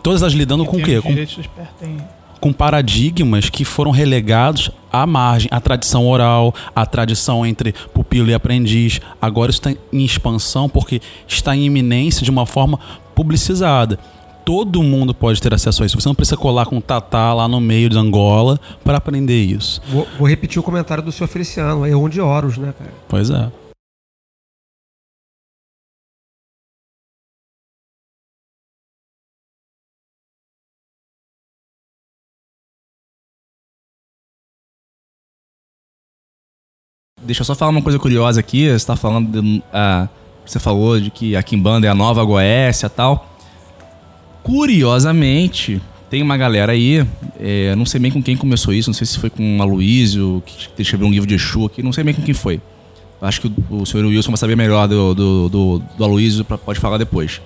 [0.02, 1.00] Todas elas lidando com o quê?
[1.00, 1.98] Com direitos pertencem-
[2.40, 8.34] com paradigmas que foram relegados à margem, à tradição oral, à tradição entre pupilo e
[8.34, 9.00] aprendiz.
[9.20, 12.78] Agora isso está em expansão porque está em iminência de uma forma
[13.14, 13.98] publicizada.
[14.44, 16.00] Todo mundo pode ter acesso a isso.
[16.00, 19.82] Você não precisa colar com um tatá lá no meio de Angola para aprender isso.
[19.88, 22.94] Vou, vou repetir o comentário do senhor Feliciano, é onde Horus, né, cara?
[23.08, 23.50] Pois é.
[37.28, 38.70] Deixa eu só falar uma coisa curiosa aqui.
[38.70, 39.42] Você tá falando.
[39.42, 40.08] de, ah,
[40.46, 43.28] você falou de que a Kimbanda é a nova Goécia e tal.
[44.42, 45.78] Curiosamente,
[46.08, 47.06] tem uma galera aí.
[47.38, 48.88] é, não sei bem com quem começou isso.
[48.88, 51.82] Não sei se foi com o Aloysio, que escreveu um livro de Exu aqui.
[51.82, 52.62] Não sei bem com quem foi.
[53.20, 56.56] Acho que o, o senhor Wilson vai saber melhor do, do, do, do Aloysio, pra-
[56.56, 57.42] pode falar depois.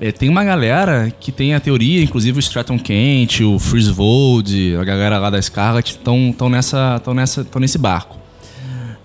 [0.00, 4.84] É, tem uma galera que tem a teoria, inclusive o Stratton Kent, o Freezevold, a
[4.84, 8.21] galera lá da Scarlet, estão nessa, tão nessa, tão nesse barco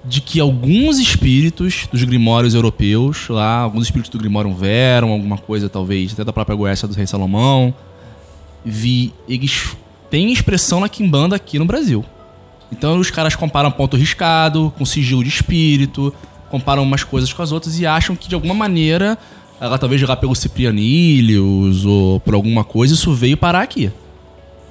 [0.08, 5.68] de que alguns espíritos dos grimórios europeus, lá, alguns espíritos do Grimório Verum, alguma coisa
[5.68, 7.74] talvez, até da própria Goécia do Rei Salomão,
[8.64, 9.76] vi, eles
[10.10, 12.06] têm expressão na Kimbanda aqui no Brasil.
[12.72, 16.14] Então os caras comparam ponto riscado com sigilo de espírito,
[16.50, 19.18] comparam umas coisas com as outras e acham que de alguma maneira,
[19.60, 23.92] ela talvez jogar pelo Ciprianilhos ou por alguma coisa, isso veio parar aqui.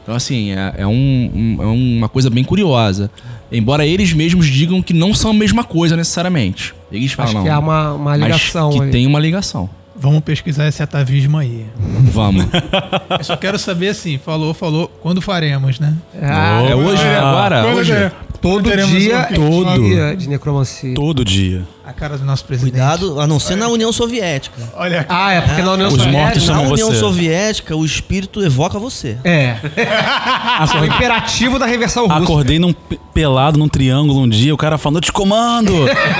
[0.06, 0.92] Então, assim, é, é um-
[1.34, 3.10] um- é uma coisa bem curiosa.
[3.50, 6.72] Embora eles mesmos digam que não são a mesma coisa necessariamente.
[6.92, 8.90] Eles falam, Acho que há uma, uma mas ligação que aí.
[8.90, 9.68] tem uma ligação.
[9.98, 11.66] Vamos pesquisar esse atavismo aí.
[12.12, 12.46] Vamos.
[13.18, 15.92] Eu só quero saber assim, falou, falou, quando faremos, né?
[16.22, 17.62] Ah, é hoje, Ah, agora?
[17.62, 17.92] Quando hoje?
[17.92, 18.12] é?
[18.40, 19.82] todo teremos dia um é todo.
[19.82, 20.94] dia de necromancia.
[20.94, 21.64] Todo dia.
[21.86, 22.72] A cara do nosso presidente.
[22.72, 24.60] Cuidado, a não ser na União Soviética.
[24.74, 25.06] Olha aqui.
[25.08, 26.20] Ah, é porque na União Os Soviética...
[26.20, 26.98] mortos Na chamam União você.
[26.98, 29.16] Soviética, o espírito evoca você.
[29.22, 29.54] É.
[29.76, 32.18] é o imperativo da reversão russa.
[32.18, 35.72] Acordei num pe- pelado num triângulo um dia, o cara falando, eu te comando!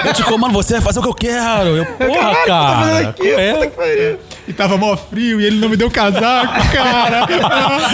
[0.04, 1.68] Eu te comando, você vai fazer o que eu quero!
[1.70, 3.14] Eu, porra, cara!
[3.20, 4.16] é?
[4.46, 7.26] E tava mó frio e ele não me deu casaco, cara.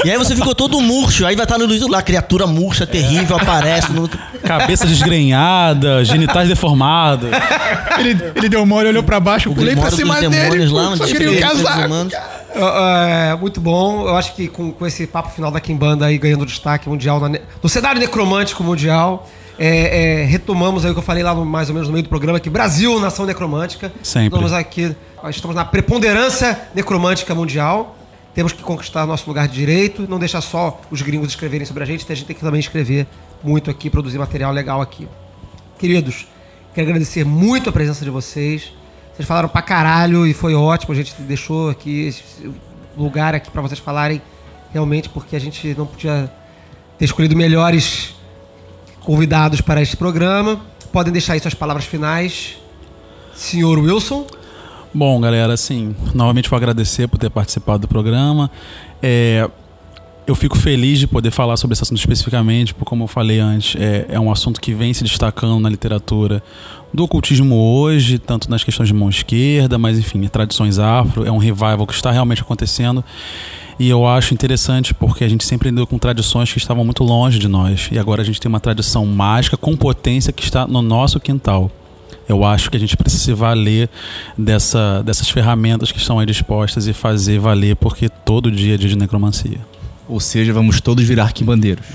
[0.04, 3.36] E aí você ficou todo murcho, aí vai estar no Luiz lá, criatura murcha, terrível,
[3.36, 3.90] aparece.
[3.92, 4.08] No...
[4.42, 7.28] Cabeça desgrenhada, genitais deformados.
[7.98, 10.66] Ele, ele deu mole, olhou pra baixo, O pulei pra cima dele.
[10.68, 11.86] lá, só queria casaco.
[11.86, 12.12] humanos.
[12.54, 14.06] É, muito bom.
[14.08, 17.38] Eu acho que com, com esse papo final da Kimbanda aí ganhando destaque mundial na
[17.62, 19.28] no cenário necromântico mundial,
[19.58, 22.02] é, é, retomamos aí o que eu falei lá no- mais ou menos no meio
[22.02, 23.92] do programa, que Brasil, nação necromântica.
[24.02, 24.28] Sempre.
[24.28, 27.96] Estamos aqui, nós estamos na preponderância necromântica mundial.
[28.34, 31.86] Temos que conquistar nosso lugar de direito, não deixar só os gringos escreverem sobre a
[31.86, 33.06] gente, a gente tem que também escrever
[33.44, 35.06] muito aqui, produzir material legal aqui.
[35.78, 36.26] Queridos,
[36.74, 38.72] quero agradecer muito a presença de vocês.
[39.14, 40.92] Vocês falaram pra caralho e foi ótimo.
[40.92, 42.14] A gente deixou aqui
[42.96, 44.22] lugar aqui pra vocês falarem
[44.72, 46.32] realmente, porque a gente não podia
[46.98, 48.14] ter escolhido melhores
[49.00, 50.60] convidados para este programa.
[50.90, 52.56] Podem deixar aí suas palavras finais.
[53.34, 54.26] Senhor Wilson.
[54.94, 58.50] Bom, galera, assim, novamente vou agradecer por ter participado do programa.
[59.02, 59.48] É,
[60.26, 63.80] eu fico feliz de poder falar sobre esse assunto especificamente, porque, como eu falei antes,
[63.80, 66.42] é, é um assunto que vem se destacando na literatura
[66.92, 71.38] do ocultismo hoje, tanto nas questões de mão esquerda, mas enfim, tradições afro, é um
[71.38, 73.04] revival que está realmente acontecendo.
[73.80, 77.38] E eu acho interessante porque a gente sempre andou com tradições que estavam muito longe
[77.38, 77.88] de nós.
[77.90, 81.70] E agora a gente tem uma tradição mágica com potência que está no nosso quintal.
[82.28, 83.90] Eu acho que a gente precisa se valer
[84.38, 88.88] dessa, dessas ferramentas que estão aí dispostas e fazer valer, porque todo dia é dia
[88.88, 89.71] de necromancia.
[90.08, 91.86] Ou seja, vamos todos virar quimbandeiros.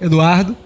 [0.00, 0.56] Eduardo.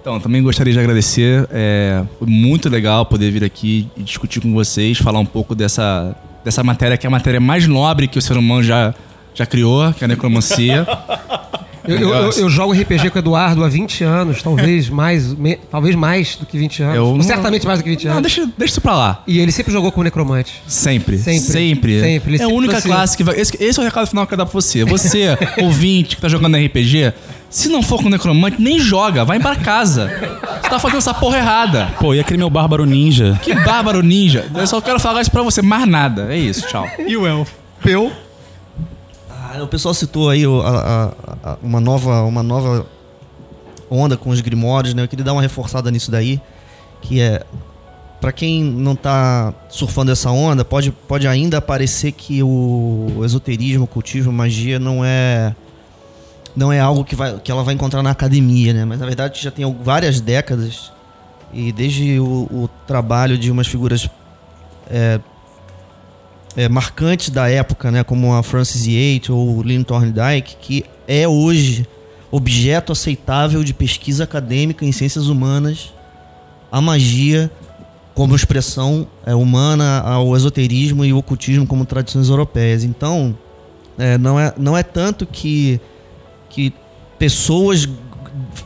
[0.00, 1.48] Então, também gostaria de agradecer.
[1.50, 6.14] É, foi muito legal poder vir aqui e discutir com vocês, falar um pouco dessa,
[6.44, 8.94] dessa matéria, que é a matéria mais nobre que o ser humano já,
[9.34, 10.86] já criou, que é a necromancia.
[11.88, 15.56] Eu, eu- eu- eu jogo RPG com o Eduardo há 20 anos, talvez mais, me-
[15.70, 16.96] talvez mais do que 20 anos.
[16.96, 18.22] Eu Ou não- certamente mais do que 20 Não, anos.
[18.22, 19.22] deixa, deixa isso pra lá.
[19.26, 20.62] E ele sempre jogou com necromante.
[20.66, 21.18] Sempre.
[21.18, 21.40] Sempre.
[21.40, 22.00] Sempre.
[22.00, 22.36] Sempre.
[22.38, 23.38] É a única trouxe- classe que vai.
[23.38, 24.84] Esse, esse é o recado final que eu quero dar pra você.
[24.84, 27.12] Você, ouvinte, que tá jogando RPG,
[27.50, 29.24] se não for com necromante, nem joga.
[29.24, 30.10] Vai pra casa.
[30.62, 31.88] Você tá fazendo essa porra errada.
[32.00, 33.38] Pô, e aquele meu bárbaro ninja?
[33.42, 34.44] Que bárbaro ninja.
[34.54, 35.62] Eu só quero falar isso pra você.
[35.62, 36.26] Mais nada.
[36.30, 36.66] É isso.
[36.66, 36.86] Tchau.
[37.06, 37.52] E o elfo?
[37.82, 38.10] Peu.
[39.58, 42.86] Ah, o pessoal citou aí a- a- a- uma, nova, uma nova
[43.90, 45.02] onda com os grimórios, né?
[45.02, 46.40] Eu queria dar uma reforçada nisso daí,
[47.00, 47.42] que é
[48.18, 53.84] Pra quem não tá surfando essa onda, pode, pode ainda parecer que o esoterismo, o
[53.84, 55.54] ocultismo, magia não é
[56.56, 58.86] não é algo que, vai, que ela vai encontrar na academia, né?
[58.86, 60.90] Mas na verdade já tem várias décadas
[61.52, 64.08] e desde o, o trabalho de umas figuras
[64.90, 65.20] é,
[66.56, 71.86] é, marcantes da época, né, como a Frances Yates ou Lynn Thorndike, que é hoje
[72.30, 75.92] objeto aceitável de pesquisa acadêmica em ciências humanas,
[76.72, 77.50] a magia
[78.14, 82.82] como expressão é, humana ao esoterismo e o ocultismo como tradições europeias.
[82.82, 83.36] Então,
[83.98, 85.78] é, não, é, não é tanto que,
[86.48, 86.72] que
[87.18, 87.86] pessoas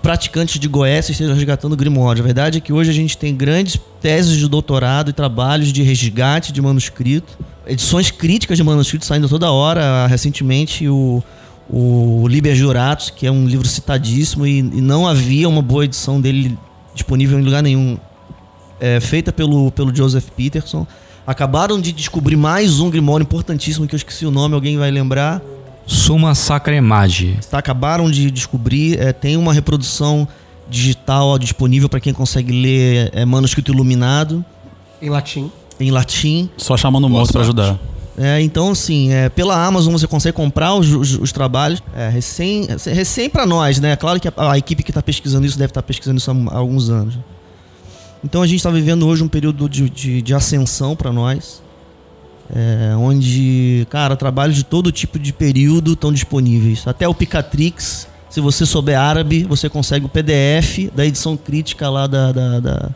[0.03, 2.23] praticantes de Goécia estejam resgatando o Grimório.
[2.23, 5.83] A verdade é que hoje a gente tem grandes teses de doutorado e trabalhos de
[5.83, 7.39] resgate de manuscrito,
[7.71, 10.07] edições críticas de manuscrito saindo toda hora.
[10.07, 11.23] Recentemente, o,
[11.69, 16.21] o Liber Juratus, que é um livro citadíssimo e, e não havia uma boa edição
[16.21, 16.59] dele
[16.95, 17.97] disponível em lugar nenhum,
[18.81, 20.87] é, feita pelo, pelo Joseph Peterson.
[21.27, 25.41] Acabaram de descobrir mais um Grimório importantíssimo que eu esqueci o nome, alguém vai lembrar.
[25.87, 27.39] Suma Sacra Magi.
[27.51, 30.27] Tá, acabaram de descobrir, é, tem uma reprodução
[30.69, 34.45] digital disponível para quem consegue ler é, manuscrito iluminado
[35.03, 35.51] Em latim.
[35.81, 36.49] Em latim.
[36.57, 37.79] Só chamando o morto pra ajudar.
[38.19, 41.83] É, então, assim, é, pela Amazon você consegue comprar os, os- os trabalhos.
[41.97, 43.97] É, recém recém para nós, né?
[43.97, 46.59] Claro que a, a equipe que está pesquisando isso deve estar pesquisando isso há, há
[46.59, 47.15] alguns anos.
[48.23, 51.63] Então a gente está vivendo hoje um período de, de, de ascensão para nós.
[52.55, 56.87] é, onde, cara, trabalhos de todo tipo de período estão disponíveis.
[56.87, 62.07] Até o Picatrix, se você souber árabe, você consegue o PDF da edição crítica lá
[62.07, 62.91] da, da, da,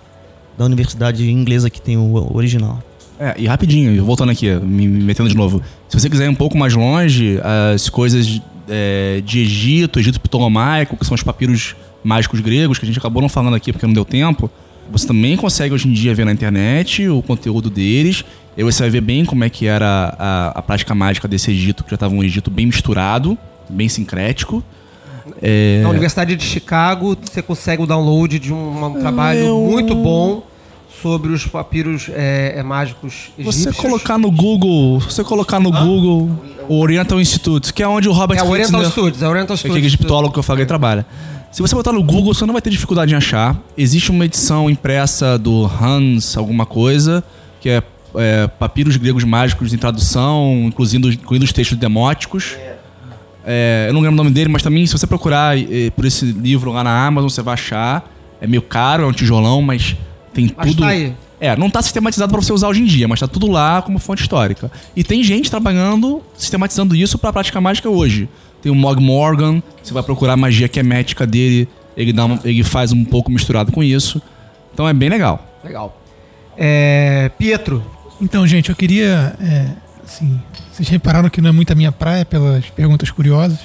[0.57, 2.83] da universidade inglesa que tem o, original.
[3.19, 5.63] É, e rapidinho, voltando aqui, me me metendo de novo.
[5.89, 7.39] Se você quiser ir um pouco mais longe,
[7.75, 12.89] as coisas é, de Egito, Egito Ptolomaico, que são os papiros mágicos gregos, que a
[12.89, 14.51] gente acabou não falando aqui porque não deu tempo,
[14.91, 18.25] você também consegue hoje em dia ver na internet o conteúdo deles.
[18.57, 21.83] E você vai ver bem como é que era a, a prática mágica desse Egito,
[21.83, 23.37] que já estava um Egito bem misturado,
[23.69, 24.63] bem sincrético.
[25.47, 29.95] É, Na Universidade de Chicago, você consegue o download de um, um trabalho Eu- muito
[29.95, 30.43] bom
[31.03, 33.77] sobre os papiros é, é, mágicos Você egípcios.
[33.77, 36.31] colocar no Google, se você colocar no Google
[36.67, 39.31] o Oriental Institute, que é onde o Robert É o Oriental Kitzner- Studios, é o
[39.31, 39.87] Oriental Aquele Studios.
[39.87, 41.05] egiptólogo que eu falei trabalha.
[41.53, 43.55] Se você botar no Google, você não vai ter dificuldade em achar.
[43.77, 47.23] Existe uma edição impressa do Hans, alguma coisa,
[47.61, 47.83] que é,
[48.17, 52.55] é, papiros gregos mágicos em tradução, incluindo, incluindo os textos demóticos.
[52.59, 52.74] É,
[53.89, 56.73] eu não lembro o nome dele, mas também se você procurar eh, por esse livro
[56.73, 58.11] lá na Amazon, você vai achar.
[58.41, 59.97] É meio caro, é um tijolão, mas
[60.33, 60.81] tem Mas tudo.
[60.83, 61.15] tá aí.
[61.41, 63.99] É, não tá sistematizado para você usar hoje em dia, mas tá tudo lá como
[63.99, 64.71] fonte histórica.
[64.97, 68.29] E tem gente trabalhando, sistematizando isso pra prática mágica hoje.
[68.63, 72.63] Tem o Mog Morgan, você vai procurar a magia quemética dele, ele, dá uma- ele
[72.65, 74.23] faz um pouco misturado com isso.
[74.73, 75.47] Então é bem legal.
[75.63, 76.01] Legal.
[76.57, 77.85] É, Pietro,
[78.23, 79.35] Então, gente, eu queria.
[79.41, 79.67] é,
[80.05, 80.41] assim,
[80.73, 83.59] vocês repararam que não é muito a minha praia pelas perguntas curiosas.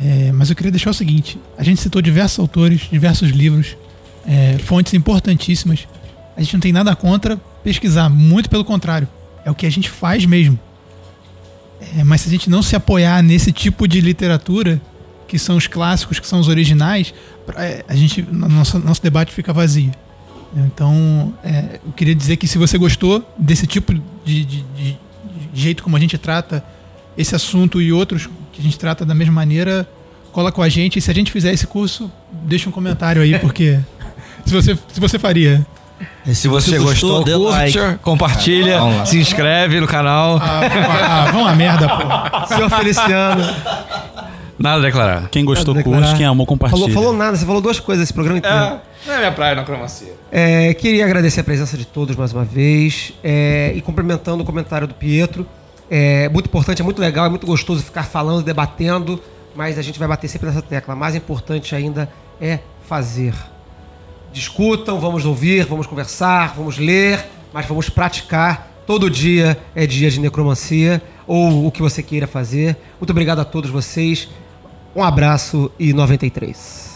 [0.00, 3.76] é, mas eu queria deixar o seguinte: a gente citou diversos autores, diversos livros,
[4.26, 5.86] é, fontes importantíssimas.
[6.36, 9.06] A gente não tem nada contra pesquisar, muito pelo contrário.
[9.44, 10.58] É o que a gente faz mesmo.
[11.98, 14.80] É, mas se a gente não se apoiar nesse tipo de literatura,
[15.28, 17.12] que são os clássicos, que são os originais,
[17.56, 19.90] é, a gente, nosso, nosso debate fica vazio.
[20.56, 24.98] Então, é, eu queria dizer que se você gostou desse tipo de- de- de
[25.52, 26.64] jeito como a gente trata
[27.16, 29.88] esse assunto e outros que a gente trata da mesma maneira,
[30.32, 30.98] cola com a gente.
[30.98, 33.78] E se a gente fizer esse curso, deixa um comentário aí, porque
[34.44, 35.64] se você, se você faria.
[36.32, 37.98] Se você gostou, dê curte, like.
[38.02, 39.06] compartilha, lá.
[39.06, 40.40] se inscreve no canal.
[40.42, 42.46] Ah, vão a merda, pô.
[42.54, 43.42] senhor Feliciano.
[44.58, 45.28] Nada a declarar.
[45.28, 46.02] Quem gostou, declarar.
[46.02, 46.16] curte.
[46.16, 46.80] Quem amou, compartilha.
[46.80, 48.80] Falou, falou nada, você falou duas coisas esse programa inteiro.
[49.06, 50.14] não é minha praia na cromacia.
[50.30, 54.86] É, queria agradecer a presença de todos mais uma vez é, e complementando o comentário
[54.86, 55.46] do Pietro.
[55.90, 59.20] É muito importante, é muito legal, é muito gostoso ficar falando, debatendo,
[59.54, 60.94] mas a gente vai bater sempre nessa tecla.
[60.94, 62.08] Mais importante ainda
[62.40, 63.34] é fazer.
[64.32, 70.18] Discutam, vamos ouvir, vamos conversar, vamos ler, mas vamos praticar Todo dia é dia de
[70.18, 72.76] necromancia ou o que você queira fazer.
[73.00, 74.28] Muito obrigado a todos vocês.
[74.94, 76.91] Um abraço e 93.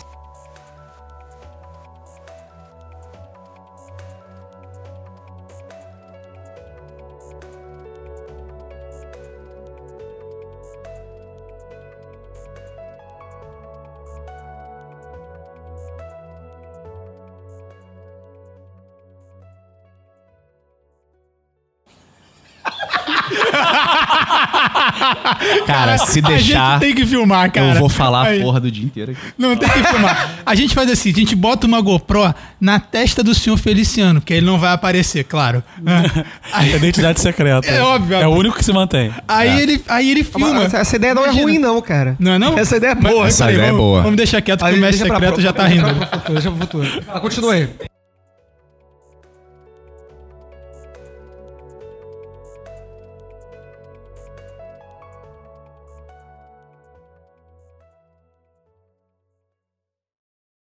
[25.66, 27.74] Cara, se A deixar, gente tem que filmar, cara.
[27.74, 28.40] eu vou falar Aí.
[28.40, 29.20] a porra do dia inteiro aqui.
[29.38, 30.30] Não tem que filmar.
[30.44, 34.34] A gente faz assim, a gente bota uma GoPro na testa do senhor Feliciano, porque
[34.34, 35.62] ele não vai aparecer, claro.
[36.52, 37.66] Aí, Identidade secreta.
[37.68, 38.16] É óbvio.
[38.16, 39.12] É o único que se mantém.
[39.28, 40.64] aí ele, aí ele filma.
[40.64, 41.40] Essa, essa ideia não Imagina.
[41.40, 42.16] é ruim, não, cara.
[42.18, 42.58] Não é não?
[42.58, 43.26] Essa ideia é boa.
[43.28, 44.02] Essa peraí, ideia é vamos- boa.
[44.02, 45.82] Vamos deixar quieto que Aí o mestre pra secreto pro- já tá rindo.
[45.94, 47.02] pra- pro futuro, Deixa pro futuro.
[47.08, 47.68] Ah, continue aí.